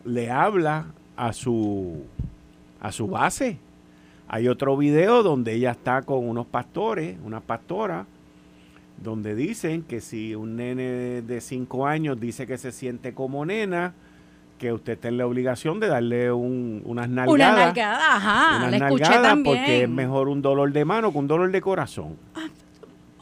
le 0.05 0.31
habla 0.31 0.87
a 1.17 1.33
su, 1.33 2.05
a 2.81 2.93
su 2.93 3.07
base 3.07 3.59
hay 4.29 4.49
otro 4.49 4.77
video 4.77 5.23
donde 5.23 5.55
ella 5.55 5.73
está 5.73 6.03
con 6.03 6.29
unos 6.29 6.47
pastores, 6.47 7.17
una 7.25 7.41
pastora, 7.41 8.07
donde 8.97 9.35
dicen 9.35 9.83
que 9.83 10.01
si 10.01 10.35
un 10.35 10.57
nene 10.57 11.23
de 11.23 11.41
5 11.41 11.87
años 11.87 12.19
dice 12.21 12.47
que 12.47 12.57
se 12.57 12.73
siente 12.73 13.13
como 13.13 13.45
nena, 13.45 13.93
que 14.59 14.73
usted 14.73 14.99
tiene 14.99 15.19
la 15.19 15.27
obligación 15.27 15.81
de 15.81 15.89
darle 15.89 16.33
un, 16.33 16.81
unas 16.85 17.09
nalgadas. 17.09 17.35
Una 17.35 17.67
nalgada, 17.67 18.17
ajá, 18.17 18.71
la 18.71 18.77
escuché 18.77 19.13
también. 19.21 19.57
Porque 19.57 19.83
es 19.83 19.89
mejor 19.89 20.29
un 20.29 20.41
dolor 20.41 20.73
de 20.73 20.85
mano 20.85 21.13
que 21.13 21.19
un 21.19 21.27
dolor 21.27 21.51
de 21.51 21.61
corazón. 21.61 22.17
Ah, 22.35 22.49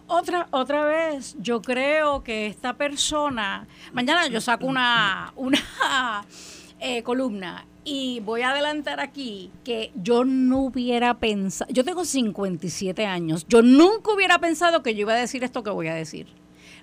otra, 0.07 0.47
otra 0.51 0.85
vez, 0.85 1.35
yo 1.41 1.63
creo 1.63 2.23
que 2.23 2.47
esta 2.47 2.75
persona, 2.75 3.67
mañana 3.93 4.27
yo 4.27 4.41
saco 4.41 4.67
una, 4.67 5.33
una 5.37 5.59
eh, 6.81 7.03
columna 7.03 7.65
y 7.85 8.21
voy 8.21 8.43
a 8.43 8.51
adelantar 8.51 9.01
aquí 9.01 9.51
que 9.65 9.91
yo 9.95 10.25
no 10.25 10.61
hubiera 10.61 11.15
pensado, 11.15 11.71
yo 11.73 11.85
tengo 11.85 12.05
57 12.05 13.07
años, 13.07 13.45
yo 13.49 13.63
nunca 13.63 14.13
hubiera 14.13 14.39
pensado 14.39 14.83
que 14.83 14.95
yo 14.95 15.01
iba 15.03 15.15
a 15.15 15.17
decir 15.17 15.43
esto 15.45 15.63
que 15.63 15.71
voy 15.71 15.89
a 15.89 15.95
decir. 15.95 16.27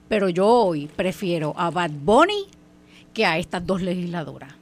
Pero 0.07 0.27
yo 0.27 0.47
hoy 0.47 0.87
prefiero 0.87 1.53
a 1.55 1.69
Bad 1.69 1.91
Bunny 1.91 2.47
que 3.13 3.25
a 3.25 3.37
estas 3.37 3.65
dos 3.65 3.81
legisladoras. 3.81 4.53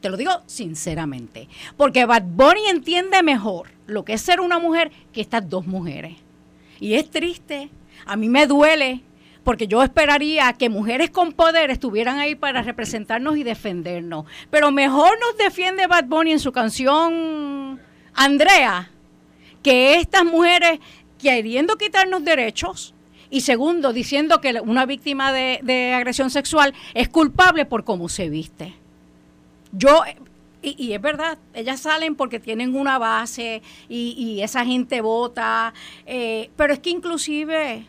Te 0.00 0.08
lo 0.10 0.16
digo 0.16 0.32
sinceramente. 0.46 1.48
Porque 1.76 2.06
Bad 2.06 2.24
Bunny 2.24 2.66
entiende 2.68 3.22
mejor 3.22 3.68
lo 3.86 4.04
que 4.04 4.14
es 4.14 4.22
ser 4.22 4.40
una 4.40 4.58
mujer 4.58 4.90
que 5.12 5.20
estas 5.20 5.48
dos 5.48 5.66
mujeres. 5.66 6.16
Y 6.80 6.94
es 6.94 7.10
triste. 7.10 7.70
A 8.06 8.16
mí 8.16 8.28
me 8.28 8.46
duele 8.46 9.02
porque 9.44 9.68
yo 9.68 9.82
esperaría 9.82 10.52
que 10.54 10.68
mujeres 10.68 11.10
con 11.10 11.32
poder 11.32 11.70
estuvieran 11.70 12.18
ahí 12.18 12.34
para 12.34 12.62
representarnos 12.62 13.36
y 13.36 13.44
defendernos. 13.44 14.24
Pero 14.50 14.70
mejor 14.70 15.18
nos 15.20 15.36
defiende 15.36 15.86
Bad 15.86 16.06
Bunny 16.06 16.32
en 16.32 16.40
su 16.40 16.50
canción 16.50 17.80
Andrea 18.14 18.90
que 19.62 19.96
estas 19.96 20.24
mujeres 20.24 20.80
queriendo 21.18 21.76
quitarnos 21.76 22.24
derechos 22.24 22.94
y 23.30 23.40
segundo, 23.40 23.92
diciendo 23.92 24.40
que 24.40 24.60
una 24.60 24.86
víctima 24.86 25.32
de, 25.32 25.92
agresión 25.94 26.30
sexual 26.30 26.74
es 26.92 27.08
culpable 27.08 27.66
por 27.66 27.82
cómo 27.82 28.08
se 28.08 28.28
viste. 28.28 28.74
Yo, 29.72 30.02
y, 30.62 30.92
es 30.92 31.00
verdad, 31.00 31.38
ellas 31.52 31.80
salen 31.80 32.14
porque 32.14 32.38
tienen 32.38 32.76
una 32.76 32.98
base 32.98 33.60
y, 33.88 34.40
esa 34.40 34.64
gente 34.64 35.00
vota, 35.00 35.74
eh, 36.06 36.50
pero 36.56 36.74
es 36.74 36.78
que 36.78 36.90
inclusive 36.90 37.86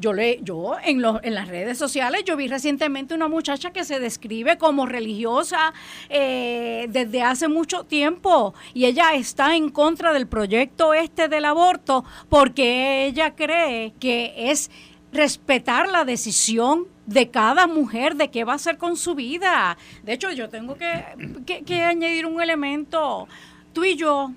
yo, 0.00 0.12
le, 0.12 0.40
yo 0.42 0.76
en, 0.82 1.02
los, 1.02 1.22
en 1.22 1.34
las 1.34 1.48
redes 1.48 1.78
sociales, 1.78 2.24
yo 2.24 2.36
vi 2.36 2.48
recientemente 2.48 3.14
una 3.14 3.28
muchacha 3.28 3.72
que 3.72 3.84
se 3.84 4.00
describe 4.00 4.58
como 4.58 4.86
religiosa 4.86 5.72
eh, 6.08 6.86
desde 6.90 7.22
hace 7.22 7.48
mucho 7.48 7.84
tiempo 7.84 8.54
y 8.74 8.86
ella 8.86 9.14
está 9.14 9.54
en 9.54 9.68
contra 9.68 10.12
del 10.12 10.26
proyecto 10.26 10.94
este 10.94 11.28
del 11.28 11.44
aborto 11.44 12.04
porque 12.28 13.04
ella 13.06 13.34
cree 13.36 13.92
que 14.00 14.50
es 14.50 14.70
respetar 15.12 15.88
la 15.88 16.04
decisión 16.04 16.86
de 17.06 17.30
cada 17.30 17.66
mujer 17.66 18.14
de 18.16 18.30
qué 18.30 18.44
va 18.44 18.52
a 18.52 18.56
hacer 18.56 18.78
con 18.78 18.96
su 18.96 19.14
vida. 19.14 19.76
De 20.04 20.12
hecho, 20.12 20.30
yo 20.30 20.48
tengo 20.48 20.76
que, 20.76 21.64
que 21.66 21.82
añadir 21.82 22.26
un 22.26 22.40
elemento. 22.40 23.26
Tú 23.72 23.84
y 23.84 23.96
yo 23.96 24.32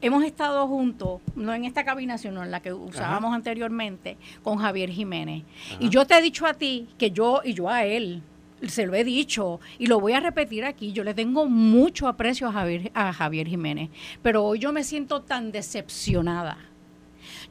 hemos 0.00 0.24
estado 0.24 0.66
juntos, 0.66 1.20
no 1.34 1.52
en 1.54 1.64
esta 1.64 1.84
cabina, 1.84 2.18
sino 2.18 2.42
en 2.42 2.50
la 2.50 2.60
que 2.60 2.72
usábamos 2.72 3.34
anteriormente, 3.34 4.16
con 4.42 4.58
Javier 4.58 4.90
Jiménez. 4.90 5.44
Y 5.78 5.88
yo 5.88 6.06
te 6.06 6.16
he 6.16 6.22
dicho 6.22 6.46
a 6.46 6.54
ti 6.54 6.88
que 6.98 7.10
yo, 7.10 7.40
y 7.44 7.54
yo 7.54 7.68
a 7.68 7.84
él, 7.84 8.22
se 8.66 8.86
lo 8.86 8.94
he 8.94 9.04
dicho 9.04 9.60
y 9.78 9.86
lo 9.86 10.00
voy 10.00 10.12
a 10.12 10.20
repetir 10.20 10.64
aquí, 10.64 10.92
yo 10.92 11.04
le 11.04 11.14
tengo 11.14 11.46
mucho 11.46 12.08
aprecio 12.08 12.48
a 12.48 12.52
Javier, 12.52 12.90
a 12.94 13.12
Javier 13.12 13.48
Jiménez, 13.48 13.90
pero 14.22 14.44
hoy 14.44 14.58
yo 14.58 14.72
me 14.72 14.84
siento 14.84 15.22
tan 15.22 15.52
decepcionada. 15.52 16.58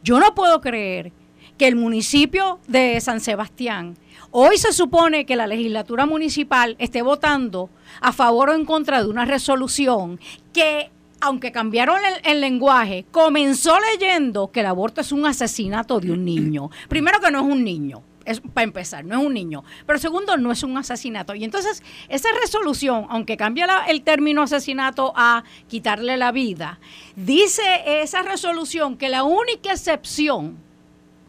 Yo 0.04 0.20
no 0.20 0.36
puedo 0.36 0.62
creer 0.62 1.12
que 1.58 1.68
el 1.68 1.76
municipio 1.76 2.60
de 2.68 3.02
San 3.02 3.20
Sebastián, 3.20 3.98
hoy 4.32 4.58
se 4.58 4.72
supone 4.72 5.26
que 5.26 5.36
la 5.36 5.48
legislatura 5.48 6.06
municipal 6.06 6.76
esté 6.80 7.02
votando 7.02 7.70
a 8.02 8.14
favor 8.14 8.50
o 8.50 8.56
en 8.56 8.66
contra 8.66 9.04
de 9.04 9.10
una 9.10 9.26
resolución 9.26 10.20
que 10.54 10.90
aunque 11.22 11.52
cambiaron 11.52 11.98
el, 12.24 12.42
lenguaje, 12.42 13.06
comenzó 13.12 13.78
leyendo 13.92 14.52
que 14.52 14.62
el 14.62 14.68
aborto 14.68 15.02
es 15.02 15.12
un 15.12 15.26
asesinato 15.26 16.00
de 16.00 16.12
un 16.12 16.24
niño. 16.26 16.70
Primero 16.88 17.20
que 17.20 17.32
no 17.32 17.40
es 17.40 17.46
un 17.46 17.64
niño, 17.64 18.04
es, 18.26 18.42
para 18.42 18.64
empezar, 18.64 19.04
no 19.06 19.20
es 19.20 19.26
un 19.26 19.34
niño. 19.34 19.64
Pero 19.86 20.00
segundo, 20.00 20.38
no 20.38 20.52
es 20.52 20.64
un 20.64 20.78
asesinato. 20.78 21.36
Y 21.36 21.44
entonces, 21.44 21.84
esa 22.08 22.30
resolución, 22.42 23.08
aunque 23.10 23.38
cambia 23.38 23.68
el 23.88 24.02
término 24.02 24.44
asesinato 24.44 25.14
a 25.16 25.44
quitarle 25.68 26.18
la 26.18 26.32
vida, 26.32 26.80
dice 27.16 27.62
esa 27.86 28.22
resolución 28.22 28.98
que 28.98 29.10
la 29.10 29.24
única 29.24 29.72
excepción, 29.72 30.58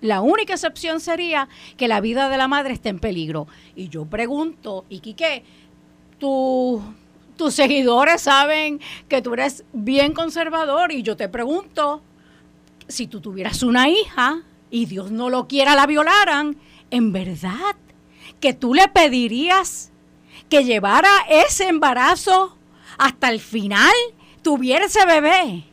la 0.00 0.20
única 0.20 0.54
excepción 0.54 1.00
sería 1.00 1.48
que 1.76 1.88
la 1.88 2.00
vida 2.00 2.28
de 2.28 2.38
la 2.38 2.48
madre 2.48 2.74
esté 2.74 2.90
en 2.90 3.00
peligro. 3.00 3.48
Y 3.74 3.88
yo 3.88 4.06
pregunto, 4.06 4.84
¿y 4.88 5.00
qué? 5.00 5.42
¿Tú 6.18 6.82
tus 7.40 7.54
seguidores 7.54 8.20
saben 8.20 8.82
que 9.08 9.22
tú 9.22 9.32
eres 9.32 9.64
bien 9.72 10.12
conservador 10.12 10.92
y 10.92 11.02
yo 11.02 11.16
te 11.16 11.26
pregunto, 11.30 12.02
si 12.86 13.06
tú 13.06 13.22
tuvieras 13.22 13.62
una 13.62 13.88
hija 13.88 14.42
y 14.70 14.84
Dios 14.84 15.10
no 15.10 15.30
lo 15.30 15.48
quiera 15.48 15.74
la 15.74 15.86
violaran, 15.86 16.58
en 16.90 17.12
verdad 17.12 17.76
que 18.40 18.52
tú 18.52 18.74
le 18.74 18.88
pedirías 18.88 19.90
que 20.50 20.64
llevara 20.64 21.08
ese 21.30 21.68
embarazo 21.68 22.58
hasta 22.98 23.30
el 23.30 23.40
final, 23.40 23.94
tuviera 24.42 24.84
ese 24.84 25.06
bebé. 25.06 25.64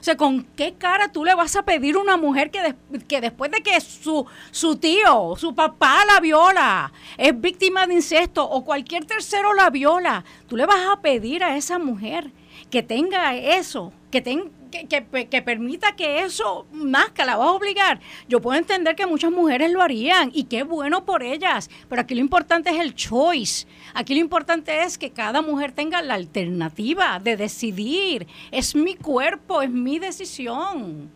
O 0.00 0.02
sea, 0.02 0.16
¿con 0.16 0.44
qué 0.56 0.74
cara 0.74 1.12
tú 1.12 1.24
le 1.24 1.34
vas 1.34 1.54
a 1.56 1.62
pedir 1.62 1.96
a 1.96 2.00
una 2.00 2.16
mujer 2.16 2.50
que, 2.50 2.74
que 3.06 3.20
después 3.20 3.50
de 3.50 3.60
que 3.60 3.78
su, 3.80 4.26
su 4.50 4.76
tío, 4.76 5.34
su 5.36 5.54
papá 5.54 6.04
la 6.06 6.20
viola, 6.20 6.92
es 7.18 7.38
víctima 7.38 7.86
de 7.86 7.94
incesto 7.94 8.48
o 8.48 8.64
cualquier 8.64 9.04
tercero 9.04 9.52
la 9.52 9.68
viola, 9.68 10.24
tú 10.48 10.56
le 10.56 10.64
vas 10.64 10.86
a 10.90 11.00
pedir 11.00 11.44
a 11.44 11.56
esa 11.56 11.78
mujer 11.78 12.30
que 12.70 12.82
tenga 12.82 13.34
eso, 13.36 13.92
que 14.10 14.22
tenga 14.22 14.48
que, 14.70 15.42
permita 15.42 15.96
que 15.96 16.20
eso 16.24 16.66
nazca, 16.72 17.24
la 17.24 17.36
va 17.36 17.44
a 17.46 17.52
obligar. 17.52 18.00
Yo 18.28 18.40
puedo 18.40 18.58
entender 18.58 18.96
que 18.96 19.06
muchas 19.06 19.30
mujeres 19.30 19.70
lo 19.70 19.82
harían 19.82 20.30
y 20.32 20.44
qué 20.44 20.62
bueno 20.62 21.04
por 21.04 21.22
ellas, 21.22 21.70
pero 21.88 22.02
aquí 22.02 22.14
lo 22.14 22.20
importante 22.20 22.70
es 22.70 22.78
el 22.78 22.94
choice. 22.94 23.66
Aquí 23.94 24.14
lo 24.14 24.20
importante 24.20 24.82
es 24.82 24.96
que 24.96 25.10
cada 25.10 25.42
mujer 25.42 25.72
tenga 25.72 26.00
la 26.02 26.14
alternativa 26.14 27.18
de 27.18 27.36
decidir. 27.36 28.26
Es 28.50 28.74
mi 28.74 28.94
cuerpo, 28.94 29.62
es 29.62 29.70
mi 29.70 29.98
decisión. 29.98 31.10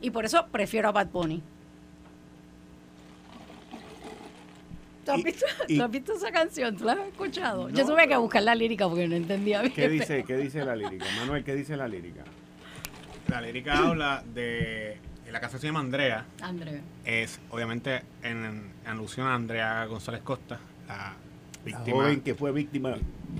Y 0.00 0.10
por 0.10 0.24
eso 0.24 0.46
prefiero 0.52 0.88
a 0.88 0.92
Bad 0.92 1.08
Bunny. 1.08 1.42
¿Tú 5.04 5.12
has, 5.12 5.22
visto, 5.92 6.14
esa 6.14 6.32
canción? 6.32 6.76
¿Tú 6.76 6.84
la 6.84 6.94
has 6.94 7.06
escuchado? 7.06 7.68
Yo 7.70 7.86
tuve 7.86 8.08
que 8.08 8.16
buscar 8.16 8.42
la 8.42 8.56
lírica 8.56 8.88
porque 8.88 9.06
no 9.06 9.14
entendía 9.14 9.60
bien. 9.60 9.72
¿Qué 9.72 9.88
dice, 9.88 10.24
¿Qué 10.24 10.36
dice 10.36 10.64
la 10.64 10.74
lírica? 10.74 11.06
Manuel, 11.20 11.44
¿qué 11.44 11.54
dice 11.54 11.76
la 11.76 11.86
lírica? 11.86 12.24
La 13.28 13.40
lírica 13.40 13.78
habla 13.88 14.22
de. 14.34 14.98
La 15.30 15.40
canción 15.40 15.60
se 15.60 15.66
llama 15.66 15.80
Andrea. 15.80 16.24
Andrea. 16.40 16.80
Es 17.04 17.40
obviamente 17.50 18.02
en, 18.22 18.70
alusión 18.86 19.26
a 19.26 19.34
Andrea 19.34 19.84
González 19.86 20.22
Costa, 20.22 20.60
la 20.88 21.14
víctima. 21.64 21.86
La 21.86 21.92
joven 21.92 22.20
que 22.20 22.34
fue 22.34 22.52
víctima. 22.52 22.94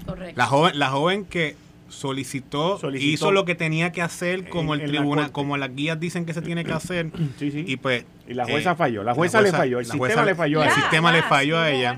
Correcto. 0.05 0.34
La 0.37 0.47
joven, 0.47 0.78
la 0.78 0.91
joven 0.91 1.24
que 1.24 1.57
solicitó, 1.89 2.80
hizo 2.95 3.30
lo 3.30 3.45
que 3.45 3.55
tenía 3.55 3.93
que 3.93 4.03
hacer 4.03 4.49
como 4.49 4.74
el 4.74 4.84
tribunal, 4.84 5.30
como 5.30 5.57
las 5.57 5.74
guías 5.74 5.99
dicen 6.01 6.26
que 6.26 6.34
se 6.34 6.43
tiene 6.43 6.64
que 6.64 6.72
hacer. 6.72 7.11
Sí, 7.39 7.51
sí. 7.51 7.64
Y 7.66 7.76
pues. 7.76 8.05
Y 8.26 8.34
la 8.34 8.45
jueza 8.45 8.72
eh, 8.72 8.76
falló, 8.76 9.05
la 9.05 9.14
jueza, 9.14 9.41
le 9.41 9.53
falló, 9.53 9.78
el 9.78 9.87
sistema 9.87 10.24
le 10.24 10.34
falló 10.34 10.61
a 10.61 10.64
ella. 10.64 10.74
El 10.74 10.80
sistema 10.80 11.12
le 11.12 11.22
falló 11.22 11.59
a 11.59 11.70
ella. 11.70 11.97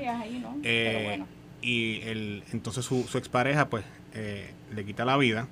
Eh, 0.62 1.22
y 1.62 2.00
el, 2.02 2.44
entonces 2.52 2.84
su, 2.84 3.04
su 3.08 3.16
expareja, 3.16 3.68
pues, 3.70 3.84
eh, 4.14 4.50
le 4.74 4.84
quita 4.84 5.06
la 5.06 5.16
vida 5.16 5.48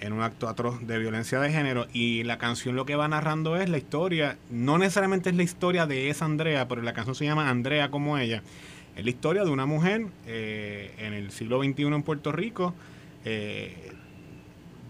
en 0.00 0.12
un 0.12 0.22
acto 0.22 0.48
atroz 0.48 0.86
de 0.86 0.98
violencia 0.98 1.40
de 1.40 1.50
género 1.50 1.86
y 1.92 2.22
la 2.24 2.38
canción 2.38 2.76
lo 2.76 2.86
que 2.86 2.96
va 2.96 3.08
narrando 3.08 3.56
es 3.56 3.68
la 3.68 3.78
historia, 3.78 4.36
no 4.50 4.78
necesariamente 4.78 5.30
es 5.30 5.36
la 5.36 5.42
historia 5.42 5.86
de 5.86 6.10
esa 6.10 6.24
Andrea, 6.24 6.68
pero 6.68 6.82
la 6.82 6.92
canción 6.92 7.14
se 7.14 7.24
llama 7.24 7.48
Andrea 7.48 7.90
como 7.90 8.18
ella, 8.18 8.42
es 8.96 9.04
la 9.04 9.10
historia 9.10 9.44
de 9.44 9.50
una 9.50 9.66
mujer 9.66 10.06
eh, 10.26 10.94
en 10.98 11.14
el 11.14 11.30
siglo 11.30 11.62
XXI 11.62 11.82
en 11.86 12.02
Puerto 12.02 12.32
Rico, 12.32 12.74
eh, 13.24 13.92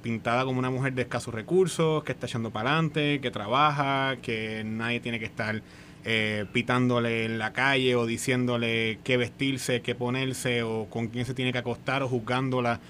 pintada 0.02 0.44
como 0.44 0.58
una 0.58 0.70
mujer 0.70 0.92
de 0.92 1.02
escasos 1.02 1.32
recursos, 1.32 2.04
que 2.04 2.12
está 2.12 2.26
echando 2.26 2.50
para 2.50 2.72
adelante, 2.72 3.20
que 3.20 3.30
trabaja, 3.30 4.16
que 4.20 4.62
nadie 4.64 5.00
tiene 5.00 5.18
que 5.18 5.24
estar 5.24 5.62
eh, 6.04 6.44
pitándole 6.52 7.24
en 7.24 7.38
la 7.38 7.54
calle 7.54 7.96
o 7.96 8.04
diciéndole 8.04 8.98
qué 9.04 9.16
vestirse, 9.16 9.80
qué 9.80 9.94
ponerse 9.94 10.62
o 10.62 10.86
con 10.90 11.08
quién 11.08 11.24
se 11.24 11.32
tiene 11.32 11.52
que 11.52 11.58
acostar 11.58 12.02
o 12.02 12.08
juzgándola 12.08 12.80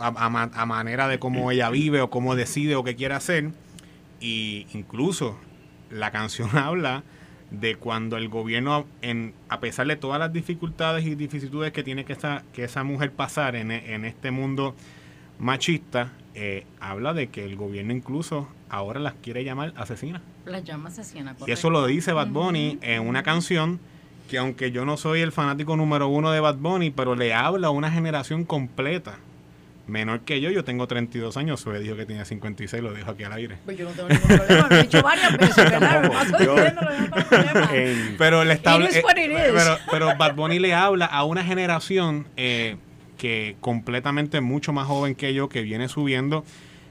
a, 0.00 0.66
manera 0.66 1.08
de 1.08 1.18
cómo 1.18 1.50
ella 1.50 1.70
vive 1.70 2.00
o 2.00 2.10
cómo 2.10 2.34
decide 2.34 2.74
o 2.76 2.84
qué 2.84 2.96
quiere 2.96 3.14
hacer. 3.14 3.50
Y 4.20 4.66
incluso 4.72 5.38
la 5.90 6.10
canción 6.10 6.50
habla 6.56 7.02
de 7.50 7.76
cuando 7.76 8.16
el 8.16 8.28
gobierno, 8.28 8.86
en, 9.02 9.34
a 9.48 9.60
pesar 9.60 9.86
de 9.86 9.96
todas 9.96 10.18
las 10.18 10.32
dificultades 10.32 11.04
y 11.04 11.14
vicisitudes 11.14 11.72
que 11.72 11.82
tiene 11.82 12.04
que 12.04 12.12
esa, 12.12 12.44
que 12.52 12.64
esa 12.64 12.84
mujer 12.84 13.12
pasar 13.12 13.56
en, 13.56 13.70
este 13.70 14.30
mundo 14.30 14.74
machista, 15.38 16.12
eh, 16.34 16.64
habla 16.80 17.12
de 17.12 17.28
que 17.28 17.44
el 17.44 17.56
gobierno 17.56 17.92
incluso 17.92 18.48
ahora 18.68 19.00
las 19.00 19.14
quiere 19.14 19.42
llamar 19.42 19.72
asesinas. 19.76 20.22
Las 20.46 20.62
llama 20.64 20.90
asesinas. 20.90 21.36
Y 21.46 21.50
eso 21.50 21.70
lo 21.70 21.84
dice 21.86 22.12
Bad 22.12 22.28
Bunny 22.28 22.78
en 22.82 23.06
una 23.06 23.22
canción 23.22 23.80
que 24.28 24.38
aunque 24.38 24.70
yo 24.70 24.84
no 24.84 24.96
soy 24.96 25.22
el 25.22 25.32
fanático 25.32 25.76
número 25.76 26.06
uno 26.06 26.30
de 26.30 26.38
Bad 26.38 26.58
Bunny, 26.58 26.92
pero 26.92 27.16
le 27.16 27.34
habla 27.34 27.66
a 27.66 27.70
una 27.70 27.90
generación 27.90 28.44
completa 28.44 29.18
menor 29.86 30.20
que 30.20 30.40
yo, 30.40 30.50
yo 30.50 30.64
tengo 30.64 30.86
32 30.86 31.36
años, 31.36 31.60
Sue 31.60 31.80
dijo 31.80 31.96
que 31.96 32.06
tenía 32.06 32.24
56, 32.24 32.82
lo 32.82 32.92
dijo 32.92 33.10
aquí 33.10 33.24
al 33.24 33.32
aire. 33.32 33.58
Pues 33.64 33.76
yo 33.76 33.84
no 33.84 33.90
tengo 33.90 34.08
ningún 34.08 34.28
problema, 34.28 34.68
lo 34.68 34.76
he 34.76 34.82
dicho 34.82 35.02
varias 35.02 35.36
veces, 35.36 35.56
¿verdad? 35.56 36.10
pero 38.18 38.44
le 38.44 38.54
está 38.54 38.76
eh, 38.76 39.02
pero, 39.04 39.78
pero 39.90 40.16
Bad 40.16 40.34
Bunny 40.34 40.58
le 40.58 40.74
habla 40.74 41.06
a 41.06 41.24
una 41.24 41.44
generación 41.44 42.26
eh, 42.36 42.76
que 43.18 43.56
completamente 43.60 44.40
mucho 44.40 44.72
más 44.72 44.86
joven 44.86 45.14
que 45.14 45.34
yo, 45.34 45.48
que 45.48 45.62
viene 45.62 45.88
subiendo, 45.88 46.44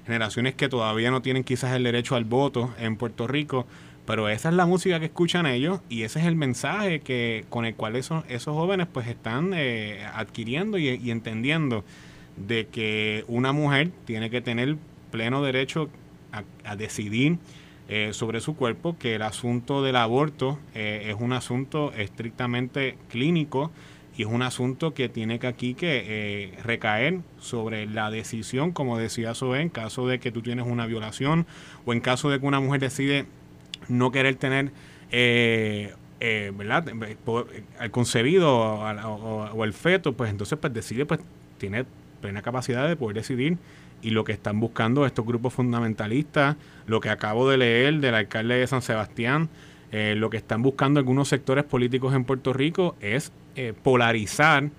generaciones 0.05 0.55
que 0.55 0.69
todavía 0.69 1.11
no 1.11 1.21
tienen 1.21 1.43
quizás 1.43 1.73
el 1.73 1.83
derecho 1.83 2.15
al 2.15 2.25
voto 2.25 2.73
en 2.79 2.97
Puerto 2.97 3.27
Rico, 3.27 3.65
pero 4.09 4.27
esa 4.27 4.49
es 4.49 4.55
la 4.55 4.65
música 4.65 4.99
que 4.99 5.05
escuchan 5.05 5.45
ellos 5.45 5.81
y 5.87 6.01
ese 6.01 6.19
es 6.19 6.25
el 6.25 6.35
mensaje 6.35 7.01
que 7.01 7.45
con 7.49 7.65
el 7.65 7.75
cual 7.75 7.95
esos, 7.95 8.23
esos 8.27 8.55
jóvenes 8.55 8.87
pues 8.91 9.07
están 9.07 9.53
eh, 9.55 10.03
adquiriendo 10.15 10.79
y, 10.79 11.11
entendiendo 11.11 11.85
de 12.47 12.67
que 12.67 13.25
una 13.27 13.51
mujer 13.51 13.91
tiene 14.05 14.29
que 14.29 14.41
tener 14.41 14.77
pleno 15.11 15.43
derecho 15.43 15.89
a, 16.63 16.75
decidir 16.75 17.37
eh, 17.87 18.11
sobre 18.13 18.39
su 18.39 18.55
cuerpo, 18.55 18.97
que 18.97 19.15
el 19.15 19.23
asunto 19.23 19.81
del 19.83 19.95
aborto 19.95 20.59
eh, 20.75 21.07
es 21.09 21.15
un 21.19 21.33
asunto 21.33 21.91
estrictamente 21.93 22.97
clínico 23.09 23.71
y 24.15 24.23
es 24.23 24.27
un 24.27 24.41
asunto 24.41 24.93
que 24.93 25.09
tiene 25.09 25.39
que 25.39 25.47
aquí 25.47 25.73
que 25.73 26.53
recaer 26.63 27.21
sobre 27.39 27.87
la 27.87 28.11
decisión, 28.11 28.71
como 28.71 28.97
decía 28.97 29.33
Zoe, 29.33 29.61
en 29.61 29.69
caso 29.69 30.07
de 30.07 30.19
que 30.19 30.31
tú 30.31 30.41
tienes 30.41 30.67
una 30.67 30.85
violación 30.85 31.47
o 31.85 31.93
en 31.93 32.01
caso 32.01 32.29
de 32.29 32.39
que 32.39 32.45
una 32.45 32.59
mujer 32.59 32.81
decide 32.81 33.25
no 33.87 34.11
querer 34.11 34.35
tener 34.35 34.71
eh, 35.11 35.93
eh, 36.19 36.51
¿verdad? 36.55 36.85
al 37.79 37.91
concebido 37.91 38.53
o, 38.53 39.63
el 39.63 39.73
feto, 39.73 40.13
pues 40.13 40.29
entonces 40.29 40.57
pues 40.59 40.73
decide, 40.73 41.05
pues 41.05 41.21
tiene 41.57 41.85
plena 42.20 42.41
capacidad 42.41 42.88
de 42.88 42.95
poder 42.95 43.15
decidir. 43.15 43.57
Y 44.01 44.11
lo 44.11 44.24
que 44.24 44.32
están 44.32 44.59
buscando 44.59 45.05
estos 45.05 45.26
grupos 45.26 45.53
fundamentalistas, 45.53 46.55
lo 46.88 47.01
que 47.01 47.09
acabo 47.09 47.49
de 47.49 47.57
leer 47.57 47.99
del 47.99 48.15
alcalde 48.15 48.55
de 48.55 48.67
San 48.67 48.82
Sebastián, 48.82 49.49
eh, 49.91 50.13
lo 50.15 50.30
que 50.30 50.38
están 50.38 50.61
buscando 50.61 50.99
algunos 50.99 51.28
sectores 51.28 51.65
políticos 51.65 52.13
en 52.13 52.24
Puerto 52.24 52.53
Rico 52.53 52.95
es 53.01 53.32
polarizar 53.84 54.70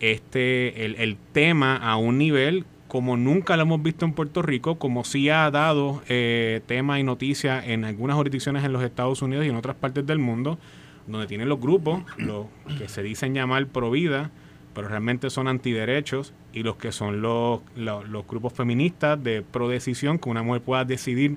este 0.00 0.86
el, 0.86 0.94
el, 0.94 1.18
tema 1.32 1.76
a 1.76 1.96
un 1.96 2.16
nivel 2.16 2.64
como 2.94 3.16
nunca 3.16 3.56
lo 3.56 3.62
hemos 3.64 3.82
visto 3.82 4.04
en 4.04 4.12
Puerto 4.12 4.40
Rico, 4.40 4.76
como 4.78 5.02
sí 5.02 5.28
ha 5.28 5.50
dado 5.50 6.00
eh, 6.08 6.60
tema 6.66 7.00
y 7.00 7.02
noticia 7.02 7.60
en 7.60 7.84
algunas 7.84 8.16
jurisdicciones 8.16 8.62
en 8.62 8.72
los 8.72 8.84
Estados 8.84 9.20
Unidos 9.20 9.44
y 9.44 9.48
en 9.48 9.56
otras 9.56 9.74
partes 9.74 10.06
del 10.06 10.20
mundo, 10.20 10.60
donde 11.08 11.26
tienen 11.26 11.48
los 11.48 11.58
grupos, 11.60 12.04
los 12.18 12.46
que 12.78 12.88
se 12.88 13.02
dicen 13.02 13.34
llamar 13.34 13.66
pro 13.66 13.90
vida, 13.90 14.30
pero 14.74 14.88
realmente 14.88 15.30
son 15.30 15.48
antiderechos, 15.48 16.32
y 16.52 16.62
los 16.62 16.76
que 16.76 16.92
son 16.92 17.22
los, 17.22 17.60
los, 17.76 18.26
grupos 18.26 18.52
feministas 18.52 19.22
de 19.22 19.42
pro 19.42 19.68
decisión, 19.68 20.18
que 20.18 20.28
una 20.28 20.42
mujer 20.42 20.62
pueda 20.62 20.84
decidir 20.84 21.36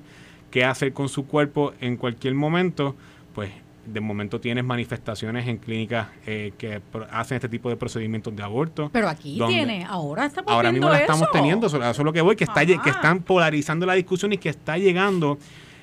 qué 0.50 0.64
hacer 0.64 0.92
con 0.92 1.08
su 1.08 1.26
cuerpo 1.26 1.72
en 1.80 1.96
cualquier 1.96 2.34
momento, 2.34 2.96
pues 3.34 3.50
de 3.86 4.00
momento 4.00 4.40
tienes 4.40 4.64
manifestaciones 4.64 5.48
en 5.48 5.56
clínicas 5.56 6.08
eh, 6.26 6.52
que 6.58 6.82
hacen 7.10 7.36
este 7.36 7.48
tipo 7.48 7.70
de 7.70 7.76
procedimientos 7.76 8.34
de 8.36 8.42
aborto. 8.42 8.90
Pero 8.92 9.08
aquí 9.08 9.40
tiene, 9.46 9.86
ahora 9.88 10.26
estamos 10.26 10.52
Ahora 10.52 10.72
mismo 10.72 10.90
la 10.90 11.00
estamos 11.00 11.30
teniendo, 11.32 11.68
eso, 11.68 11.82
es 11.82 11.98
lo 11.98 12.12
que 12.12 12.20
voy, 12.20 12.36
que, 12.36 12.44
está, 12.44 12.66
que 12.66 12.90
están 12.90 13.20
polarizando 13.20 13.86
la 13.86 13.94
discusión 13.94 14.32
y 14.32 14.38
que 14.38 14.50
está 14.50 14.76
llegando 14.76 15.38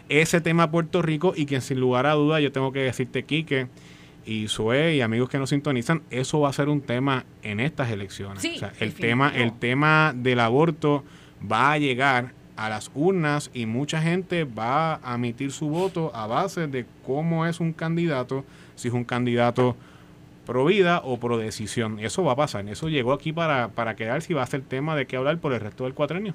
ese 0.10 0.40
tema 0.42 0.64
a 0.64 0.72
Puerto 0.72 1.02
Rico 1.02 1.34
y 1.36 1.46
que 1.46 1.62
sin 1.62 1.80
lugar 1.80 2.06
a 2.06 2.14
duda 2.14 2.40
yo 2.40 2.52
tengo 2.52 2.72
que 2.72 2.80
decirte, 2.80 3.24
Quique 3.24 3.68
y 4.26 4.48
Sue 4.48 4.96
y 4.96 5.02
amigos 5.02 5.30
que 5.30 5.38
nos 5.38 5.50
sintonizan, 5.50 6.02
eso 6.10 6.40
va 6.42 6.50
a 6.50 6.54
ser 6.54 6.70
un 6.70 6.82
tema 6.82 7.26
en 7.44 7.60
estas 7.60 7.92
elecciones. 7.92 8.44
o 8.44 8.60
sea, 8.60 8.74
el 8.80 8.94
tema, 8.94 9.32
el 9.36 9.54
tema 9.54 10.14
del 10.16 10.40
aborto 10.40 11.04
va 11.50 11.74
a 11.74 11.78
llegar 11.78 12.34
a 12.56 12.70
las 12.70 12.90
urnas 12.96 13.52
y 13.54 13.66
mucha 13.66 14.02
gente 14.02 14.46
va 14.46 15.00
a 15.04 15.16
emitir 15.16 15.52
su 15.52 15.68
voto 15.68 16.12
a 16.16 16.26
base 16.26 16.68
de 16.68 16.86
cómo 17.06 17.46
es 17.46 17.60
un 17.60 17.74
candidato, 17.74 18.46
si 18.76 18.88
es 18.88 18.94
un 18.94 19.04
candidato 19.04 19.76
pro 20.46 20.66
vida 20.66 21.02
o 21.04 21.20
pro 21.20 21.38
decisión. 21.38 22.00
Eso 22.00 22.24
va 22.24 22.34
a 22.34 22.36
pasar. 22.36 22.68
Eso 22.70 22.88
llegó 22.90 23.14
aquí 23.14 23.34
para, 23.34 23.70
para 23.70 23.96
quedarse 23.96 24.32
y 24.32 24.36
va 24.36 24.44
a 24.44 24.48
ser 24.48 24.62
tema 24.62 24.96
de 24.96 25.06
qué 25.06 25.18
hablar 25.18 25.40
por 25.40 25.54
el 25.54 25.60
resto 25.60 25.84
del 25.84 25.94
cuatrenio. 25.94 26.34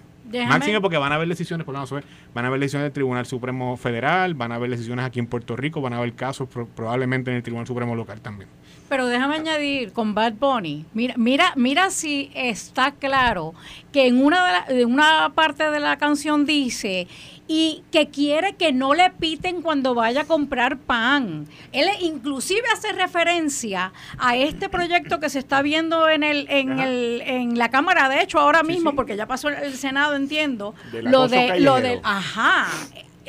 Máximo 0.49 0.81
porque 0.81 0.97
van 0.97 1.13
a 1.13 1.17
haber 1.17 1.29
decisiones, 1.29 1.65
por 1.65 1.75
van 1.75 2.45
a 2.45 2.49
haber 2.49 2.61
decisiones 2.61 2.85
del 2.85 2.93
Tribunal 2.93 3.27
Supremo 3.27 3.77
Federal, 3.77 4.35
van 4.35 4.53
a 4.53 4.57
haber 4.57 4.71
decisiones 4.71 5.05
aquí 5.05 5.19
en 5.19 5.27
Puerto 5.27 5.57
Rico, 5.57 5.81
van 5.81 5.95
a 5.95 5.97
haber 5.97 6.13
casos 6.13 6.49
probablemente 6.77 7.31
en 7.31 7.39
el 7.39 7.43
Tribunal 7.43 7.67
Supremo 7.67 7.95
Local 7.97 8.21
también. 8.21 8.49
Pero 8.91 9.07
déjame 9.07 9.37
añadir 9.37 9.93
con 9.93 10.15
Bad 10.15 10.33
Bunny, 10.33 10.85
mira, 10.95 11.15
mira, 11.17 11.53
mira 11.55 11.91
si 11.91 12.31
está 12.35 12.91
claro 12.91 13.55
que 13.93 14.09
en 14.09 14.23
una, 14.23 14.65
de 14.67 14.85
una 14.85 15.31
parte 15.33 15.71
de 15.71 15.79
la 15.79 15.97
canción 15.97 16.45
dice 16.45 17.07
y 17.47 17.85
que 17.93 18.09
quiere 18.09 18.55
que 18.55 18.73
no 18.73 18.95
le 18.95 19.11
piten 19.11 19.63
cuando 19.63 19.95
vaya 19.95 20.23
a 20.23 20.25
comprar 20.25 20.77
pan. 20.79 21.47
Él 21.71 21.89
inclusive 22.01 22.63
hace 22.73 22.93
referencia 22.93 23.93
a 24.19 24.37
este 24.37 24.69
proyecto 24.69 25.21
que 25.21 25.31
se 25.31 25.39
está 25.39 25.63
viendo 25.63 26.09
en 26.09 26.25
el 26.25 26.47
en, 26.51 26.81
el, 26.81 27.23
en 27.25 27.59
la 27.59 27.69
Cámara, 27.71 28.09
de 28.09 28.23
hecho 28.23 28.41
ahora 28.41 28.65
mismo, 28.65 28.97
porque 28.97 29.17
ya 29.17 29.27
pasó 29.27 29.51
el 29.51 29.75
Senado, 29.75 30.17
entiendo, 30.17 30.75
lo 30.93 31.29
de 31.29 31.61
lo 31.61 31.81
del 31.81 32.01
ajá, 32.03 32.67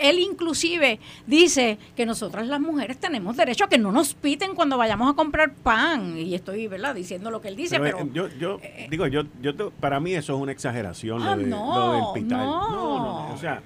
él 0.01 0.19
inclusive 0.19 0.99
dice 1.27 1.77
que 1.95 2.05
nosotras 2.05 2.47
las 2.47 2.59
mujeres 2.59 2.99
tenemos 2.99 3.37
derecho 3.37 3.65
a 3.65 3.69
que 3.69 3.77
no 3.77 3.91
nos 3.91 4.13
piten 4.13 4.55
cuando 4.55 4.77
vayamos 4.77 5.11
a 5.11 5.15
comprar 5.15 5.53
pan. 5.53 6.17
Y 6.17 6.35
estoy, 6.35 6.67
¿verdad? 6.67 6.95
Diciendo 6.95 7.31
lo 7.31 7.41
que 7.41 7.49
él 7.49 7.55
dice, 7.55 7.79
pero... 7.79 7.99
Eh, 7.99 8.09
yo, 8.13 8.27
yo 8.39 8.59
eh, 8.61 8.87
digo, 8.89 9.07
yo, 9.07 9.23
yo 9.41 9.71
para 9.71 9.99
mí 9.99 10.13
eso 10.13 10.35
es 10.35 10.41
una 10.41 10.51
exageración, 10.51 11.23
lo, 11.23 11.29
ah, 11.29 11.35
de, 11.35 11.45
no, 11.45 12.13
del 12.13 12.23
pital. 12.23 12.45
No. 12.45 12.69
no, 12.69 12.99
no, 12.99 13.33
o 13.33 13.37
sea... 13.37 13.61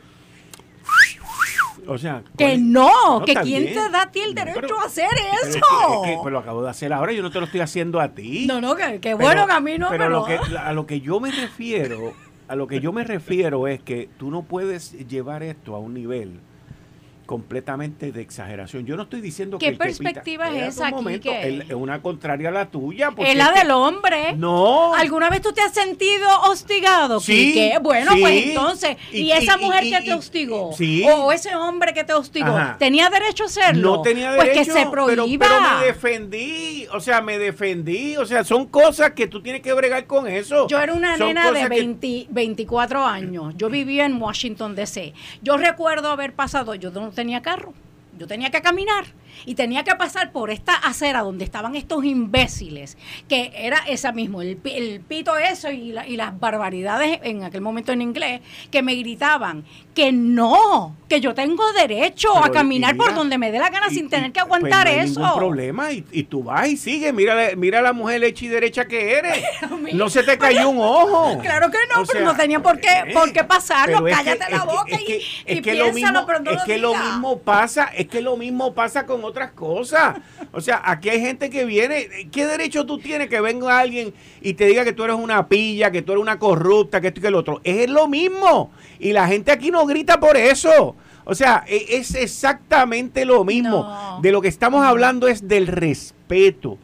O 1.87 1.97
sea, 1.97 2.23
que 2.37 2.57
no, 2.57 3.21
que 3.25 3.35
quién 3.35 3.65
te 3.67 3.89
da 3.89 4.03
a 4.03 4.11
ti 4.11 4.19
el 4.19 4.33
derecho 4.33 4.79
a 4.79 4.85
hacer 4.85 5.09
eso. 5.43 5.59
pues 6.21 6.31
lo 6.31 6.39
acabo 6.39 6.63
de 6.63 6.69
hacer 6.69 6.91
ahora, 6.91 7.11
yo 7.11 7.21
no 7.21 7.29
te 7.29 7.39
lo 7.39 7.45
estoy 7.45 7.61
haciendo 7.61 7.99
a 7.99 8.09
ti. 8.09 8.45
No, 8.47 8.59
no, 8.59 8.75
que, 8.75 9.13
bueno 9.13 9.45
que 9.45 9.51
a 9.51 9.59
mí 9.59 9.77
no. 9.77 9.89
Pero, 9.89 10.09
Lo 10.09 10.25
que, 10.25 10.39
a 10.57 10.73
lo 10.73 10.87
que 10.87 11.01
yo 11.01 11.19
me 11.19 11.31
refiero 11.31 12.13
a 12.47 12.55
lo 12.55 12.67
que 12.67 12.79
yo 12.79 12.91
me 12.91 13.03
refiero 13.03 13.67
es 13.67 13.81
que 13.81 14.09
tú 14.17 14.29
no 14.31 14.43
puedes 14.43 14.91
llevar 15.07 15.43
esto 15.43 15.75
a 15.75 15.79
un 15.79 15.93
nivel 15.93 16.39
completamente 17.25 18.11
de 18.11 18.21
exageración. 18.21 18.85
Yo 18.85 18.95
no 18.95 19.03
estoy 19.03 19.21
diciendo 19.21 19.57
¿Qué 19.57 19.67
que... 19.67 19.71
¿Qué 19.71 19.77
perspectiva 19.77 20.49
es 20.49 20.75
esa 20.75 20.87
aquí? 20.87 21.29
Es 21.29 21.73
una 21.73 22.01
contraria 22.01 22.49
a 22.49 22.51
la 22.51 22.69
tuya. 22.69 23.13
Es 23.17 23.35
la 23.35 23.51
del 23.51 23.71
hombre. 23.71 24.33
No. 24.35 24.93
¿Alguna 24.93 25.29
vez 25.29 25.41
tú 25.41 25.51
te 25.51 25.61
has 25.61 25.73
sentido 25.73 26.27
hostigado? 26.43 27.19
Sí. 27.19 27.71
Bueno, 27.81 28.11
pues 28.19 28.45
entonces, 28.45 28.97
¿y, 29.11 29.31
esa 29.31 29.57
mujer 29.57 29.83
que 29.83 30.01
te 30.01 30.13
hostigó? 30.13 30.69
O 30.69 31.31
ese 31.31 31.55
hombre 31.55 31.93
que 31.93 32.03
te 32.03 32.13
hostigó, 32.13 32.57
¿tenía 32.77 33.09
derecho 33.09 33.43
a 33.43 33.47
hacerlo? 33.47 33.97
No 33.97 34.01
tenía 34.01 34.31
derecho. 34.31 34.53
Pues 34.53 34.67
que 34.67 34.73
se 34.73 34.85
prohíba. 34.87 35.47
Pero, 35.47 35.61
me 35.61 35.85
defendí, 35.85 36.87
o 36.93 36.99
sea, 36.99 37.21
me 37.21 37.37
defendí. 37.37 38.17
O 38.17 38.25
sea, 38.25 38.43
son 38.43 38.67
cosas 38.67 39.11
que 39.11 39.27
tú 39.27 39.41
tienes 39.41 39.61
que 39.61 39.73
bregar 39.73 40.05
con 40.05 40.27
eso. 40.27 40.67
Yo 40.67 40.79
era 40.79 40.93
una 40.93 41.17
nena 41.17 41.51
de 41.51 42.25
24 42.29 43.05
años. 43.05 43.53
Yo 43.57 43.69
vivía 43.69 44.05
en 44.05 44.21
Washington, 44.21 44.75
D.C. 44.75 45.13
Yo 45.41 45.57
recuerdo 45.57 46.09
haber 46.09 46.33
pasado, 46.33 46.75
yo 46.75 46.91
no 46.91 47.11
tenía 47.15 47.41
carro. 47.41 47.73
Yo 48.17 48.27
tenía 48.27 48.51
que 48.51 48.61
caminar 48.61 49.05
y 49.45 49.55
tenía 49.55 49.83
que 49.83 49.95
pasar 49.95 50.31
por 50.31 50.49
esta 50.49 50.75
acera 50.75 51.21
donde 51.21 51.45
estaban 51.45 51.75
estos 51.75 52.03
imbéciles, 52.05 52.97
que 53.27 53.51
era 53.55 53.77
esa 53.87 54.11
mismo, 54.11 54.41
el, 54.41 54.57
pito 55.07 55.37
eso 55.37 55.71
y, 55.71 55.91
las 55.91 56.39
barbaridades 56.39 57.19
en 57.23 57.43
aquel 57.43 57.61
momento 57.61 57.91
en 57.91 58.01
inglés, 58.01 58.41
que 58.71 58.81
me 58.81 58.95
gritaban 58.95 59.65
que 59.93 60.11
no, 60.11 60.95
que 61.07 61.21
yo 61.21 61.33
tengo 61.33 61.71
derecho 61.73 62.37
a 62.37 62.51
caminar 62.51 62.97
por 62.97 63.15
donde 63.15 63.37
me 63.37 63.51
dé 63.51 63.59
la 63.59 63.69
gana 63.69 63.89
sin 63.89 64.09
tener 64.09 64.31
que 64.33 64.41
pues, 64.41 64.43
aguantar 64.43 64.87
no 64.87 64.91
hay 64.91 64.99
eso. 64.99 65.19
Ningún 65.21 65.37
problema 65.37 65.91
y, 65.91 66.01
tú 66.23 66.43
vas 66.43 66.67
y 66.67 66.77
sigues, 66.77 67.13
mira, 67.13 67.51
mira 67.55 67.81
la 67.81 67.93
mujer 67.93 68.23
hecha 68.23 68.45
y 68.45 68.47
derecha 68.49 68.85
que 68.85 69.13
eres. 69.13 69.43
no 69.93 70.09
se 70.09 70.23
te 70.23 70.37
cayó 70.37 70.69
un 70.69 70.79
ojo. 70.79 71.39
Claro 71.41 71.71
que 71.71 71.77
no, 71.93 72.03
pero 72.05 72.25
no 72.25 72.35
tenía 72.35 72.61
por 72.61 72.79
qué, 72.79 73.11
por 73.13 73.31
qué 73.31 73.43
pasarlo. 73.43 74.03
Cállate 74.03 74.51
la 74.51 74.65
boca 74.65 74.99
y, 74.99 75.21
y, 75.47 75.61
piénsalo, 75.61 76.25
pero 76.25 76.39
no 76.39 76.51
es 76.51 76.63
que 76.63 76.77
lo 76.77 76.93
mismo 76.93 77.39
pasa, 77.39 77.85
es 77.85 78.07
que 78.07 78.21
lo 78.21 78.35
mismo 78.35 78.73
pasa 78.73 79.05
con 79.05 79.23
otras 79.25 79.51
cosas. 79.51 80.17
O 80.51 80.61
sea, 80.61 80.81
aquí 80.83 81.09
hay 81.09 81.19
gente 81.19 81.49
que 81.49 81.65
viene. 81.65 82.29
¿Qué 82.31 82.45
derecho 82.45 82.85
tú 82.85 82.97
tienes 82.99 83.29
que 83.29 83.41
venga 83.41 83.79
alguien 83.79 84.13
y 84.41 84.53
te 84.53 84.65
diga 84.65 84.83
que 84.83 84.93
tú 84.93 85.03
eres 85.03 85.15
una 85.15 85.47
pilla, 85.47 85.91
que 85.91 86.01
tú 86.01 86.13
eres 86.13 86.21
una 86.21 86.39
corrupta, 86.39 87.01
que 87.01 87.07
esto 87.07 87.19
y 87.19 87.21
que 87.21 87.27
el 87.27 87.35
otro? 87.35 87.61
Es 87.63 87.89
lo 87.89 88.07
mismo. 88.07 88.71
Y 88.99 89.13
la 89.13 89.27
gente 89.27 89.51
aquí 89.51 89.71
no 89.71 89.85
grita 89.85 90.19
por 90.19 90.37
eso. 90.37 90.95
O 91.25 91.35
sea, 91.35 91.63
e, 91.67 91.97
es 91.97 92.15
exactamente 92.15 93.25
lo 93.25 93.43
mismo. 93.43 94.19
De 94.21 94.31
lo 94.31 94.41
que 94.41 94.47
estamos 94.47 94.85
hablando 94.85 95.27
es 95.27 95.47
del 95.47 95.67
respeto. 95.67 96.77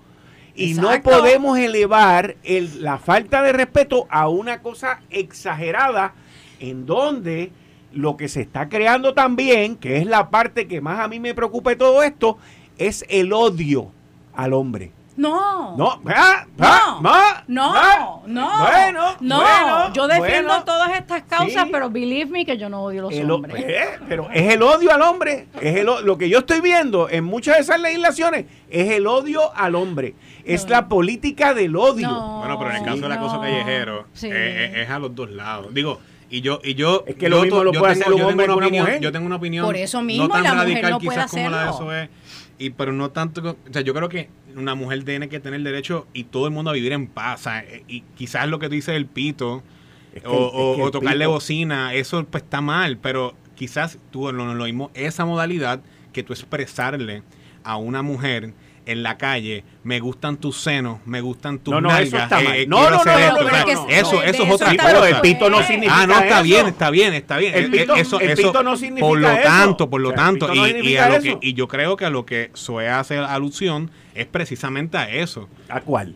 Y 0.56 0.74
no 0.74 0.89
podemos 1.02 1.58
elevar 1.58 2.36
el, 2.44 2.84
la 2.84 2.98
falta 2.98 3.42
de 3.42 3.54
respeto 3.54 4.06
a 4.10 4.28
una 4.28 4.62
cosa 4.62 5.02
exagerada 5.10 6.14
en 6.60 6.86
donde 6.86 7.52
lo 7.94 8.18
que 8.18 8.28
se 8.28 8.42
está 8.42 8.70
creando 8.70 9.14
también, 9.14 9.76
que 9.76 9.98
es 9.98 10.06
la 10.06 10.30
parte 10.30 10.68
que 10.68 10.82
más 10.82 11.00
a 11.00 11.08
mí 11.08 11.20
me 11.20 11.34
preocupa 11.34 11.72
de 11.72 11.76
todo 11.76 12.04
esto, 12.04 12.38
es 12.78 13.06
el 13.10 13.34
odio 13.34 13.92
al 14.34 14.54
hombre. 14.54 14.92
No. 15.18 15.76
No, 15.78 16.02
no, 16.04 17.02
no, 17.48 18.24
no, 18.28 18.60
bueno, 18.60 19.16
no. 19.20 19.94
yo 19.94 20.08
defiendo 20.08 20.64
todas 20.64 20.98
estas 20.98 21.24
causas, 21.24 21.68
pero 21.72 21.89
believe 21.89 22.32
me 22.32 22.46
que 22.46 22.58
yo 22.58 22.70
no 22.70 22.84
odio 22.84 23.08
a 23.08 23.12
los 23.12 23.30
hombres. 23.30 23.64
Eh, 23.68 24.00
pero 24.08 24.30
es 24.34 24.54
el 24.54 24.64
odio 24.64 24.92
al 24.92 25.02
hombre. 25.02 25.48
Es 25.60 25.76
el, 25.78 25.86
lo 25.86 26.18
que 26.18 26.30
yo 26.30 26.39
estoy 26.39 26.62
viendo 26.62 27.10
en 27.10 27.24
muchas 27.24 27.56
de 27.56 27.62
esas 27.62 27.80
legislaciones 27.80 28.46
es 28.70 28.89
el 28.92 29.06
odio 29.06 29.56
al 29.56 29.76
hombre. 29.76 30.16
Es 30.46 30.68
la 30.70 30.88
política 30.88 31.54
del 31.54 31.76
odio. 31.76 32.10
bueno, 32.10 32.58
pero 32.58 32.72
en 32.72 32.78
el 32.78 32.84
caso 32.84 33.02
del 33.02 33.12
acoso 33.12 33.39
callejero, 33.42 34.08
eh, 34.24 34.30
eh, 34.32 34.82
es 34.84 34.89
a 34.89 34.98
los 34.98 35.14
dos 35.14 35.30
lados. 35.30 35.74
Digo, 35.74 36.00
Y 36.32 36.42
yo, 36.42 36.60
y 36.64 36.74
yo, 36.76 37.04
es 37.08 37.16
que 37.16 37.28
lo 37.30 37.42
mismo 37.44 37.64
lo 37.64 37.72
puede 37.74 37.92
hacer 37.92 38.12
un 38.12 38.22
hombre 38.22 38.48
con 38.48 38.58
una 38.58 38.70
mujer. 38.70 39.02
Yo 39.02 39.12
tengo 39.12 39.26
una 39.26 39.36
opinión 39.36 39.66
Por 39.66 39.76
eso 39.76 40.02
mismo, 40.02 40.24
no 40.28 40.34
tan 40.34 40.44
la 40.46 40.54
radical 40.56 40.82
mujer 40.82 40.90
no 40.92 41.00
quizás 41.00 41.30
puede 41.32 41.44
como 41.44 41.50
la 41.50 41.64
de 41.64 41.70
hacerlo. 41.70 41.92
eso 41.92 42.02
es. 42.04 42.10
Y, 42.58 42.70
pero 42.70 42.94
no 42.94 43.10
tanto, 43.12 43.42
o 43.70 43.74
sea, 43.74 43.82
yo 43.82 43.94
creo 43.94 44.08
que 44.08 44.30
una 44.56 44.74
mujer 44.76 45.04
tiene 45.04 45.28
que 45.30 45.40
tener 45.40 45.62
derecho 45.62 46.08
y 46.14 46.24
todo 46.26 46.46
el 46.46 46.52
mundo 46.54 46.72
a 46.72 46.74
vivir 46.74 46.94
en 46.94 47.08
paz. 47.08 47.42
O 47.42 47.44
sea, 47.44 47.60
eh, 47.60 47.84
y 47.88 48.02
quizás 48.16 48.48
lo 48.48 48.60
que 48.60 48.68
tú 48.70 48.76
dices 48.76 48.96
el 48.96 49.08
pito 49.08 49.62
Es 50.14 50.22
que- 50.22 50.28
o, 50.30 50.32
es 50.48 50.52
o- 50.54 50.76
que 50.78 50.82
o 50.82 50.86
el 50.86 50.92
tocarle 50.92 51.26
pito- 51.26 51.32
bocina, 51.32 51.94
eso 51.96 52.24
pues 52.30 52.44
está 52.44 52.62
mal, 52.62 52.98
pero 52.98 53.34
quizás 53.56 53.98
tú 54.12 54.32
lo, 54.32 54.54
lo 54.54 54.64
mismo, 54.66 54.90
esa 54.94 55.26
modalidad 55.26 55.82
que 56.14 56.24
tú 56.24 56.34
expresarle 56.34 57.24
a 57.64 57.78
una 57.78 58.04
mujer 58.04 58.54
en 58.86 59.04
la 59.04 59.18
calle, 59.18 59.64
me 59.84 60.00
gustan 60.00 60.38
tus 60.38 60.58
senos, 60.62 61.00
me 61.06 61.22
gustan 61.22 61.60
tus 61.60 61.74
No, 61.74 61.82
no, 61.82 61.90
eso 61.98 62.18
nalgas, 62.18 62.24
está 62.24 62.42
mal. 62.42 62.56
eh, 62.56 62.66
No, 62.68 62.84
no, 62.90 62.90
no, 62.90 62.98
no, 63.06 63.08
eso, 63.90 64.24
es 64.24 64.40
otra 64.40 64.72
está 64.72 64.84
pero 64.86 65.00
cosa. 65.00 65.10
el 65.10 65.22
pito 65.22 65.50
no 65.50 65.64
significa 65.64 66.02
Ah, 66.02 66.08
no, 66.08 66.14
está 66.20 66.36
eso. 66.36 66.44
bien, 66.44 66.68
está 66.68 66.90
bien, 66.90 67.14
está 67.14 67.38
bien. 67.38 67.54
El 67.56 67.66
Eh, 67.76 67.86
pito- 67.86 67.96
eso, 67.96 68.20
el 68.20 68.30
eso- 68.32 68.42
pito 68.48 68.64
no 68.64 68.76
significa 68.78 69.08
por 69.08 69.20
lo 69.20 69.30
eso. 69.30 69.42
tanto, 69.44 69.90
por 69.90 70.02
lo 70.02 70.10
O 70.10 70.14
sea, 70.14 70.22
el 70.30 70.40
tanto, 70.40 70.54
y, 70.56 70.98
a 70.98 71.10
lo 71.10 71.22
que, 71.22 71.38
y 71.42 71.54
yo 71.54 71.68
creo 71.68 71.96
que 71.96 72.06
a 72.06 72.10
lo 72.10 72.26
que 72.26 72.52
Zoe 72.56 72.90
hace 72.90 73.18
alusión 73.18 73.92
es 74.16 74.26
precisamente 74.26 74.98
a 74.98 75.10
eso, 75.10 75.48
¿A 75.70 75.80
cuál? 75.82 76.16